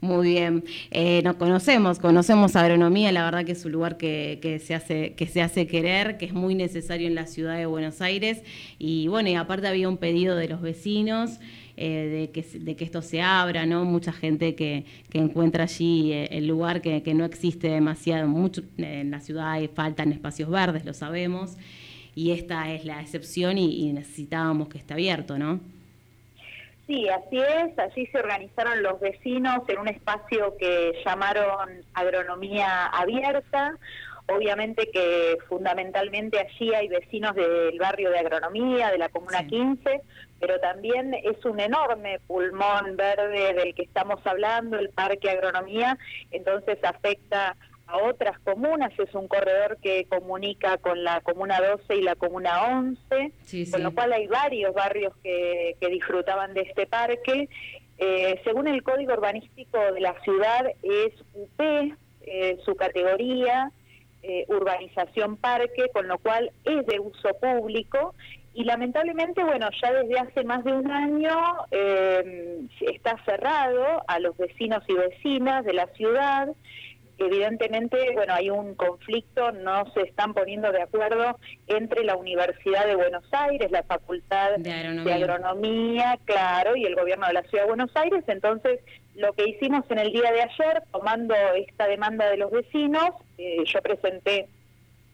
Muy 0.00 0.30
bien, 0.30 0.64
eh, 0.90 1.22
nos 1.22 1.36
conocemos, 1.36 2.00
conocemos 2.00 2.56
agronomía, 2.56 3.12
la 3.12 3.24
verdad 3.24 3.44
que 3.44 3.52
es 3.52 3.64
un 3.64 3.70
lugar 3.70 3.96
que, 3.96 4.60
se 4.60 4.74
hace, 4.74 5.14
que 5.14 5.28
se 5.28 5.40
hace 5.40 5.68
querer, 5.68 6.18
que 6.18 6.24
es 6.24 6.32
muy 6.32 6.56
necesario 6.56 7.06
en 7.06 7.14
la 7.14 7.28
ciudad 7.28 7.56
de 7.56 7.66
Buenos 7.66 8.00
Aires 8.00 8.42
y 8.80 9.06
bueno, 9.06 9.28
y 9.28 9.36
aparte 9.36 9.68
había 9.68 9.88
un 9.88 9.98
pedido 9.98 10.34
de 10.34 10.48
los 10.48 10.60
vecinos 10.60 11.38
eh, 11.76 12.28
de, 12.34 12.74
que, 12.74 12.84
esto 12.84 13.00
se 13.00 13.22
abra, 13.22 13.64
¿no? 13.64 13.84
Mucha 13.84 14.12
gente 14.12 14.56
que, 14.56 14.84
encuentra 15.12 15.64
allí 15.64 16.12
eh, 16.12 16.28
el 16.32 16.48
lugar 16.48 16.82
que, 16.82 17.14
no 17.14 17.24
existe 17.24 17.68
demasiado, 17.68 18.26
mucho, 18.26 18.62
en 18.78 19.12
la 19.12 19.20
ciudad 19.20 19.60
faltan 19.72 20.10
espacios 20.10 20.50
verdes, 20.50 20.84
lo 20.84 20.94
sabemos, 20.94 21.56
y 22.16 22.32
esta 22.32 22.72
es 22.72 22.84
la 22.84 23.00
excepción 23.00 23.56
y 23.56 23.92
necesitábamos 23.92 24.68
que 24.68 24.78
esté 24.78 24.94
abierto, 24.94 25.38
¿no? 25.38 25.60
Sí, 26.86 27.08
así 27.08 27.38
es. 27.38 27.78
Allí 27.78 28.06
se 28.06 28.18
organizaron 28.18 28.82
los 28.82 29.00
vecinos 29.00 29.60
en 29.68 29.78
un 29.78 29.88
espacio 29.88 30.56
que 30.58 30.92
llamaron 31.04 31.84
Agronomía 31.94 32.86
Abierta. 32.86 33.76
Obviamente 34.28 34.88
que 34.92 35.36
fundamentalmente 35.48 36.38
allí 36.38 36.72
hay 36.74 36.88
vecinos 36.88 37.34
del 37.34 37.78
barrio 37.78 38.10
de 38.10 38.20
Agronomía, 38.20 38.90
de 38.90 38.98
la 38.98 39.08
Comuna 39.08 39.46
15, 39.46 40.00
pero 40.40 40.60
también 40.60 41.12
es 41.12 41.44
un 41.44 41.58
enorme 41.58 42.20
pulmón 42.26 42.96
verde 42.96 43.52
del 43.52 43.74
que 43.74 43.82
estamos 43.82 44.24
hablando, 44.24 44.78
el 44.78 44.90
Parque 44.90 45.28
Agronomía, 45.28 45.98
entonces 46.30 46.78
afecta 46.84 47.56
a 47.92 47.98
otras 47.98 48.38
comunas, 48.40 48.92
es 48.98 49.14
un 49.14 49.28
corredor 49.28 49.76
que 49.82 50.06
comunica 50.06 50.78
con 50.78 51.04
la 51.04 51.20
comuna 51.20 51.60
12 51.60 51.96
y 51.96 52.02
la 52.02 52.14
comuna 52.14 52.64
11, 52.68 53.70
con 53.70 53.82
lo 53.82 53.92
cual 53.92 54.12
hay 54.14 54.26
varios 54.26 54.74
barrios 54.74 55.12
que, 55.22 55.76
que 55.78 55.88
disfrutaban 55.88 56.54
de 56.54 56.62
este 56.62 56.86
parque. 56.86 57.48
Eh, 57.98 58.40
según 58.44 58.66
el 58.66 58.82
código 58.82 59.12
urbanístico 59.12 59.78
de 59.92 60.00
la 60.00 60.18
ciudad 60.22 60.66
es 60.82 61.12
UP, 61.34 61.60
eh, 62.22 62.58
su 62.64 62.74
categoría, 62.76 63.70
eh, 64.22 64.46
urbanización 64.48 65.36
parque, 65.36 65.90
con 65.92 66.08
lo 66.08 66.18
cual 66.18 66.50
es 66.64 66.86
de 66.86 66.98
uso 66.98 67.28
público 67.40 68.14
y 68.54 68.64
lamentablemente, 68.64 69.42
bueno, 69.42 69.68
ya 69.82 69.92
desde 69.92 70.18
hace 70.18 70.44
más 70.44 70.62
de 70.64 70.72
un 70.72 70.90
año 70.90 71.38
eh, 71.70 72.60
está 72.80 73.16
cerrado 73.24 74.02
a 74.06 74.18
los 74.18 74.36
vecinos 74.36 74.84
y 74.88 74.94
vecinas 74.94 75.64
de 75.64 75.72
la 75.72 75.86
ciudad. 75.88 76.48
Evidentemente, 77.18 77.96
bueno, 78.14 78.34
hay 78.34 78.50
un 78.50 78.74
conflicto, 78.74 79.52
no 79.52 79.84
se 79.92 80.02
están 80.02 80.34
poniendo 80.34 80.72
de 80.72 80.82
acuerdo 80.82 81.38
entre 81.66 82.04
la 82.04 82.16
Universidad 82.16 82.86
de 82.86 82.96
Buenos 82.96 83.24
Aires, 83.30 83.70
la 83.70 83.82
Facultad 83.82 84.56
De 84.58 84.72
Agronomía. 84.72 85.04
de 85.04 85.24
Agronomía, 85.24 86.18
claro, 86.24 86.76
y 86.76 86.84
el 86.84 86.96
gobierno 86.96 87.26
de 87.26 87.34
la 87.34 87.42
Ciudad 87.42 87.64
de 87.64 87.68
Buenos 87.68 87.90
Aires. 87.94 88.24
Entonces, 88.26 88.80
lo 89.14 89.32
que 89.34 89.48
hicimos 89.48 89.84
en 89.90 89.98
el 89.98 90.12
día 90.12 90.32
de 90.32 90.42
ayer, 90.42 90.82
tomando 90.90 91.34
esta 91.54 91.86
demanda 91.86 92.28
de 92.30 92.38
los 92.38 92.50
vecinos, 92.50 93.10
eh, 93.38 93.58
yo 93.66 93.80
presenté 93.82 94.48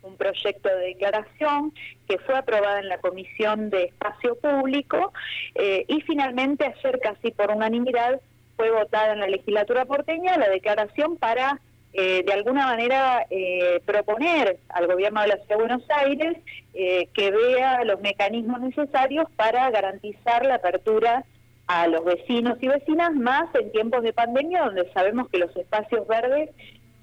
un 0.03 0.16
proyecto 0.16 0.68
de 0.68 0.86
declaración 0.86 1.72
que 2.09 2.18
fue 2.18 2.36
aprobada 2.36 2.78
en 2.78 2.88
la 2.88 2.99
Comisión 2.99 3.70
de 3.70 3.84
Espacio 3.84 4.36
Público 4.36 5.12
eh, 5.55 5.84
y 5.88 6.01
finalmente 6.03 6.64
ayer 6.64 7.01
casi 7.01 7.32
por 7.32 7.51
unanimidad 7.51 8.20
fue 8.57 8.70
votada 8.70 9.12
en 9.12 9.20
la 9.20 9.26
legislatura 9.26 9.84
porteña 9.84 10.36
la 10.36 10.49
declaración 10.49 11.16
para 11.16 11.61
eh, 11.95 12.22
de 12.24 12.32
alguna 12.32 12.66
manera 12.66 13.26
eh, 13.30 13.80
proponer 13.84 14.59
al 14.68 14.86
gobierno 14.86 15.22
de 15.22 15.28
la 15.28 15.36
Ciudad 15.36 15.49
de 15.49 15.57
Buenos 15.57 15.82
Aires 15.91 16.36
eh, 16.74 17.09
que 17.14 17.30
vea 17.30 17.82
los 17.84 18.01
mecanismos 18.01 18.61
necesarios 18.61 19.26
para 19.36 19.70
garantizar 19.70 20.45
la 20.45 20.57
apertura 20.57 21.24
a 21.66 21.86
los 21.86 22.05
vecinos 22.05 22.59
y 22.61 22.68
vecinas 22.68 23.14
más 23.14 23.55
en 23.55 23.72
tiempos 23.72 24.03
de 24.03 24.12
pandemia 24.12 24.64
donde 24.64 24.91
sabemos 24.93 25.28
que 25.30 25.39
los 25.39 25.55
espacios 25.57 26.07
verdes 26.07 26.51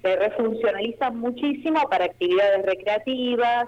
se 0.02 0.16
refuncionalizan 0.16 1.18
muchísimo 1.18 1.88
para 1.88 2.04
actividades 2.04 2.64
recreativas, 2.64 3.66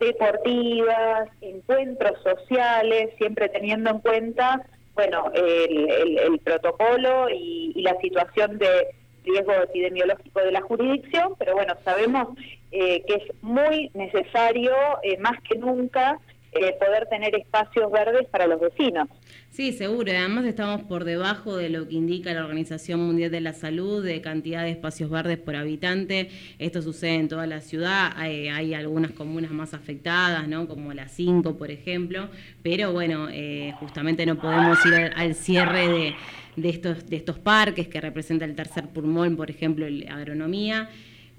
deportivas, 0.00 1.28
encuentros 1.42 2.18
sociales, 2.22 3.10
siempre 3.18 3.50
teniendo 3.50 3.90
en 3.90 3.98
cuenta, 4.00 4.66
bueno, 4.94 5.30
el, 5.34 6.38
protocolo 6.40 7.28
y, 7.28 7.72
y 7.74 7.82
la 7.82 7.98
situación 8.00 8.58
de 8.58 8.88
riesgo 9.26 9.52
epidemiológico 9.52 10.40
de 10.40 10.52
la 10.52 10.62
jurisdicción, 10.62 11.34
pero 11.38 11.54
bueno, 11.54 11.74
sabemos 11.84 12.28
eh, 12.70 13.02
que 13.06 13.14
es 13.14 13.42
muy 13.42 13.90
necesario, 13.94 14.72
eh, 15.02 15.18
más 15.18 15.40
que 15.42 15.58
nunca, 15.58 16.18
eh, 16.60 16.74
poder 16.78 17.06
tener 17.08 17.34
espacios 17.34 17.90
verdes 17.90 18.26
para 18.28 18.46
los 18.46 18.60
vecinos. 18.60 19.08
Sí, 19.50 19.72
seguro. 19.72 20.12
Además 20.12 20.44
estamos 20.44 20.82
por 20.82 21.04
debajo 21.04 21.56
de 21.56 21.70
lo 21.70 21.88
que 21.88 21.94
indica 21.94 22.34
la 22.34 22.44
Organización 22.44 23.00
Mundial 23.00 23.30
de 23.30 23.40
la 23.40 23.54
Salud 23.54 24.04
de 24.04 24.20
cantidad 24.20 24.62
de 24.62 24.70
espacios 24.72 25.08
verdes 25.08 25.38
por 25.38 25.56
habitante. 25.56 26.28
Esto 26.58 26.82
sucede 26.82 27.14
en 27.14 27.28
toda 27.28 27.46
la 27.46 27.60
ciudad. 27.62 28.12
Hay, 28.16 28.74
algunas 28.74 29.12
comunas 29.12 29.50
más 29.52 29.72
afectadas, 29.72 30.46
¿no? 30.46 30.68
Como 30.68 30.92
la 30.92 31.08
5, 31.08 31.56
por 31.56 31.70
ejemplo. 31.70 32.28
Pero 32.62 32.92
bueno, 32.92 33.28
eh, 33.30 33.72
justamente 33.80 34.26
no 34.26 34.36
podemos 34.36 34.84
ir 34.84 34.94
al, 35.14 35.34
cierre 35.34 36.14
de, 36.56 36.68
estos, 36.68 37.06
de 37.06 37.16
estos 37.16 37.38
parques 37.38 37.88
que 37.88 38.00
representa 38.00 38.44
el 38.44 38.54
tercer 38.54 38.88
pulmón, 38.88 39.36
por 39.36 39.48
ejemplo, 39.50 39.86
el 39.86 40.06
agronomía, 40.08 40.90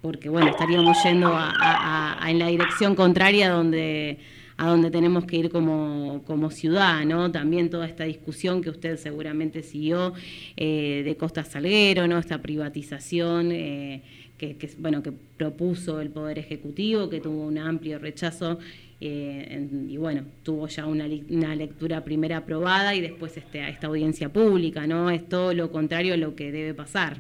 porque 0.01 0.30
bueno, 0.30 0.49
estaríamos 0.49 0.97
yendo 1.03 1.28
a- 1.36 2.18
en 2.28 2.39
la 2.39 2.47
dirección 2.47 2.95
contraria 2.95 3.49
donde 3.51 4.18
a 4.57 4.67
donde 4.67 4.89
tenemos 4.89 5.25
que 5.25 5.37
ir 5.37 5.49
como, 5.51 6.23
como 6.25 6.49
ciudad, 6.49 7.05
¿no? 7.05 7.31
También 7.31 7.69
toda 7.69 7.85
esta 7.87 8.05
discusión 8.05 8.61
que 8.61 8.69
usted 8.71 8.97
seguramente 8.97 9.61
siguió 9.63 10.13
eh, 10.55 11.03
de 11.05 11.15
Costa 11.15 11.43
Salguero, 11.43 12.07
¿no? 12.07 12.17
Esta 12.17 12.39
privatización 12.41 13.51
eh, 13.51 14.01
que, 14.37 14.57
que, 14.57 14.69
bueno, 14.79 15.03
que 15.03 15.11
propuso 15.11 16.01
el 16.01 16.09
Poder 16.09 16.39
Ejecutivo, 16.39 17.09
que 17.09 17.19
tuvo 17.19 17.45
un 17.45 17.57
amplio 17.59 17.99
rechazo 17.99 18.57
eh, 18.99 19.45
en- 19.51 19.87
y 19.91 19.97
bueno, 19.97 20.23
tuvo 20.41 20.67
ya 20.67 20.87
una, 20.87 21.05
una 21.29 21.55
lectura 21.55 22.03
primera 22.03 22.37
aprobada 22.37 22.95
y 22.95 23.01
después 23.01 23.37
este, 23.37 23.67
esta 23.69 23.85
audiencia 23.87 24.29
pública, 24.29 24.87
¿no? 24.87 25.11
Es 25.11 25.29
todo 25.29 25.53
lo 25.53 25.71
contrario 25.71 26.15
a 26.15 26.17
lo 26.17 26.35
que 26.35 26.51
debe 26.51 26.73
pasar. 26.73 27.17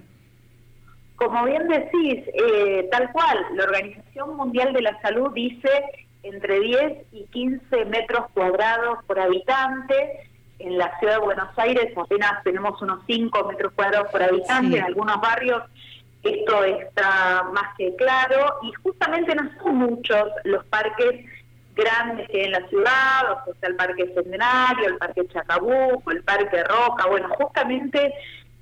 Como 1.17 1.45
bien 1.45 1.67
decís, 1.67 2.23
eh, 2.33 2.87
tal 2.91 3.11
cual, 3.11 3.37
la 3.55 3.63
Organización 3.63 4.37
Mundial 4.37 4.73
de 4.73 4.81
la 4.81 4.99
Salud 5.01 5.31
dice 5.35 5.69
entre 6.23 6.59
10 6.59 7.05
y 7.11 7.23
15 7.25 7.85
metros 7.85 8.25
cuadrados 8.33 9.03
por 9.05 9.19
habitante. 9.19 10.29
En 10.59 10.77
la 10.77 10.97
ciudad 10.99 11.19
de 11.19 11.25
Buenos 11.25 11.49
Aires 11.57 11.93
apenas 11.95 12.43
tenemos 12.43 12.81
unos 12.81 12.99
5 13.05 13.43
metros 13.45 13.73
cuadrados 13.73 14.09
por 14.11 14.23
habitante. 14.23 14.71
Sí. 14.71 14.77
En 14.77 14.83
algunos 14.83 15.21
barrios 15.21 15.63
esto 16.23 16.63
está 16.63 17.43
más 17.53 17.75
que 17.77 17.95
claro. 17.95 18.59
Y 18.63 18.73
justamente 18.83 19.35
no 19.35 19.49
son 19.61 19.75
muchos 19.75 20.29
los 20.43 20.65
parques 20.65 21.25
grandes 21.75 22.27
que 22.29 22.39
hay 22.39 22.45
en 22.45 22.51
la 22.51 22.67
ciudad, 22.67 23.31
o 23.47 23.53
sea, 23.59 23.69
el 23.69 23.75
Parque 23.75 24.11
Centenario, 24.13 24.87
el 24.87 24.97
Parque 24.97 25.27
Chacabuco, 25.27 26.11
el 26.11 26.23
Parque 26.23 26.63
Roca. 26.63 27.07
Bueno, 27.07 27.29
justamente 27.37 28.13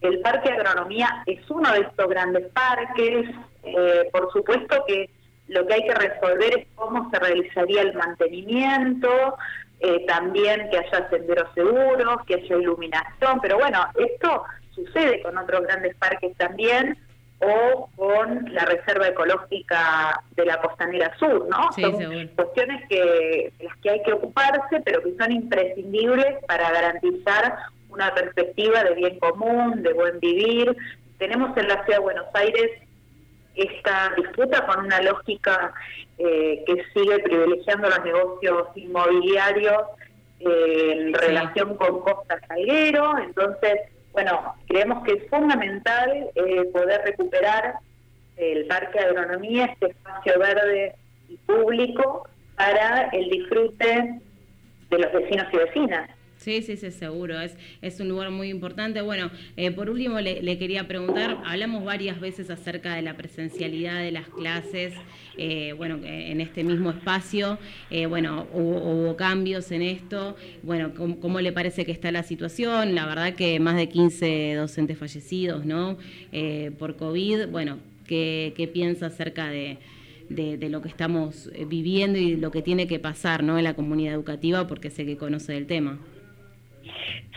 el 0.02 0.20
Parque 0.20 0.50
Agronomía 0.50 1.24
es 1.26 1.50
uno 1.50 1.72
de 1.72 1.80
estos 1.80 2.10
grandes 2.10 2.46
parques. 2.52 3.30
Eh, 3.64 4.10
por 4.12 4.32
supuesto 4.32 4.84
que 4.88 5.10
lo 5.48 5.66
que 5.68 5.74
hay 5.76 5.84
que 5.86 5.94
resolver 5.94 6.60
es 6.60 6.68
cómo 6.76 7.10
se 7.12 7.20
realizaría 7.20 7.82
el 7.82 7.94
mantenimiento, 7.94 9.38
eh, 9.80 10.06
también 10.08 10.70
que 10.72 10.78
haya 10.78 11.10
senderos 11.10 11.50
seguros, 11.54 12.18
que 12.26 12.36
haya 12.36 12.58
iluminación, 12.58 13.40
pero 13.42 13.58
bueno, 13.58 13.86
esto 13.96 14.44
sucede 14.74 15.22
con 15.22 15.38
otros 15.38 15.62
grandes 15.64 15.96
parques 15.96 16.36
también 16.38 16.98
o 17.40 17.90
con 17.96 18.54
la 18.54 18.66
Reserva 18.66 19.08
Ecológica 19.08 20.22
de 20.36 20.46
la 20.46 20.62
Costanera 20.62 21.14
Sur, 21.18 21.48
¿no? 21.50 21.72
Sí, 21.74 21.82
Son 21.82 21.98
seguro. 21.98 22.30
cuestiones 22.36 22.88
que 22.88 23.52
de 23.58 23.66
las 23.66 23.76
que 23.78 23.90
hay 23.90 24.04
que 24.04 24.14
ocuparse, 24.14 24.82
pero 24.84 25.04
que 25.04 25.16
son 25.18 25.32
imprescindibles 25.32 26.44
para 26.48 26.72
garantizar 26.72 27.58
una 27.90 28.14
perspectiva 28.14 28.84
de 28.84 28.96
bien 28.96 29.20
común, 29.20 29.84
de 29.84 29.94
buen 29.94 30.20
vivir. 30.20 30.76
Tenemos 31.18 31.56
en 31.58 31.68
la 31.68 31.84
ciudad 31.84 32.00
de 32.00 32.04
Buenos 32.04 32.28
Aires 32.34 32.72
esta 33.56 34.14
disputa 34.18 34.66
con 34.66 34.86
una 34.86 35.02
lógica 35.02 35.74
eh, 36.18 36.64
que 36.66 36.84
sigue 36.94 37.20
privilegiando 37.20 37.90
los 37.90 38.04
negocios 38.04 38.68
inmobiliarios 38.76 39.82
eh, 40.40 40.92
en 40.92 41.08
Sí. 41.08 41.14
relación 41.14 41.76
con 41.78 42.02
Costa 42.02 42.40
Salguero. 42.48 43.18
Entonces, 43.20 43.74
bueno, 44.12 44.54
creemos 44.68 45.04
que 45.04 45.14
es 45.14 45.30
fundamental 45.30 46.30
eh, 46.36 46.64
poder 46.74 47.02
recuperar 47.06 47.76
el 48.38 48.66
Parque 48.68 49.00
de 49.00 49.06
Agronomía, 49.06 49.66
este 49.66 49.88
espacio 49.88 50.40
verde 50.40 50.96
y 51.30 51.38
público 51.38 52.28
para 52.58 53.10
el 53.10 53.30
disfrute 53.30 54.20
de 54.90 54.98
los 55.00 55.12
vecinos 55.14 55.48
y 55.52 55.58
vecinas. 55.58 56.10
Sí, 56.46 56.62
sí, 56.62 56.78
sí, 56.78 56.92
seguro. 56.92 57.42
Es, 57.42 57.58
es 57.82 58.00
un 58.00 58.08
lugar 58.08 58.30
muy 58.30 58.50
importante. 58.50 59.02
Bueno, 59.02 59.32
eh, 59.58 59.72
por 59.72 59.90
último 59.90 60.22
le, 60.22 60.58
quería 60.60 60.88
preguntar, 60.88 61.40
hablamos 61.44 61.84
varias 61.84 62.20
veces 62.20 62.52
acerca 62.52 62.94
de 62.94 63.02
la 63.02 63.18
presencialidad 63.18 64.00
de 64.00 64.12
las 64.12 64.28
clases, 64.28 64.94
eh, 65.40 65.74
bueno, 65.76 65.98
eh, 66.04 66.32
en 66.32 66.42
este 66.42 66.64
mismo 66.64 66.92
espacio. 66.92 67.58
Eh, 67.90 68.06
bueno, 68.06 68.46
hubo, 68.54 68.78
hubo 68.78 69.16
cambios 69.16 69.72
en 69.72 69.82
esto. 69.82 70.36
Bueno, 70.62 70.94
¿cómo, 70.94 71.42
le 71.42 71.52
parece 71.52 71.84
que 71.84 71.92
está 71.92 72.12
la 72.12 72.22
situación? 72.22 72.94
La 72.94 73.08
verdad 73.08 73.34
que 73.34 73.60
más 73.60 73.76
de 73.76 73.90
15 73.90 74.54
docentes 74.54 75.00
fallecidos, 75.00 75.66
¿no? 75.66 75.98
Por 76.78 76.96
COVID. 76.96 77.48
Bueno, 77.48 77.80
¿qué, 78.06 78.70
piensa 78.72 79.08
acerca 79.08 79.50
de, 79.50 79.80
de, 80.30 80.60
de 80.60 80.70
lo 80.70 80.84
que 80.84 80.90
estamos 80.90 81.50
viviendo 81.68 82.20
y 82.20 82.36
lo 82.36 82.52
que 82.52 82.62
tiene 82.62 82.86
que 82.86 83.00
pasar, 83.00 83.42
¿no? 83.42 83.58
En 83.58 83.64
la 83.64 83.74
comunidad 83.74 84.14
educativa, 84.14 84.68
porque 84.68 84.92
sé 84.92 85.08
que 85.08 85.18
conoce 85.18 85.54
del 85.54 85.66
tema. 85.66 85.98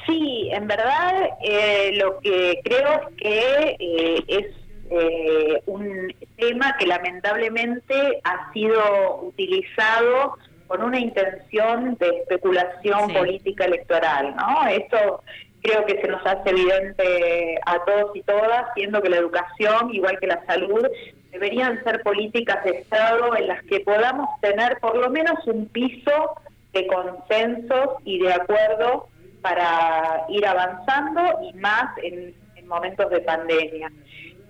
Sí, 0.09 0.49
en 0.53 0.67
verdad 0.67 1.29
eh, 1.43 1.93
lo 1.97 2.19
que 2.21 2.61
creo 2.65 3.11
que 3.19 3.77
eh, 3.79 4.25
es 4.27 4.47
eh, 4.91 5.63
un 5.67 6.15
tema 6.39 6.75
que 6.79 6.87
lamentablemente 6.87 8.21
ha 8.25 8.51
sido 8.55 9.21
utilizado 9.23 10.39
con 10.67 10.83
una 10.83 10.99
intención 10.99 11.97
de 12.01 12.09
especulación 12.21 13.09
Sí. 13.09 13.15
política 13.15 13.67
electoral, 13.67 14.35
¿no? 14.35 14.67
Esto 14.69 15.23
creo 15.61 15.85
que 15.85 16.01
se 16.01 16.09
nos 16.09 16.25
hace 16.25 16.51
evidente 16.51 17.59
a 17.67 17.85
todos 17.85 18.17
y 18.17 18.23
todas, 18.23 18.67
siendo 18.75 19.03
que 19.03 19.11
la 19.11 19.17
educación, 19.19 19.93
igual 19.93 20.19
que 20.19 20.27
la 20.29 20.43
salud, 20.47 20.87
deberían 21.33 21.83
ser 21.85 22.03
políticas 22.03 22.65
de 22.65 22.71
Estado 22.79 23.37
en 23.37 23.49
las 23.49 23.63
que 23.65 23.81
podamos 23.81 24.29
tener 24.41 24.79
por 24.81 24.97
lo 24.97 25.11
menos 25.11 25.47
un 25.47 25.67
piso 25.67 26.35
de 26.73 26.87
consensos 26.87 27.97
y 28.05 28.21
de 28.21 28.33
acuerdo 28.33 29.09
para 29.43 30.25
ir 30.29 30.47
avanzando 30.47 31.23
y 31.43 31.53
más 31.55 31.97
en, 32.03 32.35
en 32.57 32.69
momentos 32.69 33.11
de 33.11 33.21
pandemia. 33.21 33.91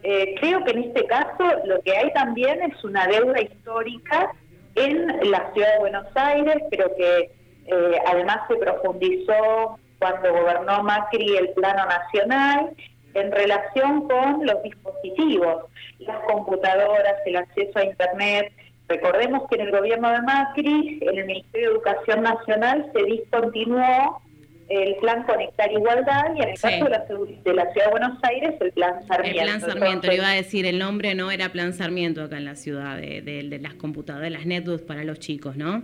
Eh, 0.03 0.34
creo 0.41 0.64
que 0.64 0.70
en 0.72 0.84
este 0.84 1.07
caso 1.07 1.45
lo 1.64 1.80
que 1.82 1.97
hay 1.97 2.12
también 2.12 2.62
es 2.62 2.84
una 2.84 3.07
deuda 3.07 3.41
histórica 3.41 4.32
en 4.76 5.07
la 5.30 5.53
ciudad 5.53 5.72
de 5.74 5.78
Buenos 5.80 6.07
Aires, 6.14 6.57
pero 6.70 6.95
que 6.97 7.30
eh, 7.66 7.99
además 8.07 8.39
se 8.49 8.57
profundizó 8.57 9.78
cuando 9.99 10.32
gobernó 10.32 10.84
Macri 10.84 11.36
el 11.36 11.51
plano 11.51 11.84
nacional 11.86 12.70
en 13.14 13.32
relación 13.32 14.07
con 14.09 14.47
los 14.47 14.62
dispositivos, 14.62 15.64
las 15.99 16.20
computadoras, 16.20 17.16
el 17.26 17.36
acceso 17.36 17.78
a 17.80 17.84
Internet, 17.84 18.53
Recordemos 18.89 19.47
que 19.49 19.57
en 19.57 19.66
el 19.66 19.70
gobierno 19.70 20.11
de 20.11 20.22
Macri, 20.22 20.99
en 21.03 21.18
el 21.18 21.26
Ministerio 21.26 21.68
de 21.68 21.74
Educación 21.74 22.22
Nacional, 22.22 22.91
se 22.95 23.05
discontinuó 23.05 24.22
el 24.69 24.97
plan 24.97 25.23
Conectar 25.25 25.73
Igualdad 25.73 26.35
y 26.37 26.43
en 26.43 26.49
el 26.51 26.61
caso 26.61 26.85
de 26.85 26.91
la, 26.91 27.05
de 27.07 27.55
la, 27.55 27.73
Ciudad 27.73 27.87
de 27.87 27.91
Buenos 27.91 28.19
Aires 28.23 28.55
el 28.61 28.73
plan 28.73 29.07
Sarmiento. 29.07 29.41
El 29.41 29.47
plan 29.47 29.61
Sarmiento, 29.61 30.09
le 30.09 30.14
iba 30.16 30.31
a 30.31 30.35
decir, 30.35 30.66
el 30.66 30.79
nombre 30.79 31.14
no 31.14 31.31
era 31.31 31.51
plan 31.51 31.73
Sarmiento 31.73 32.23
acá 32.23 32.37
en 32.37 32.45
la 32.45 32.55
ciudad, 32.55 32.97
de, 32.99 33.23
de 33.23 33.59
las 33.59 33.75
computadoras, 33.75 34.25
de 34.25 34.31
las 34.31 34.47
netbooks 34.47 34.83
para 34.83 35.05
los 35.05 35.19
chicos, 35.19 35.57
¿no? 35.57 35.83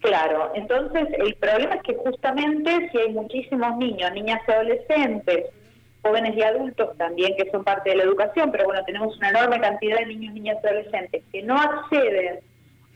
Claro, 0.00 0.52
entonces 0.54 1.08
el 1.18 1.34
problema 1.34 1.74
es 1.74 1.82
que 1.82 1.94
justamente 1.94 2.88
si 2.90 2.98
hay 2.98 3.10
muchísimos 3.10 3.76
niños, 3.76 4.10
niñas 4.12 4.40
y 4.48 4.50
adolescentes, 4.50 5.46
jóvenes 6.02 6.34
y 6.36 6.42
adultos 6.42 6.96
también 6.96 7.36
que 7.36 7.50
son 7.50 7.64
parte 7.64 7.90
de 7.90 7.96
la 7.96 8.04
educación, 8.04 8.50
pero 8.50 8.64
bueno, 8.64 8.82
tenemos 8.86 9.14
una 9.18 9.28
enorme 9.28 9.60
cantidad 9.60 9.98
de 9.98 10.06
niños, 10.06 10.32
niñas 10.32 10.56
y 10.62 10.66
adolescentes 10.66 11.22
que 11.30 11.42
no 11.42 11.54
acceden 11.60 12.40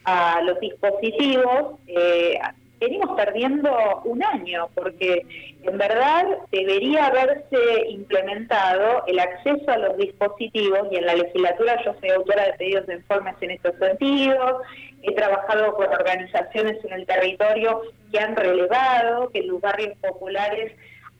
a 0.04 0.40
los 0.42 0.58
dispositivos, 0.60 1.78
eh, 1.88 2.38
venimos 2.80 3.16
perdiendo 3.16 4.02
un 4.04 4.22
año, 4.22 4.68
porque 4.74 5.26
en 5.62 5.78
verdad 5.78 6.24
debería 6.50 7.06
haberse 7.06 7.88
implementado 7.88 9.04
el 9.06 9.18
acceso 9.18 9.70
a 9.70 9.78
los 9.78 9.96
dispositivos 9.96 10.88
y 10.90 10.96
en 10.96 11.06
la 11.06 11.14
legislatura 11.14 11.82
yo 11.84 11.94
soy 12.00 12.10
autora 12.10 12.46
de 12.46 12.52
pedidos 12.54 12.86
de 12.86 12.94
informes 12.94 13.34
en 13.40 13.52
estos 13.52 13.74
sentidos, 13.78 14.62
he 15.02 15.14
trabajado 15.14 15.74
con 15.74 15.86
organizaciones 15.86 16.82
en 16.84 16.92
el 16.92 17.06
territorio 17.06 17.82
que 18.10 18.18
han 18.18 18.36
relevado 18.36 19.30
que 19.30 19.40
en 19.40 19.48
los 19.48 19.60
barrios 19.60 19.96
populares 19.98 20.72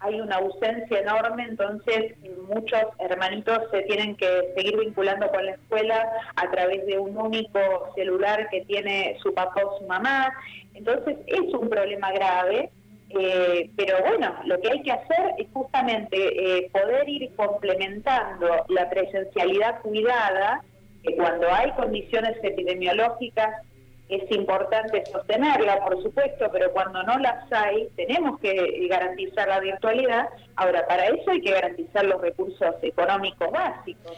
hay 0.05 0.20
una 0.20 0.36
ausencia 0.36 1.00
enorme, 1.00 1.44
entonces 1.44 2.14
muchos 2.48 2.82
hermanitos 2.98 3.59
se 3.70 3.82
tienen 3.82 4.14
que 4.16 4.52
seguir 4.55 4.78
vinculando 4.78 5.28
con 5.30 5.46
la 5.46 5.52
escuela 5.52 6.07
a 6.36 6.50
través 6.50 6.84
de 6.86 6.98
un 6.98 7.16
único 7.16 7.59
celular 7.94 8.48
que 8.50 8.62
tiene 8.66 9.16
su 9.22 9.32
papá 9.32 9.62
o 9.64 9.78
su 9.78 9.86
mamá. 9.86 10.34
Entonces 10.75 11.16
es 11.27 11.55
un 11.55 11.68
problema 11.68 12.12
grave, 12.12 12.70
eh, 13.11 13.70
pero 13.77 13.99
bueno, 14.05 14.35
lo 14.45 14.61
que 14.61 14.70
hay 14.70 14.83
que 14.83 14.93
hacer 14.93 15.33
es 15.39 15.47
justamente 15.53 16.16
eh, 16.16 16.70
poder 16.72 17.09
ir 17.09 17.35
complementando 17.37 18.64
la 18.68 18.91
presencialidad 18.91 19.81
cuidada, 19.83 20.62
que 21.03 21.14
cuando 21.16 21.51
hay 21.53 21.70
condiciones 21.72 22.37
epidemiológicas 22.43 23.62
es 24.09 24.30
importante 24.30 25.02
sostenerla, 25.11 25.82
por 25.84 26.02
supuesto, 26.02 26.50
pero 26.52 26.70
cuando 26.72 27.02
no 27.05 27.18
las 27.18 27.50
hay, 27.50 27.88
tenemos 27.96 28.38
que 28.38 28.86
garantizar 28.88 29.48
la 29.48 29.61
virtualidad. 29.61 30.28
Ahora, 30.57 30.86
para 30.86 31.07
eso 31.07 31.30
hay 31.30 31.40
que 31.40 31.50
garantizar 31.50 32.05
los 32.05 32.20
recursos 32.20 32.74
económicos 32.82 33.50
básicos. 33.50 34.12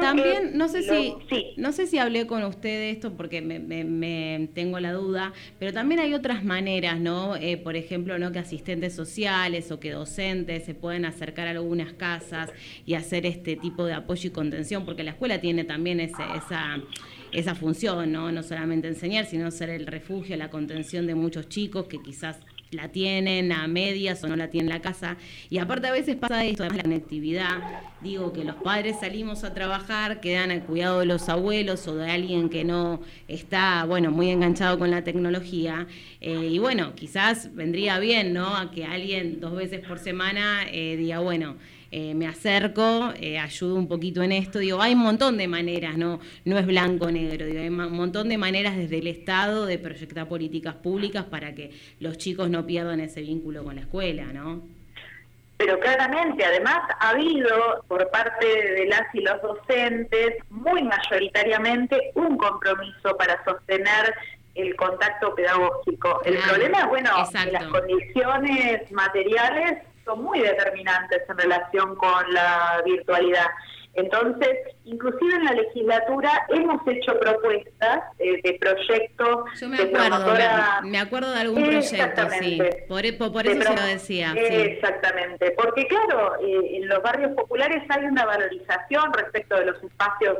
también, 0.00 0.56
no 0.56 0.68
sé 0.68 0.82
si 0.82 1.14
no 1.58 1.72
sé 1.72 1.86
si 1.86 1.98
hablé 1.98 2.26
con 2.26 2.42
usted 2.44 2.68
de 2.68 2.90
esto 2.90 3.14
porque 3.14 3.42
me, 3.42 4.48
tengo 4.54 4.80
la 4.80 4.92
duda, 4.92 5.32
pero 5.58 5.72
también 5.72 6.00
hay 6.00 6.14
otras 6.14 6.42
maneras, 6.42 6.98
¿no? 6.98 7.36
Eh, 7.36 7.58
por 7.58 7.76
ejemplo, 7.76 8.18
no 8.18 8.32
que 8.32 8.38
asistentes 8.38 8.94
sociales 8.94 9.70
o 9.70 9.78
que 9.78 9.90
docentes 9.90 10.64
se 10.64 10.74
pueden 10.74 11.04
acercar 11.04 11.46
a 11.46 11.50
algunas 11.50 11.92
casas 11.92 12.52
y 12.86 12.94
hacer 12.94 13.26
este 13.26 13.56
tipo 13.56 13.84
de 13.84 13.92
apoyo 13.92 14.28
y 14.28 14.32
contención, 14.32 14.86
porque 14.86 15.04
la 15.04 15.10
escuela 15.10 15.40
tiene 15.40 15.64
también 15.64 16.00
ese, 16.00 16.22
esa 16.36 16.78
esa 17.36 17.54
función, 17.54 18.12
¿no? 18.12 18.32
No 18.32 18.42
solamente 18.42 18.88
enseñar, 18.88 19.26
sino 19.26 19.50
ser 19.50 19.68
el 19.68 19.86
refugio, 19.86 20.36
la 20.38 20.48
contención 20.48 21.06
de 21.06 21.14
muchos 21.14 21.48
chicos 21.50 21.86
que 21.86 22.02
quizás 22.02 22.38
la 22.70 22.88
tienen 22.88 23.52
a 23.52 23.68
medias 23.68 24.24
o 24.24 24.28
no 24.28 24.36
la 24.36 24.48
tienen 24.48 24.72
en 24.72 24.78
la 24.78 24.82
casa. 24.82 25.18
Y 25.50 25.58
aparte 25.58 25.86
a 25.86 25.92
veces 25.92 26.16
pasa 26.16 26.44
esto, 26.44 26.62
además 26.62 26.78
la 26.78 26.82
conectividad. 26.84 27.82
Digo 28.00 28.32
que 28.32 28.42
los 28.42 28.56
padres 28.56 28.96
salimos 29.00 29.44
a 29.44 29.52
trabajar, 29.52 30.20
quedan 30.20 30.50
al 30.50 30.64
cuidado 30.64 31.00
de 31.00 31.06
los 31.06 31.28
abuelos 31.28 31.86
o 31.88 31.94
de 31.94 32.10
alguien 32.10 32.48
que 32.48 32.64
no 32.64 33.00
está, 33.28 33.84
bueno, 33.84 34.10
muy 34.10 34.30
enganchado 34.30 34.78
con 34.78 34.90
la 34.90 35.04
tecnología. 35.04 35.86
Eh, 36.22 36.48
y 36.52 36.58
bueno, 36.58 36.94
quizás 36.94 37.54
vendría 37.54 37.98
bien, 37.98 38.32
¿no? 38.32 38.56
A 38.56 38.70
que 38.70 38.86
alguien 38.86 39.40
dos 39.40 39.54
veces 39.54 39.86
por 39.86 39.98
semana 39.98 40.64
eh, 40.72 40.96
diga, 40.96 41.18
bueno, 41.18 41.56
eh, 41.98 42.12
me 42.12 42.26
acerco, 42.26 43.14
eh, 43.18 43.38
ayudo 43.38 43.74
un 43.74 43.88
poquito 43.88 44.22
en 44.22 44.30
esto. 44.30 44.58
Digo, 44.58 44.82
hay 44.82 44.92
un 44.92 44.98
montón 44.98 45.38
de 45.38 45.48
maneras, 45.48 45.96
no, 45.96 46.20
no 46.44 46.58
es 46.58 46.66
blanco-negro, 46.66 47.46
digo, 47.46 47.58
hay 47.58 47.68
un 47.68 47.90
montón 47.96 48.28
de 48.28 48.36
maneras 48.36 48.76
desde 48.76 48.98
el 48.98 49.06
Estado 49.06 49.64
de 49.64 49.78
proyectar 49.78 50.28
políticas 50.28 50.74
públicas 50.74 51.24
para 51.24 51.54
que 51.54 51.70
los 51.98 52.18
chicos 52.18 52.50
no 52.50 52.66
pierdan 52.66 53.00
ese 53.00 53.22
vínculo 53.22 53.64
con 53.64 53.76
la 53.76 53.80
escuela, 53.80 54.26
¿no? 54.26 54.60
Pero 55.56 55.80
claramente, 55.80 56.44
además, 56.44 56.80
ha 57.00 57.08
habido 57.08 57.82
por 57.88 58.10
parte 58.10 58.44
de 58.44 58.84
las 58.88 59.14
y 59.14 59.20
los 59.20 59.40
docentes, 59.40 60.34
muy 60.50 60.82
mayoritariamente, 60.82 62.12
un 62.14 62.36
compromiso 62.36 63.16
para 63.16 63.42
sostener 63.42 64.14
el 64.54 64.76
contacto 64.76 65.34
pedagógico. 65.34 66.20
El 66.26 66.36
problema, 66.40 66.88
bueno, 66.88 67.10
las 67.32 67.64
condiciones 67.68 68.92
materiales 68.92 69.78
son 70.06 70.22
muy 70.22 70.40
determinantes 70.40 71.22
en 71.28 71.36
relación 71.36 71.96
con 71.96 72.32
la 72.32 72.80
virtualidad. 72.84 73.48
Entonces, 73.96 74.50
inclusive 74.84 75.36
en 75.36 75.44
la 75.44 75.52
legislatura 75.52 76.30
hemos 76.50 76.86
hecho 76.86 77.18
propuestas 77.18 78.00
eh, 78.18 78.40
de 78.42 78.58
proyectos 78.60 79.38
Yo 79.58 79.68
me 79.70 79.78
acuerdo, 79.78 80.82
me, 80.82 80.98
acuerdo 80.98 81.32
de 81.32 81.40
algún 81.40 81.64
proyecto, 81.64 82.28
sí. 82.38 82.58
Por, 82.88 83.06
e, 83.06 83.14
por, 83.14 83.46
eso 83.46 83.62
se 83.62 83.74
lo 83.74 83.86
decía. 83.86 84.34
Exactamente, 84.36 85.52
porque 85.52 85.86
claro, 85.86 86.34
eh, 86.42 86.76
en 86.76 86.88
los 86.88 87.02
barrios 87.02 87.32
populares 87.32 87.82
hay 87.88 88.04
una 88.04 88.26
valorización 88.26 89.14
respecto 89.14 89.56
de 89.56 89.64
los 89.64 89.82
espacios 89.82 90.36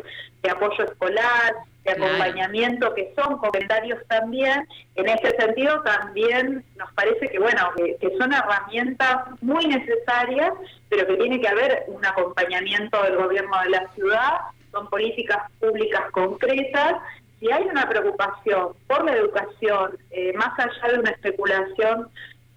de 0.47 0.53
apoyo 0.53 0.85
escolar, 0.85 1.55
de 1.85 1.93
acompañamiento, 1.93 2.95
que 2.95 3.13
son 3.17 3.39
comentarios 3.39 3.99
también. 4.09 4.67
En 4.95 5.09
ese 5.09 5.37
sentido, 5.37 5.83
también 5.83 6.65
nos 6.77 6.93
parece 6.93 7.29
que, 7.29 7.39
bueno, 7.39 7.71
que, 7.77 8.17
son 8.19 8.33
herramientas 8.33 9.17
muy 9.41 9.67
necesarias, 9.67 10.53
pero 10.89 11.07
que 11.07 11.17
tiene 11.17 11.41
que 11.41 11.49
haber 11.49 11.85
un 11.89 12.05
acompañamiento 12.05 13.03
del 13.03 13.17
gobierno 13.17 13.61
de 13.63 13.71
la 13.71 13.89
ciudad, 13.95 14.33
son 14.73 14.89
políticas 14.89 15.51
públicas 15.61 16.11
concretas. 16.13 16.97
Si 17.41 17.51
hay 17.51 17.65
una 17.65 17.89
preocupación 17.89 18.75
por 18.87 19.05
la 19.05 19.17
educación, 19.17 19.99
eh, 20.11 20.33
más 20.35 20.59
allá 20.59 20.93
de 20.93 20.99
una 21.01 21.11
especulación, 21.11 22.09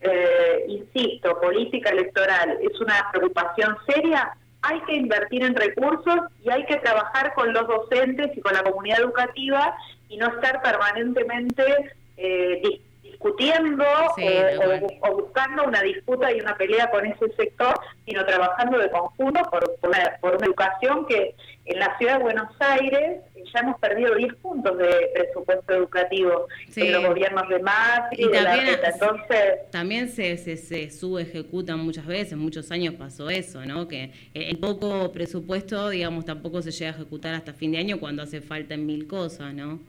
eh, 0.01 0.65
insisto, 0.67 1.39
política 1.41 1.89
electoral, 1.89 2.57
es 2.61 2.79
una 2.79 3.09
preocupación 3.11 3.77
seria, 3.87 4.31
hay 4.61 4.81
que 4.81 4.95
invertir 4.95 5.43
en 5.43 5.55
recursos 5.55 6.19
y 6.43 6.49
hay 6.51 6.65
que 6.65 6.77
trabajar 6.77 7.33
con 7.33 7.53
los 7.53 7.67
docentes 7.67 8.35
y 8.35 8.41
con 8.41 8.53
la 8.53 8.63
comunidad 8.63 8.99
educativa 9.01 9.75
y 10.09 10.17
no 10.17 10.27
estar 10.27 10.61
permanentemente 10.61 11.93
eh, 12.17 12.81
discutiendo 13.01 13.85
o, 15.01 15.13
buscando 15.13 15.63
una 15.65 15.81
disputa 15.81 16.31
y 16.31 16.39
una 16.39 16.55
pelea 16.55 16.89
con 16.89 17.05
ese 17.05 17.29
sector, 17.33 17.73
sino 18.05 18.25
trabajando 18.25 18.77
de 18.77 18.89
conjunto 18.89 19.41
por, 19.49 19.75
por, 19.79 19.89
una, 20.35 20.45
educación 20.45 21.05
que 21.05 21.35
en 21.69 21.79
la 21.79 21.97
ciudad 21.97 22.17
de 22.17 22.23
Buenos 22.23 22.49
Aires 22.59 23.21
ya 23.53 23.59
hemos 23.61 23.79
perdido 23.79 24.15
10 24.15 24.35
puntos 24.35 24.77
de 24.77 25.11
presupuesto 25.13 25.73
educativo 25.73 26.47
en 26.75 26.91
los 26.91 27.05
gobiernos 27.05 27.47
de 27.49 27.59
Macri, 27.59 28.23
y 28.23 28.27
de 28.27 28.43
también, 28.43 28.81
la 28.81 28.89
Entonces, 28.89 29.71
también 29.71 30.09
se, 30.09 30.37
se, 30.37 30.57
se 30.57 30.89
subejecuta 30.91 31.75
muchas 31.75 32.05
veces, 32.05 32.37
muchos 32.37 32.71
años 32.71 32.95
pasó 32.95 33.29
eso, 33.29 33.65
¿no? 33.65 33.87
Que 33.87 34.11
el 34.33 34.57
poco 34.57 35.11
presupuesto, 35.11 35.89
digamos, 35.89 36.25
tampoco 36.25 36.61
se 36.61 36.71
llega 36.71 36.91
a 36.91 36.95
ejecutar 36.95 37.33
hasta 37.33 37.53
fin 37.53 37.71
de 37.71 37.77
año 37.77 37.99
cuando 37.99 38.23
hace 38.23 38.41
falta 38.41 38.73
en 38.73 38.85
mil 38.85 39.07
cosas, 39.07 39.53
¿no? 39.53 39.79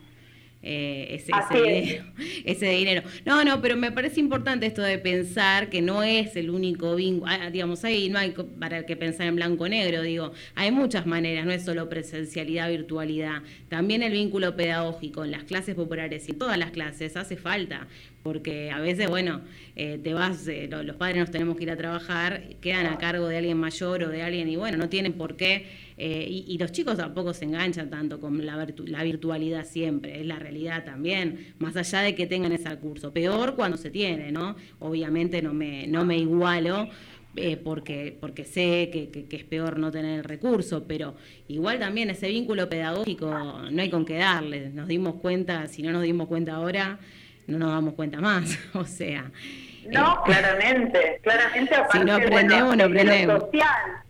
Eh, 0.63 1.15
ese, 1.15 1.33
dinero, 1.59 2.05
ese, 2.45 2.67
dinero, 2.67 3.03
No, 3.25 3.43
no, 3.45 3.63
pero 3.63 3.79
me 3.79 3.93
parece 3.93 4.21
importante 4.21 4.67
esto 4.67 4.83
de 4.83 4.99
pensar 4.99 5.71
que 5.71 5.81
no 5.81 6.03
es 6.03 6.37
el 6.37 6.51
único 6.51 6.97
vínculo, 6.97 7.33
ah, 7.33 7.49
digamos, 7.49 7.83
ahí 7.85 8.11
no 8.11 8.19
hay 8.19 8.35
para 8.59 8.85
que 8.85 8.95
pensar 8.95 9.27
en 9.27 9.37
blanco-negro, 9.37 10.03
digo, 10.03 10.33
hay 10.55 10.71
muchas 10.71 11.07
maneras, 11.07 11.47
no 11.47 11.53
es 11.53 11.65
solo 11.65 11.89
presencialidad, 11.89 12.69
virtualidad, 12.69 13.41
también 13.71 14.03
el 14.03 14.13
vínculo 14.13 14.55
pedagógico 14.55 15.25
en 15.25 15.31
las 15.31 15.45
clases 15.45 15.75
populares 15.75 16.29
y 16.29 16.33
en 16.33 16.39
todas 16.39 16.59
las 16.59 16.73
clases 16.73 17.17
hace 17.17 17.39
falta, 17.39 17.89
porque 18.23 18.71
a 18.71 18.81
veces, 18.81 19.09
bueno, 19.09 19.41
eh, 19.77 19.99
te 20.03 20.15
vas, 20.15 20.47
eh, 20.49 20.69
los 20.71 20.97
padres 20.97 21.19
nos 21.19 21.31
tenemos 21.31 21.57
que 21.57 21.65
ir 21.65 21.71
a 21.71 21.77
trabajar, 21.77 22.43
quedan 22.61 22.87
a 22.87 22.99
cargo 22.99 23.29
de 23.29 23.39
alguien 23.39 23.57
mayor 23.57 24.05
o 24.05 24.09
de 24.09 24.23
alguien 24.23 24.49
y 24.49 24.57
bueno, 24.57 24.77
no 24.77 24.89
tienen 24.89 25.15
por 25.15 25.37
qué 25.37 25.67
eh, 26.03 26.27
y, 26.31 26.57
los 26.57 26.73
chicos 26.73 26.97
tampoco 26.97 27.35
se 27.35 27.45
enganchan 27.45 27.91
tanto 27.91 28.21
con 28.21 28.47
la, 28.47 28.67
la, 28.87 29.03
virtualidad 29.03 29.67
siempre, 29.67 30.21
es 30.21 30.27
la 30.27 30.39
realidad 30.39 30.83
también, 30.83 31.53
más 31.59 31.77
allá 31.77 32.01
de 32.01 32.15
que 32.15 32.27
tengan 32.27 32.53
ese 32.53 32.71
recurso. 32.71 33.13
Peor 33.13 33.55
cuando 33.55 33.77
se 33.77 33.91
tiene, 33.91 34.33
¿no? 34.33 34.57
Obviamente 34.79 35.43
no 35.43 35.53
me, 35.53 35.87
no 35.89 36.07
me 36.07 36.17
igualo. 36.17 36.89
Eh, 37.37 37.59
porque, 37.59 38.17
porque 38.19 38.45
sé 38.45 38.89
que, 38.91 39.27
es 39.31 39.45
peor 39.45 39.79
no 39.79 39.93
tener 39.93 40.19
el 40.19 40.25
recurso, 40.25 40.85
pero 40.89 41.15
igual 41.49 41.79
también 41.79 42.09
ese 42.11 42.29
vínculo 42.29 42.69
pedagógico 42.69 43.31
no 43.71 43.83
hay 43.83 43.91
con 43.91 44.07
qué 44.07 44.15
darle. 44.17 44.71
Nos 44.71 44.89
dimos 44.89 45.17
cuenta, 45.17 45.69
si 45.69 45.83
no 45.83 45.93
nos 45.93 46.03
dimos 46.03 46.29
cuenta 46.29 46.55
ahora, 46.55 46.99
no 47.51 47.59
nos 47.59 47.73
damos 47.73 47.95
cuenta 47.95 48.21
más. 48.21 48.59
o 48.75 48.85
sea. 48.85 49.31
No, 49.87 50.13
eh, 50.13 50.19
claramente, 50.25 51.21
claramente. 51.23 51.75
si 51.93 51.99
no 52.01 52.15
aprendemos, 52.15 52.77
no 52.77 52.85
aprendemos. 52.85 53.41
Social, 53.45 54.01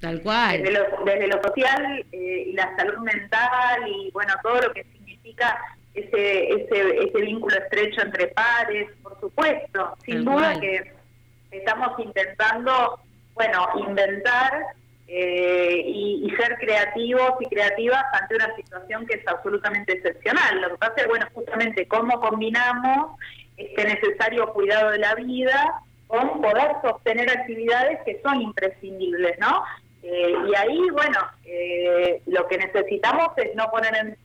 Tal 0.00 0.22
cual. 0.22 0.62
Desde 0.62 0.78
lo, 0.78 1.04
desde 1.04 1.26
lo 1.26 1.42
social 1.42 2.04
eh, 2.12 2.44
y 2.48 2.52
la 2.52 2.74
salud 2.76 2.98
mental 2.98 3.80
y 3.88 4.10
bueno, 4.12 4.32
todo 4.42 4.60
lo 4.60 4.72
que 4.72 4.84
significa 4.84 5.58
ese, 5.94 6.48
ese, 6.50 7.04
ese 7.04 7.20
vínculo 7.20 7.56
estrecho 7.56 8.02
entre 8.02 8.28
pares, 8.28 8.88
por 9.02 9.18
supuesto. 9.18 9.96
Sin 10.04 10.16
Tal 10.16 10.24
duda 10.24 10.52
cual. 10.52 10.60
que 10.60 10.92
estamos 11.50 11.98
intentando, 11.98 13.00
bueno, 13.34 13.66
inventar 13.88 14.52
eh, 15.08 15.82
y, 15.86 16.26
y 16.26 16.36
ser 16.36 16.56
creativos 16.58 17.32
y 17.40 17.46
creativas 17.46 18.04
ante 18.20 18.34
una 18.34 18.54
situación 18.56 19.06
que 19.06 19.14
es 19.14 19.26
absolutamente 19.26 19.94
excepcional. 19.94 20.60
Lo 20.60 20.70
que 20.70 20.76
pasa 20.76 20.94
es, 20.98 21.06
bueno, 21.08 21.26
justamente 21.32 21.88
cómo 21.88 22.20
combinamos 22.20 23.18
este 23.56 23.84
necesario 23.84 24.52
cuidado 24.52 24.90
de 24.90 24.98
la 24.98 25.14
vida 25.14 25.82
con 26.06 26.40
poder 26.40 26.72
sostener 26.82 27.30
actividades 27.30 28.00
que 28.04 28.20
son 28.22 28.40
imprescindibles, 28.40 29.38
¿no? 29.38 29.62
Eh, 30.02 30.34
y 30.48 30.54
ahí, 30.54 30.90
bueno, 30.90 31.18
eh, 31.44 32.22
lo 32.26 32.46
que 32.46 32.58
necesitamos 32.58 33.28
es 33.36 33.54
no 33.54 33.70
poner 33.70 33.94
en, 33.96 34.16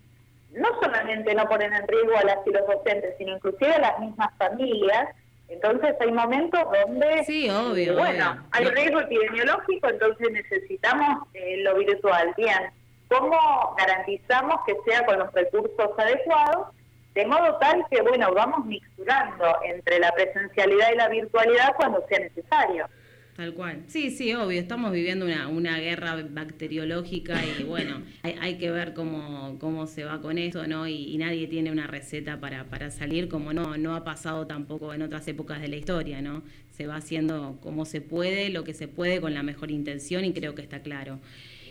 no 0.51 0.67
solamente 0.81 1.34
no 1.34 1.45
poner 1.45 1.73
en 1.73 1.88
riesgo 1.88 2.15
a 2.17 2.23
las 2.23 2.38
y 2.45 2.51
los 2.51 2.67
docentes, 2.67 3.15
sino 3.17 3.36
inclusive 3.36 3.73
a 3.73 3.79
las 3.79 3.99
mismas 3.99 4.29
familias. 4.38 5.09
Entonces 5.53 5.95
hay 5.99 6.11
momentos 6.11 6.59
donde, 6.85 7.23
Sí, 7.25 7.49
obvio, 7.49 7.95
bueno, 7.97 8.31
obvio. 8.31 8.43
hay 8.51 8.65
riesgo 8.65 8.99
epidemiológico, 9.01 9.87
entonces 9.89 10.31
necesitamos 10.31 11.27
eh, 11.33 11.57
lo 11.63 11.75
virtual. 11.75 12.33
Bien, 12.37 12.71
¿cómo 13.07 13.75
garantizamos 13.77 14.55
que 14.65 14.75
sea 14.85 15.05
con 15.05 15.19
los 15.19 15.31
recursos 15.33 15.89
adecuados? 15.97 16.67
De 17.13 17.25
modo 17.27 17.55
tal 17.57 17.85
que, 17.91 18.01
bueno, 18.01 18.33
vamos 18.33 18.65
mixturando 18.65 19.45
entre 19.65 19.99
la 19.99 20.11
presencialidad 20.13 20.91
y 20.93 20.97
la 20.97 21.09
virtualidad 21.09 21.75
cuando 21.75 22.03
sea 22.07 22.19
necesario. 22.19 22.87
Tal 23.36 23.53
cual. 23.55 23.84
Sí, 23.88 24.11
sí, 24.11 24.31
obvio. 24.36 24.59
Estamos 24.59 24.91
viviendo 24.91 25.25
una, 25.25 25.47
una 25.47 25.79
guerra 25.79 26.23
bacteriológica 26.29 27.41
y 27.59 27.63
bueno, 27.63 28.03
hay, 28.21 28.57
que 28.59 28.69
ver 28.69 28.93
cómo, 28.93 29.57
cómo 29.59 29.88
se 29.88 30.03
va 30.03 30.21
con 30.21 30.38
esto, 30.38 30.67
¿no? 30.67 30.88
Y, 30.88 31.05
y 31.05 31.17
nadie 31.17 31.47
tiene 31.47 31.71
una 31.71 31.88
receta 31.88 32.39
para, 32.39 32.65
para 32.65 32.91
salir, 32.91 33.29
como 33.29 33.51
no, 33.51 33.75
no 33.77 33.95
ha 33.95 34.03
pasado 34.03 34.45
tampoco 34.45 34.93
en 34.93 35.01
otras 35.01 35.27
épocas 35.27 35.61
de 35.61 35.67
la 35.67 35.77
historia, 35.77 36.21
¿no? 36.21 36.43
Se 36.69 36.86
va 36.86 36.97
haciendo 36.97 37.57
como 37.59 37.86
se 37.86 38.01
puede, 38.01 38.49
lo 38.49 38.63
que 38.63 38.75
se 38.75 38.88
puede 38.88 39.19
con 39.19 39.34
la 39.34 39.41
mejor 39.41 39.71
intención 39.71 40.25
y 40.25 40.34
creo 40.34 40.53
que 40.53 40.61
está 40.61 40.84
claro. 40.84 41.19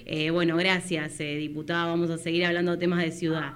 Eh, 0.05 0.31
bueno, 0.31 0.57
gracias, 0.57 1.21
eh, 1.21 1.37
diputada. 1.37 1.87
Vamos 1.87 2.11
a 2.11 2.19
seguir 2.19 2.45
hablando 2.45 2.73
de 2.73 2.79
temas 2.79 3.05
de 3.05 3.13
ciudad. 3.13 3.53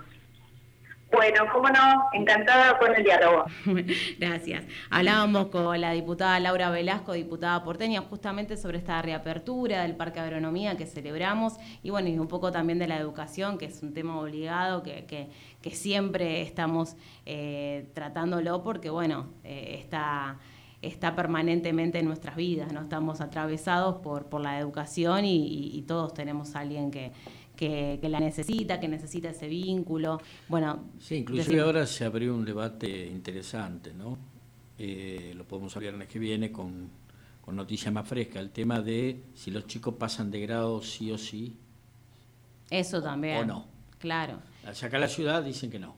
Bueno, 1.16 1.46
cómo 1.50 1.70
no, 1.70 2.04
encantada 2.12 2.78
con 2.78 2.94
el 2.94 3.02
diálogo. 3.02 3.46
Gracias. 4.18 4.66
Hablábamos 4.90 5.46
con 5.46 5.80
la 5.80 5.92
diputada 5.92 6.38
Laura 6.40 6.68
Velasco, 6.68 7.14
diputada 7.14 7.64
porteña, 7.64 8.02
justamente 8.02 8.58
sobre 8.58 8.76
esta 8.76 9.00
reapertura 9.00 9.80
del 9.80 9.96
Parque 9.96 10.20
Agronomía 10.20 10.76
que 10.76 10.84
celebramos 10.84 11.54
y 11.82 11.88
bueno, 11.88 12.10
y 12.10 12.18
un 12.18 12.28
poco 12.28 12.52
también 12.52 12.78
de 12.78 12.86
la 12.86 12.98
educación, 12.98 13.56
que 13.56 13.64
es 13.64 13.82
un 13.82 13.94
tema 13.94 14.20
obligado, 14.20 14.82
que, 14.82 15.30
siempre 15.72 16.42
estamos 16.42 16.96
eh, 17.24 17.88
tratándolo 17.94 18.62
porque 18.62 18.88
bueno, 18.90 19.26
eh, 19.42 19.78
está 19.80 20.36
está 20.82 21.16
permanentemente 21.16 21.98
en 21.98 22.04
nuestras 22.04 22.36
vidas, 22.36 22.72
¿no? 22.72 22.82
Estamos 22.82 23.20
atravesados 23.20 23.96
por, 23.96 24.40
la 24.40 24.60
educación 24.60 25.24
y- 25.24 25.70
y 25.76 25.82
todos 25.82 26.14
tenemos 26.14 26.54
a 26.54 26.60
alguien 26.60 26.90
que, 26.92 27.10
que, 27.57 27.98
que 28.00 28.09
la 28.09 28.20
necesita, 28.20 28.78
que 28.78 28.88
necesita 28.88 29.30
ese 29.30 29.48
vínculo. 29.48 30.20
Bueno, 30.48 30.90
Sí, 31.00 31.16
inclusive 31.16 31.61
ahora 31.61 31.86
se 31.86 32.04
abrió 32.04 32.34
un 32.34 32.44
debate 32.44 33.07
interesante, 33.07 33.92
¿no? 33.92 34.18
Eh, 34.78 35.32
lo 35.34 35.44
podemos 35.44 35.74
hablar 35.76 35.88
el 35.88 35.96
viernes 35.96 36.12
que 36.12 36.18
viene 36.18 36.52
con, 36.52 36.90
con 37.40 37.57
noticias 37.57 37.92
más 37.92 38.07
frescas, 38.07 38.42
el 38.42 38.50
tema 38.50 38.80
de 38.80 39.24
si 39.34 39.50
los 39.50 39.66
chicos 39.66 39.94
pasan 39.94 40.30
de 40.30 40.40
grado 40.40 40.82
sí 40.82 41.11
o 41.11 41.18
sí. 41.18 41.57
Eso 42.70 43.02
también. 43.02 43.38
¿O 43.38 43.44
no? 43.44 43.66
Claro, 43.98 44.38
Acá 44.66 44.96
en 44.96 45.00
la 45.00 45.09
ciudad 45.09 45.42
dicen 45.42 45.70
que 45.70 45.78
no. 45.78 45.94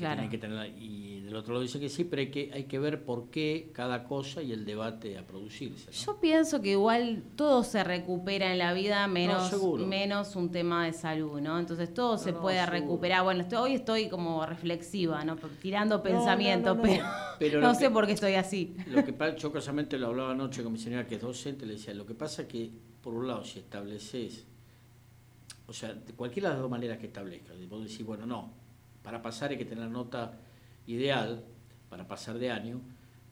Que 0.00 0.06
claro. 0.06 0.14
tienen 0.22 0.30
que 0.30 0.38
tener- 0.38 0.82
y 0.82 1.20
del 1.20 1.36
otro 1.36 1.52
lado 1.54 1.62
dicen 1.62 1.80
que 1.80 1.88
sí, 1.88 2.04
pero 2.04 2.20
hay 2.20 2.30
que, 2.30 2.50
hay 2.52 2.64
que 2.64 2.78
ver 2.78 3.04
por 3.04 3.28
qué 3.30 3.70
cada 3.72 4.04
cosa 4.04 4.42
y 4.42 4.50
el 4.52 4.64
debate 4.64 5.16
a 5.18 5.26
producirse. 5.26 5.86
¿no? 5.86 5.92
Yo 5.92 6.20
pienso 6.20 6.60
que 6.60 6.70
igual 6.70 7.22
todo 7.36 7.62
se 7.62 7.84
recupera 7.84 8.50
en 8.50 8.58
la 8.58 8.72
vida 8.72 9.06
menos, 9.06 9.52
menos 9.86 10.34
un 10.36 10.50
tema 10.50 10.86
de 10.86 10.92
salud, 10.92 11.40
¿no? 11.40 11.58
Entonces 11.58 11.92
todo 11.94 12.18
se 12.18 12.32
puede 12.32 12.58
seguro. 12.58 12.72
recuperar. 12.80 13.22
Bueno, 13.24 13.42
estoy- 13.42 13.58
hoy 13.58 13.74
estoy 13.74 14.08
como 14.08 14.44
reflexiva, 14.46 15.22
¿no? 15.24 15.36
Tirando 15.60 15.96
no. 15.96 16.02
pero, 16.02 17.04
Pero 17.38 17.60
no 17.60 17.74
sé 17.74 17.84
que- 17.84 17.90
por 17.90 18.06
qué 18.06 18.12
estoy 18.12 18.34
así. 18.34 18.74
Lo 18.88 19.04
que 19.04 19.14
yo 19.38 19.52
casualmente 19.52 19.98
lo 19.98 20.08
hablaba 20.08 20.32
anoche 20.32 20.62
con 20.62 20.72
mi 20.72 20.78
señora 20.78 21.06
que 21.06 21.16
es 21.16 21.20
docente, 21.20 21.64
le 21.66 21.74
decía, 21.74 21.94
lo 21.94 22.06
que 22.06 22.14
pasa 22.14 22.48
que, 22.48 22.70
por 23.02 23.14
un 23.14 23.28
lado, 23.28 23.44
si 23.44 23.58
estableces, 23.60 24.44
o 25.66 25.72
sea, 25.72 25.92
de 25.94 26.12
cualquiera 26.14 26.48
de 26.48 26.54
las 26.54 26.62
dos 26.62 26.70
maneras 26.70 26.98
que 26.98 27.06
establezcas, 27.06 27.56
vos 27.68 27.82
decís, 27.82 28.04
bueno, 28.04 28.26
no, 28.26 28.52
para 29.02 29.22
pasar 29.22 29.50
hay 29.50 29.58
que 29.58 29.64
tener 29.64 29.84
la 29.84 29.90
nota 29.90 30.38
ideal, 30.86 31.44
para 31.88 32.06
pasar 32.06 32.38
de 32.38 32.50
año, 32.50 32.80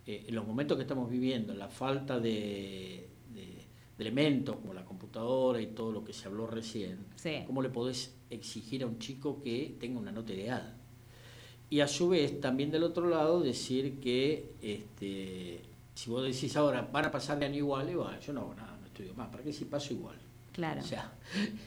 eh, 0.07 0.25
en 0.29 0.35
los 0.35 0.47
momentos 0.47 0.77
que 0.77 0.83
estamos 0.83 1.11
viviendo, 1.11 1.55
la 1.55 1.69
falta 1.69 2.19
de, 2.19 3.09
de- 3.35 3.65
de 3.99 4.05
elementos 4.05 4.57
como 4.57 4.73
la 4.75 4.85
computadora 4.85 5.61
y 5.61 5.67
todo 5.69 5.93
lo 5.93 6.05
que 6.05 6.13
se 6.13 6.29
habló 6.29 6.47
recién, 6.47 6.99
Sí. 7.17 7.43
¿cómo 7.47 7.63
le 7.63 7.69
podés 7.69 8.15
exigir 8.31 8.83
a 8.83 8.87
un 8.87 8.99
chico 8.99 9.41
que 9.43 9.77
tenga 9.81 9.99
una 10.01 10.13
nota 10.13 10.33
ideal? 10.33 10.75
Y 11.71 11.81
a 11.81 11.89
su 11.89 12.09
vez, 12.09 12.41
también 12.41 12.71
del 12.71 12.83
otro 12.85 13.09
lado, 13.09 13.41
decir 13.41 14.01
que 14.01 14.53
este, 14.63 15.61
si 15.95 16.09
vos 16.11 16.23
decís 16.25 16.57
ahora, 16.57 16.89
van 16.91 17.05
a 17.07 17.11
pasar 17.11 17.39
de 17.39 17.47
año 17.47 17.57
igual, 17.57 17.91
y 17.91 17.95
bueno, 17.95 18.19
yo 18.21 18.33
no 18.33 18.41
hago 18.41 18.55
nada, 18.55 18.77
no 18.81 18.87
estudio 18.87 19.13
más, 19.15 19.29
¿para 19.29 19.43
qué 19.45 19.53
si 19.53 19.65
paso 19.67 19.93
igual? 19.93 20.17
Claro. 20.59 20.81
O 20.81 20.83
sea, 20.83 21.13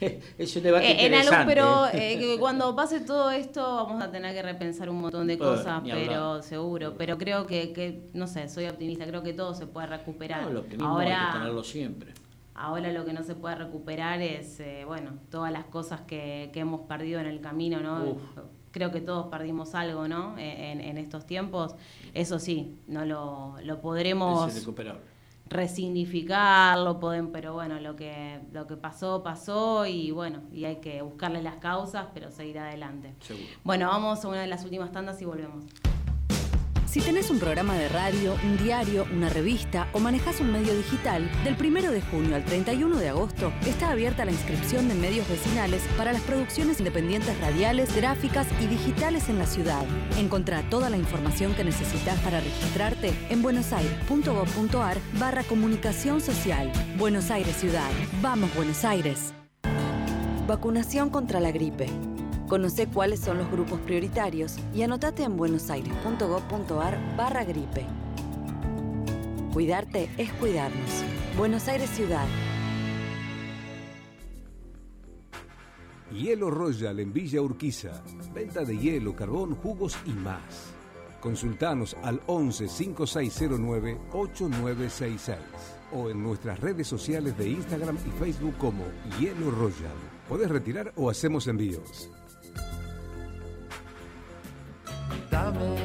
es 0.38 0.54
un 0.54 0.62
debate 0.62 0.86
Eh, 0.86 1.06
en 1.06 1.14
algo, 1.14 1.32
interesante. 1.32 1.54
pero 1.54 1.86
eh, 1.94 2.36
cuando 2.38 2.76
pase 2.76 3.00
todo 3.00 3.30
esto 3.30 3.62
vamos 3.62 4.02
a 4.02 4.10
tener 4.10 4.34
que 4.34 4.42
repensar 4.42 4.90
un 4.90 5.00
montón 5.00 5.26
de 5.28 5.38
cosas, 5.38 5.80
pero 5.82 6.42
seguro. 6.42 6.94
Pero 6.98 7.16
creo 7.16 7.46
que, 7.46 7.72
que, 7.72 8.10
no 8.12 8.26
sé, 8.26 8.50
soy 8.50 8.66
optimista, 8.66 9.06
creo 9.06 9.22
que 9.22 9.32
todo 9.32 9.54
se 9.54 9.66
puede 9.66 9.86
recuperar. 9.86 10.42
No, 10.42 10.50
el 10.50 10.56
optimismo 10.58 10.98
hay 10.98 11.06
Ahora, 11.10 11.30
que 11.32 11.38
tenerlo 11.38 11.64
siempre. 11.64 12.12
Ahora 12.54 12.92
lo 12.92 13.06
que 13.06 13.14
no 13.14 13.22
se 13.22 13.34
puede 13.34 13.54
recuperar 13.54 14.20
es, 14.20 14.60
eh, 14.60 14.84
bueno, 14.86 15.12
todas 15.30 15.50
las 15.50 15.64
cosas 15.64 16.02
que, 16.02 16.50
que 16.52 16.60
hemos 16.60 16.82
perdido 16.82 17.18
en 17.18 17.26
el 17.28 17.40
camino, 17.40 17.80
¿no? 17.80 18.10
Uf. 18.10 18.22
Creo 18.72 18.90
que 18.92 19.00
todos 19.00 19.28
perdimos 19.28 19.74
algo, 19.74 20.06
¿no? 20.06 20.36
En, 20.36 20.82
en 20.82 20.98
estos 20.98 21.24
tiempos. 21.26 21.74
Eso 22.12 22.38
sí, 22.38 22.76
no 22.88 23.06
lo, 23.06 23.56
lo 23.64 23.80
podremos 23.80 24.54
Es 24.54 24.66
irrecuperable. 25.52 25.62
resignificar, 25.62 26.78
lo 26.78 26.98
pueden, 26.98 27.32
pero 27.32 27.52
bueno, 27.54 27.80
lo 27.80 27.96
que, 27.96 28.40
lo 28.52 28.66
que 28.66 28.76
pasó, 28.76 29.22
pasó 29.22 29.86
y 29.86 30.10
bueno, 30.10 30.42
y 30.52 30.64
hay 30.64 30.76
que 30.76 31.02
buscarle 31.02 31.42
las 31.42 31.56
causas, 31.56 32.06
pero 32.14 32.30
seguir 32.30 32.58
adelante. 32.58 33.14
Seguro. 33.20 33.46
Bueno, 33.64 33.88
vamos 33.88 34.24
a 34.24 34.28
una 34.28 34.40
de 34.40 34.46
las 34.46 34.64
últimas 34.64 34.92
tandas 34.92 35.20
y 35.22 35.24
volvemos. 35.24 35.64
Si 36.92 37.00
tenés 37.00 37.30
un 37.30 37.38
programa 37.38 37.74
de 37.74 37.88
radio, 37.88 38.36
un 38.44 38.58
diario, 38.58 39.06
una 39.16 39.30
revista 39.30 39.88
o 39.94 39.98
manejás 39.98 40.40
un 40.40 40.52
medio 40.52 40.76
digital, 40.76 41.26
del 41.42 41.56
1 41.58 41.90
de 41.90 42.02
junio 42.02 42.36
al 42.36 42.44
31 42.44 42.98
de 42.98 43.08
agosto 43.08 43.50
está 43.64 43.92
abierta 43.92 44.26
la 44.26 44.32
inscripción 44.32 44.88
de 44.88 44.94
medios 44.94 45.26
vecinales 45.26 45.80
para 45.96 46.12
las 46.12 46.20
producciones 46.20 46.80
independientes 46.80 47.40
radiales, 47.40 47.96
gráficas 47.96 48.46
y 48.60 48.66
digitales 48.66 49.30
en 49.30 49.38
la 49.38 49.46
ciudad. 49.46 49.86
Encontrá 50.18 50.68
toda 50.68 50.90
la 50.90 50.98
información 50.98 51.54
que 51.54 51.64
necesitas 51.64 52.20
para 52.20 52.40
registrarte 52.40 53.14
en 53.30 53.40
buenosaires.gov.ar 53.40 54.98
barra 55.18 55.44
comunicación 55.44 56.20
social. 56.20 56.70
Buenos 56.98 57.30
Aires 57.30 57.56
Ciudad. 57.56 57.90
Vamos 58.20 58.54
Buenos 58.54 58.84
Aires. 58.84 59.32
Vacunación 60.46 61.08
contra 61.08 61.40
la 61.40 61.52
gripe. 61.52 61.86
Conoce 62.52 62.86
cuáles 62.86 63.20
son 63.20 63.38
los 63.38 63.50
grupos 63.50 63.80
prioritarios 63.80 64.56
y 64.74 64.82
anotate 64.82 65.22
en 65.22 65.38
buenosaires.gov.ar 65.38 67.16
barra 67.16 67.44
gripe. 67.44 67.86
Cuidarte 69.54 70.10
es 70.18 70.30
cuidarnos. 70.34 71.02
Buenos 71.38 71.66
Aires 71.68 71.88
Ciudad. 71.88 72.26
Hielo 76.10 76.50
Royal 76.50 77.00
en 77.00 77.14
Villa 77.14 77.40
Urquiza. 77.40 78.02
Venta 78.34 78.66
de 78.66 78.76
hielo, 78.76 79.16
carbón, 79.16 79.54
jugos 79.54 79.96
y 80.04 80.10
más. 80.10 80.74
Consultanos 81.22 81.96
al 82.02 82.20
11 82.26 82.68
5609 82.68 83.98
8966 84.12 85.38
o 85.92 86.10
en 86.10 86.22
nuestras 86.22 86.60
redes 86.60 86.86
sociales 86.86 87.34
de 87.38 87.48
Instagram 87.48 87.96
y 88.06 88.10
Facebook 88.22 88.58
como 88.58 88.84
Hielo 89.18 89.50
Royal. 89.52 89.96
Podés 90.28 90.50
retirar 90.50 90.92
o 90.96 91.08
hacemos 91.08 91.46
envíos. 91.48 92.10
Dame 95.30 95.76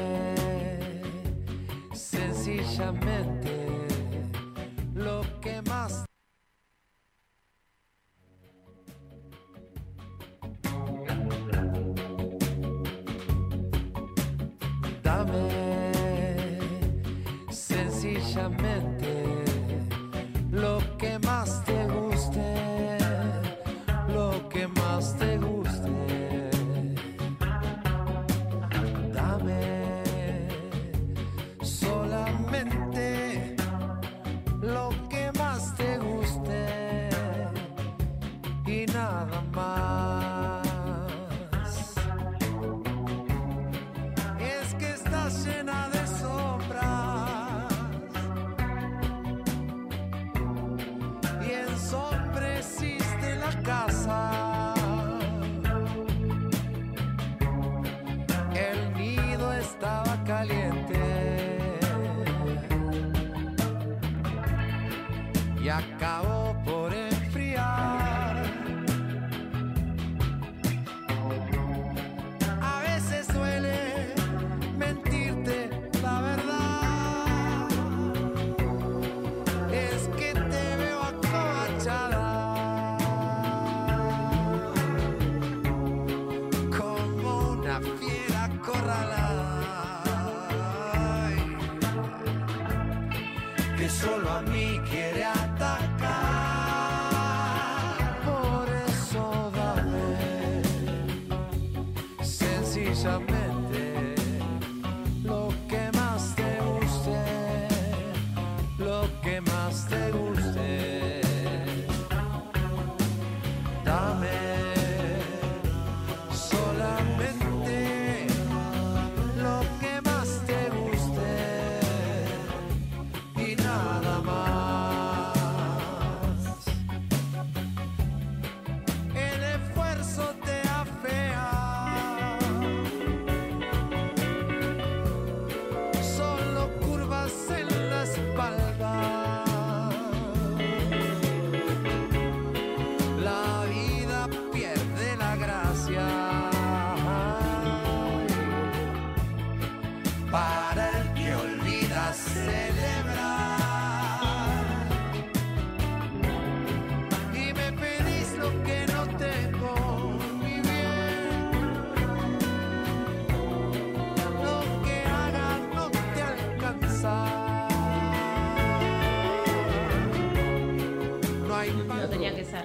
sencillamente 1.92 3.66
lo 4.94 5.22
que 5.40 5.62
más 5.62 6.07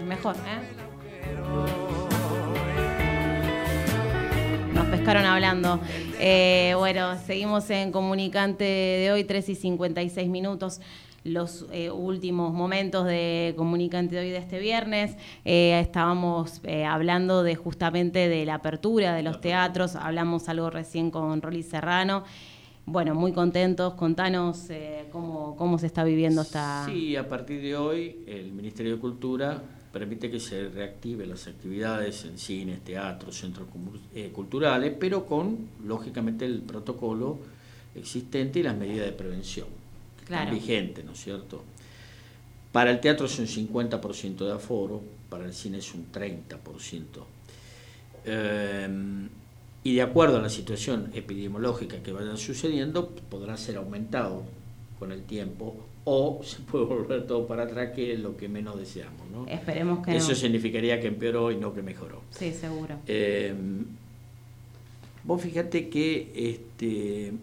mejor, 0.05 0.35
¿eh? 0.35 0.83
Nos 4.73 4.87
pescaron 4.87 5.25
hablando. 5.25 5.79
Eh, 6.19 6.73
bueno, 6.77 7.15
seguimos 7.19 7.69
en 7.69 7.91
Comunicante 7.91 8.63
de 8.63 9.11
hoy, 9.11 9.23
3 9.23 9.49
y 9.49 9.55
56 9.55 10.29
minutos. 10.29 10.81
Los 11.23 11.67
eh, 11.71 11.91
últimos 11.91 12.53
momentos 12.53 13.05
de 13.05 13.53
Comunicante 13.55 14.15
de 14.15 14.21
hoy 14.21 14.29
de 14.31 14.37
este 14.37 14.59
viernes. 14.59 15.15
Eh, 15.45 15.79
estábamos 15.79 16.61
hablando 16.87 17.43
de 17.43 17.55
justamente 17.55 18.27
de 18.27 18.45
la 18.45 18.55
apertura 18.55 19.13
de 19.13 19.21
los 19.21 19.39
teatros. 19.41 19.95
Hablamos 19.95 20.49
algo 20.49 20.69
recién 20.69 21.11
con 21.11 21.41
Rolly 21.41 21.63
Serrano. 21.63 22.23
Bueno, 22.85 23.13
muy 23.13 23.31
contentos. 23.31 23.93
Contanos 23.93 24.69
cómo, 25.11 25.55
cómo 25.55 25.77
se 25.77 25.85
está 25.85 26.03
viviendo 26.03 26.41
esta. 26.41 26.85
Sí, 26.87 27.15
a 27.15 27.29
partir 27.29 27.61
de 27.61 27.77
hoy 27.77 28.23
el 28.27 28.51
Ministerio 28.51 28.95
de 28.95 28.99
Cultura 28.99 29.61
permite 29.93 30.29
que 30.31 30.39
se 30.39 30.69
reactiven 30.69 31.29
las 31.29 31.45
actividades 31.47 32.25
en 32.25 32.39
cines, 32.39 32.83
teatros, 32.83 33.37
centros 33.37 33.67
eh, 34.15 34.31
culturales, 34.33 34.93
pero 34.99 35.27
con, 35.27 35.69
lógicamente, 35.85 36.45
el 36.45 36.61
protocolo 36.63 37.37
existente 37.95 38.59
y 38.59 38.63
las 38.63 38.75
medidas 38.75 39.05
de 39.05 39.11
prevención 39.11 39.67
que 40.19 40.25
Claro. 40.25 40.45
están 40.45 40.57
vigentes, 40.59 41.05
¿no 41.05 41.11
es 41.11 41.19
cierto? 41.23 41.63
Para 42.71 42.89
el 42.89 42.99
teatro 42.99 43.27
es 43.27 43.37
un 43.37 43.45
50% 43.45 44.45
de 44.47 44.51
aforo, 44.51 45.03
para 45.29 45.45
el 45.45 45.53
cine 45.53 45.77
es 45.77 45.93
un 45.93 46.11
30%. 46.11 47.23
Eh, 48.25 49.27
y 49.83 49.95
de 49.95 50.01
acuerdo 50.01 50.37
a 50.37 50.41
la 50.41 50.49
situación 50.49 51.11
epidemiológica 51.13 52.01
que 52.01 52.11
vaya 52.11 52.35
sucediendo, 52.35 53.09
podrá 53.29 53.57
ser 53.57 53.77
aumentado 53.77 54.43
con 54.97 55.11
el 55.11 55.21
tiempo 55.23 55.75
o 56.05 56.41
se 56.43 56.59
puede 56.61 56.85
volver 56.85 57.27
todo 57.27 57.45
para 57.47 57.63
atrás, 57.63 57.91
que 57.95 58.13
es 58.13 58.19
lo 58.19 58.35
que 58.37 58.47
menos 58.49 58.77
deseamos. 58.77 59.29
¿no? 59.31 59.47
Esperemos 59.47 60.05
que 60.05 60.15
Eso 60.15 60.29
no. 60.29 60.35
significaría 60.35 60.99
que 60.99 61.07
empeoró 61.07 61.51
y 61.51 61.57
no 61.57 61.73
que 61.73 61.81
mejoró. 61.81 62.21
Sí, 62.31 62.51
seguro. 62.53 62.95
Eh, 63.07 63.53
vos 65.23 65.41
fíjate 65.41 65.89
que 65.89 66.31
este, 66.35 67.33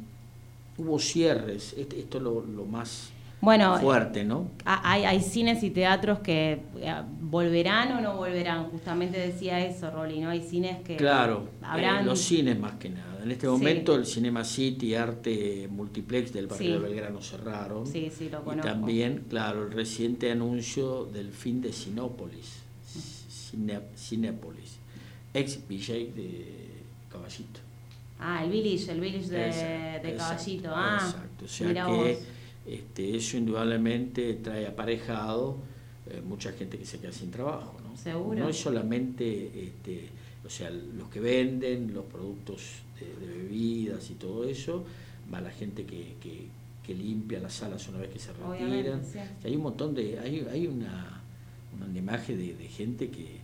hubo 0.79 0.99
cierres, 0.99 1.75
este- 1.77 1.99
esto 2.01 2.19
es 2.19 2.25
lo, 2.25 2.45
lo 2.45 2.65
más 2.67 3.11
Bueno, 3.41 3.78
fuerte, 3.80 4.22
¿no? 4.24 4.51
Hay, 4.66 5.05
hay 5.05 5.20
cines 5.20 5.62
y 5.62 5.70
teatros 5.70 6.18
que 6.18 6.61
eh, 6.76 6.95
volverán 7.22 7.93
o 7.93 8.01
no 8.03 8.16
volverán. 8.16 8.64
Justamente 8.70 9.18
decía 9.18 9.64
eso, 9.64 9.91
Rolly, 9.91 10.20
¿no? 10.20 10.28
Hay 10.28 10.43
cines 10.43 10.82
que 10.82 10.97
Claro, 10.97 11.49
habrán... 11.62 12.03
eh, 12.03 12.07
los 12.07 12.20
cines 12.20 12.59
más 12.59 12.74
que 12.74 12.91
nada. 12.91 13.18
En 13.22 13.30
este 13.30 13.47
Sí. 13.47 13.53
momento 13.53 13.95
el 13.95 14.05
Cinema 14.05 14.45
City, 14.45 14.95
Arte 14.95 15.68
Multiplex 15.70 16.32
del 16.34 16.49
barrio 16.49 16.66
Sí. 16.66 16.72
de 16.72 16.78
Belgrano 16.78 17.22
cerraron. 17.22 17.86
Sí, 17.86 18.11
sí, 18.16 18.28
lo 18.30 18.41
Y 18.41 18.43
conozco. 18.43 18.68
también, 18.70 19.24
claro, 19.30 19.64
el 19.66 19.72
reciente 19.72 20.30
anuncio 20.30 21.07
del 21.07 21.30
fin 21.32 21.62
de 21.62 21.72
Sinópolis, 21.72 22.61
Cine- 23.28 23.80
Cinépolis, 23.97 24.76
ex 25.34 25.59
VJ 25.68 26.12
de 26.14 26.47
Caballito. 27.11 27.61
Ah, 28.18 28.45
el 28.45 28.51
Village, 28.51 28.93
el 28.93 29.01
Village 29.01 29.28
de, 29.28 29.47
Exacto, 29.47 30.07
de 30.07 30.12
exacto, 30.12 30.18
Caballito. 30.18 30.70
Ah, 30.74 30.99
Exacto, 31.03 31.45
o 31.45 31.49
sea 31.49 31.72
que 31.74 31.82
vos. 31.91 32.18
Este, 32.67 33.17
eso 33.17 33.37
indudablemente 33.37 34.35
trae 34.35 34.67
aparejado 34.67 35.59
eh, 36.11 36.21
mucha 36.27 36.53
gente 36.53 36.79
que 36.79 36.85
se 36.85 36.99
queda 36.99 37.13
sin 37.13 37.31
trabajo. 37.31 37.77
¿no? 37.83 37.97
Seguro. 37.97 38.39
No 38.39 38.49
es 38.49 38.57
solamente 38.57 39.65
este, 39.65 40.09
o 40.45 40.49
sea, 40.49 40.71
los 40.71 41.09
que 41.09 41.21
venden 41.21 41.93
los 41.95 42.05
productos 42.07 42.83
de, 42.99 43.27
de 43.27 43.33
bebidas 43.43 44.11
y 44.11 44.15
todo 44.15 44.45
eso, 44.49 44.85
va 45.33 45.41
la 45.41 45.51
gente 45.51 45.85
que, 45.85 46.17
que, 46.21 46.47
que 46.85 46.95
limpia 46.95 47.41
las 47.41 47.55
salas 47.55 47.87
una 47.89 47.99
vez 47.99 48.11
que 48.11 48.19
se 48.19 48.33
retiran. 48.33 49.05
sí. 49.05 49.11
O 49.11 49.13
sea, 49.13 49.37
hay 49.45 49.57
un 49.57 49.63
montón 49.63 49.95
de, 49.95 50.19
hay, 50.19 50.47
hay 50.51 50.67
una, 50.67 51.23
una 51.77 51.99
imagen 51.99 52.39
de, 52.39 52.55
de 52.55 52.69
gente 52.69 53.11
que, 53.11 53.39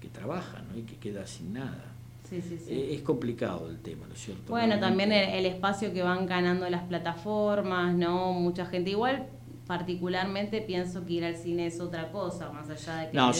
que 0.00 0.08
trabaja 0.08 0.62
¿no? 0.70 0.78
y 0.78 0.82
que 0.82 0.96
queda 0.96 1.26
sin 1.26 1.54
nada. 1.54 1.91
Sí, 2.32 2.40
sí, 2.40 2.56
sí. 2.58 2.72
Eh, 2.72 2.94
Es 2.94 3.02
complicado 3.02 3.68
el 3.68 3.78
tema, 3.80 4.06
¿no 4.06 4.14
es 4.14 4.20
cierto? 4.20 4.44
Bueno, 4.50 4.78
también 4.80 5.12
el, 5.12 5.28
el 5.34 5.44
espacio 5.46 5.92
que 5.92 6.02
van 6.02 6.24
ganando 6.24 6.68
las 6.70 6.82
plataformas, 6.84 7.94
¿no? 7.94 8.32
Mucha 8.32 8.64
gente 8.64 8.88
igual, 8.90 9.26
particularmente 9.66 10.62
pienso 10.62 11.04
que 11.04 11.12
ir 11.14 11.24
al 11.26 11.36
cine 11.36 11.66
es 11.66 11.78
otra 11.78 12.10
cosa, 12.10 12.50
más 12.50 12.70
allá 12.70 12.96
de 12.96 13.10
que 13.10 13.16
No, 13.18 13.32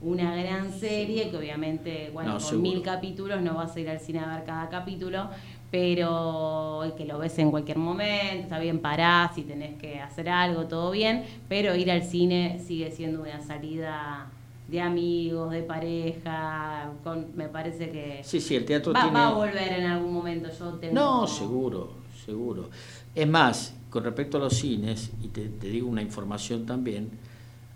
una 0.00 0.36
gran 0.36 0.70
serie, 0.72 1.30
que 1.30 1.36
obviamente, 1.38 2.10
bueno, 2.12 2.32
No, 2.34 2.38
con 2.38 2.46
seguro. 2.46 2.62
mil 2.70 2.82
capítulos 2.82 3.40
no 3.40 3.54
vas 3.54 3.74
a 3.74 3.80
ir 3.80 3.88
al 3.88 3.98
cine 3.98 4.18
a 4.20 4.36
ver 4.36 4.44
cada 4.44 4.68
capítulo, 4.68 5.28
pero 5.70 6.94
que 6.96 7.04
lo 7.04 7.18
ves 7.18 7.38
en 7.38 7.50
cualquier 7.50 7.78
momento, 7.78 8.42
está 8.42 8.58
bien, 8.58 8.78
parás 8.78 9.34
si 9.34 9.42
tenés 9.42 9.76
que 9.80 10.00
hacer 10.00 10.28
algo, 10.28 10.66
todo 10.66 10.90
bien, 10.90 11.24
pero 11.48 11.74
ir 11.74 11.90
al 11.90 12.02
cine 12.02 12.60
sigue 12.64 12.90
siendo 12.90 13.22
una 13.22 13.40
salida 13.40 14.26
de 14.68 14.80
amigos, 14.80 15.50
de 15.50 15.62
pareja, 15.62 16.92
con, 17.02 17.28
me 17.34 17.48
parece 17.48 17.90
que 17.90 18.20
Sí, 18.22 18.40
sí, 18.40 18.54
el 18.54 18.64
teatro 18.64 18.92
va, 18.92 19.02
tiene... 19.02 19.18
va 19.18 19.28
a 19.28 19.32
volver 19.32 19.72
en 19.72 19.86
algún 19.86 20.12
momento, 20.12 20.48
yo 20.56 20.74
tengo... 20.74 20.94
No, 20.94 21.26
seguro, 21.26 21.94
seguro. 22.24 22.68
Es 23.14 23.26
más, 23.26 23.74
con 23.88 24.04
respecto 24.04 24.36
a 24.36 24.40
los 24.40 24.54
cines, 24.54 25.10
y 25.22 25.28
te, 25.28 25.48
te 25.48 25.68
digo 25.68 25.88
una 25.88 26.02
información 26.02 26.66
también, 26.66 27.08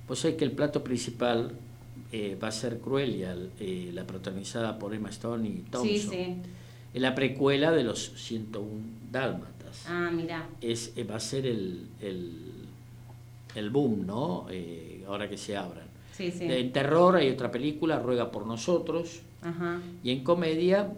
vos 0.06 0.18
sabés 0.18 0.36
que 0.36 0.44
el 0.44 0.52
plato 0.52 0.84
principal 0.84 1.52
eh, 2.12 2.38
va 2.40 2.48
a 2.48 2.52
ser 2.52 2.78
Cruelia, 2.78 3.34
eh, 3.58 3.90
la 3.94 4.06
protagonizada 4.06 4.78
por 4.78 4.94
Emma 4.94 5.08
Stone 5.08 5.48
y 5.48 5.64
Thompson. 5.70 5.82
Sí, 5.84 5.98
sí. 5.98 6.36
Es 6.92 7.00
la 7.00 7.14
precuela 7.14 7.72
de 7.72 7.84
los 7.84 8.12
101 8.16 8.68
Dálmatas. 9.10 9.86
Ah, 9.88 10.10
mira. 10.12 10.46
Es, 10.60 10.92
eh, 10.94 11.04
va 11.04 11.16
a 11.16 11.20
ser 11.20 11.46
el, 11.46 11.86
el, 12.02 12.52
el 13.54 13.70
boom, 13.70 14.06
¿no? 14.06 14.46
Eh, 14.50 15.04
ahora 15.08 15.26
que 15.26 15.38
se 15.38 15.56
abran. 15.56 15.91
Sí, 16.12 16.30
sí. 16.30 16.44
En 16.50 16.72
terror 16.72 17.16
hay 17.16 17.28
otra 17.30 17.50
película, 17.50 17.98
Ruega 17.98 18.30
por 18.30 18.46
nosotros, 18.46 19.22
Ajá. 19.42 19.80
y 20.04 20.10
en 20.12 20.22
comedia, 20.22 20.90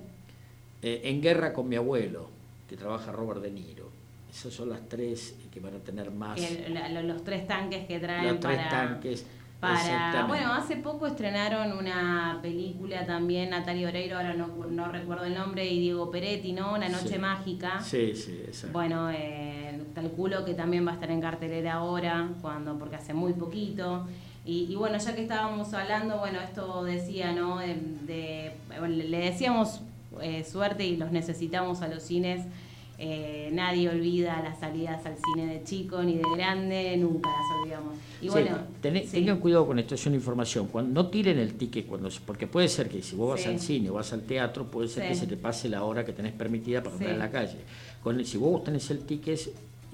eh, 0.83 1.01
En 1.05 1.23
guerra 1.23 1.53
con 1.55 1.69
mi 1.69 1.77
abuelo, 1.77 2.29
que 2.69 2.77
trabaja 2.77 3.11
Robert 3.13 3.41
De 3.41 3.51
Niro. 3.51 3.89
Esas 4.31 4.53
son 4.53 4.69
las 4.69 4.87
tres 4.89 5.35
que 5.53 5.61
van 5.61 5.75
a 5.77 5.79
tener 5.79 6.11
más. 6.11 6.39
El- 6.41 6.75
la- 6.75 6.89
lo- 6.91 7.03
los 7.03 7.23
tres 7.25 7.47
tanques 7.47 7.87
que 7.87 8.01
traen 8.01 8.27
los 8.27 8.41
tres 8.41 8.57
para... 8.59 8.69
tanques. 8.69 9.25
Para, 9.61 10.27
bueno, 10.27 10.53
hace 10.53 10.77
poco 10.77 11.07
estrenaron 11.07 11.73
una 11.79 12.39
película 12.43 13.07
también, 13.07 13.49
Natalia 13.49 13.89
Oreiro, 13.89 14.17
ahora 14.19 14.35
no, 14.35 14.49
no 14.69 14.93
recuerdo 14.93 15.25
el 15.25 15.33
nombre, 15.33 15.65
y 15.67 15.79
Diego 15.81 16.11
Peretti, 16.11 16.53
¿no? 16.53 16.75
Una 16.75 16.91
noche 16.91 17.15
Sí. 17.15 17.19
mágica. 17.19 17.81
Sí, 17.81 18.15
sí, 18.15 18.43
exacto. 18.45 18.75
Bueno, 18.75 19.11
eh, 19.11 19.81
calculo 19.95 20.45
que 20.45 20.53
también 20.53 20.87
va 20.87 20.91
a 20.91 20.95
estar 20.95 21.11
en 21.11 21.21
cartelera 21.23 21.75
ahora, 21.75 22.29
cuando, 22.43 22.79
porque 22.79 22.97
hace 22.97 23.15
muy 23.15 23.33
poquito. 23.33 24.07
Y, 24.47 24.67
y 24.71 24.75
bueno, 24.75 24.99
ya 24.99 25.15
que 25.15 25.23
estábamos 25.23 25.73
hablando, 25.73 26.19
bueno, 26.19 26.41
esto 26.41 26.85
decía, 26.85 27.33
¿no? 27.33 27.59
De, 27.59 27.77
de- 28.07 28.53
bueno, 28.79 28.89
le 28.95 29.19
decíamos 29.19 29.81
eh, 30.21 30.45
suerte 30.45 30.85
y 30.87 30.97
los 30.97 31.11
necesitamos 31.13 31.81
a 31.83 31.89
los 31.89 32.03
cines 32.03 32.45
eh, 32.97 33.51
nadie 33.53 33.89
olvida 33.89 34.41
las 34.43 34.61
salidas 34.61 35.05
al 35.05 35.17
cine 35.35 35.53
de 35.53 35.65
chico 35.65 36.01
ni 36.05 36.15
de 36.15 36.23
grande, 36.37 36.97
nunca 36.97 37.29
las 37.29 37.59
olvidamos. 37.61 37.95
Y 38.21 38.27
Sí, 38.27 38.29
bueno, 38.29 38.59
tené- 38.81 39.03
sí. 39.05 39.11
tengan 39.17 39.41
cuidado 39.41 39.67
con 39.67 39.79
esto, 39.81 39.97
es 39.97 40.07
una 40.07 40.15
información. 40.15 40.69
Cuando, 40.69 41.03
no 41.03 41.09
tiren 41.11 41.39
el 41.41 41.55
ticket, 41.55 41.87
cuando, 41.87 42.09
porque 42.25 42.47
puede 42.47 42.69
ser 42.69 42.89
que 42.89 43.03
si 43.03 43.17
vos 43.17 43.31
vas 43.31 43.47
al 43.49 43.59
cine 43.59 43.91
o 43.91 43.95
vas 43.95 44.13
al 44.13 44.23
teatro, 44.23 44.71
puede 44.71 44.87
ser 44.89 45.09
que 45.09 45.15
se 45.17 45.27
te 45.27 45.37
pase 45.37 45.69
la 45.69 45.83
hora 45.83 46.05
que 46.05 46.13
tenés 46.13 46.33
permitida 46.35 46.81
para 46.83 46.91
comprar 46.93 47.13
en 47.15 47.19
la 47.19 47.31
calle. 47.33 47.57
Con 48.03 48.21
el- 48.21 48.27
si 48.27 48.37
vos 48.39 48.63
tenés 48.63 48.89
el 48.93 49.01
ticket 49.01 49.41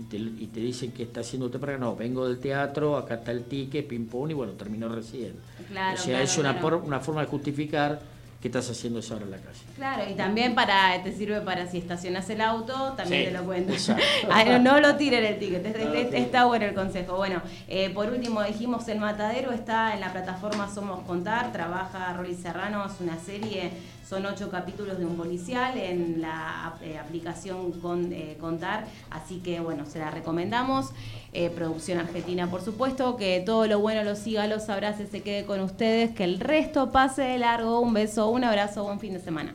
y 0.01 0.03
te, 0.05 0.17
y 0.17 0.49
te 0.53 0.61
dicen 0.61 0.93
que 0.93 1.03
está 1.03 1.21
haciendo 1.21 1.47
usted 1.47 1.61
para 1.61 1.77
no, 1.77 1.95
vengo 1.95 2.27
del 2.27 2.39
teatro, 2.39 2.97
acá 2.97 3.15
está 3.17 3.33
el 3.33 3.45
ticket, 3.45 3.87
pim 3.87 4.07
pum, 4.07 4.31
y 4.31 4.35
bueno, 4.35 4.53
terminó 4.55 4.89
recién. 4.89 5.35
Claro, 5.69 5.95
o 5.95 5.97
sea, 5.99 6.07
claro, 6.07 6.25
es 6.25 6.39
una, 6.39 6.53
claro. 6.59 6.61
por- 6.79 6.87
una 6.89 7.01
forma 7.01 7.21
de 7.21 7.27
justificar 7.27 8.01
que 8.41 8.49
estás 8.49 8.71
haciendo 8.71 9.01
esa 9.01 9.17
hora 9.17 9.27
en 9.27 9.31
la 9.33 9.37
calle. 9.37 9.59
Claro, 9.77 10.11
y 10.11 10.15
también 10.15 10.55
para 10.55 11.03
te 11.03 11.13
sirve 11.15 11.43
para 11.43 11.67
si 11.71 11.77
estacionas 11.77 12.31
el 12.31 12.41
auto, 12.41 12.95
también 12.97 13.27
Sí, 13.27 13.31
te 13.31 13.39
lo 13.39 13.45
cuento. 13.45 13.75
no, 14.47 14.59
no 14.59 14.81
lo 14.81 14.97
tiren 14.97 15.25
el 15.27 15.39
ticket, 15.39 15.67
es- 15.67 15.77
No 15.77 15.85
lo 15.91 15.95
es- 15.95 16.07
tiren. 16.09 16.23
está 16.25 16.47
bueno 16.47 16.65
el 16.65 16.75
consejo. 16.75 17.17
Bueno, 17.19 17.43
eh, 17.69 17.91
por 17.91 18.09
último 18.11 18.43
dijimos 18.43 18.89
El 18.89 18.99
Matadero 18.99 19.53
está 19.53 19.93
en 19.93 20.01
la 20.01 20.11
plataforma 20.11 20.73
Somos 20.75 21.01
Contar, 21.07 21.53
trabaja 21.53 22.15
Rolly 22.15 22.35
Serrano, 22.35 22.87
es 22.87 22.99
una 23.01 23.19
serie, 23.19 23.73
son 24.11 24.27
ocho 24.27 24.51
capítulos 24.51 24.99
de 24.99 25.07
un 25.07 25.17
policial 25.17 25.79
en 25.79 26.21
la 26.21 26.75
eh, 26.83 26.99
aplicación 26.99 27.71
con, 27.71 28.13
eh, 28.13 28.37
Contar, 28.41 28.87
así 29.09 29.39
que 29.39 29.61
bueno, 29.61 29.87
se 29.87 30.01
la 30.01 30.11
recomendamos. 30.11 30.91
Eh, 31.33 31.49
producción 31.49 32.01
argentina, 32.01 32.51
por 32.51 32.61
supuesto, 32.61 33.17
que 33.17 33.41
todo 33.47 33.69
lo 33.69 33.79
bueno 33.79 34.03
lo 34.03 34.17
siga, 34.17 34.49
los 34.49 34.69
abrace, 34.69 35.07
se 35.07 35.23
quede 35.23 35.45
con 35.45 35.61
ustedes, 35.61 36.11
que 36.11 36.25
el 36.25 36.41
resto 36.41 36.91
pase 36.91 37.23
de 37.23 37.39
largo. 37.39 37.79
Un 37.79 37.95
beso, 37.95 38.29
un 38.31 38.43
abrazo, 38.43 38.83
buen 38.83 38.99
fin 38.99 39.13
de 39.13 39.21
semana. 39.21 39.53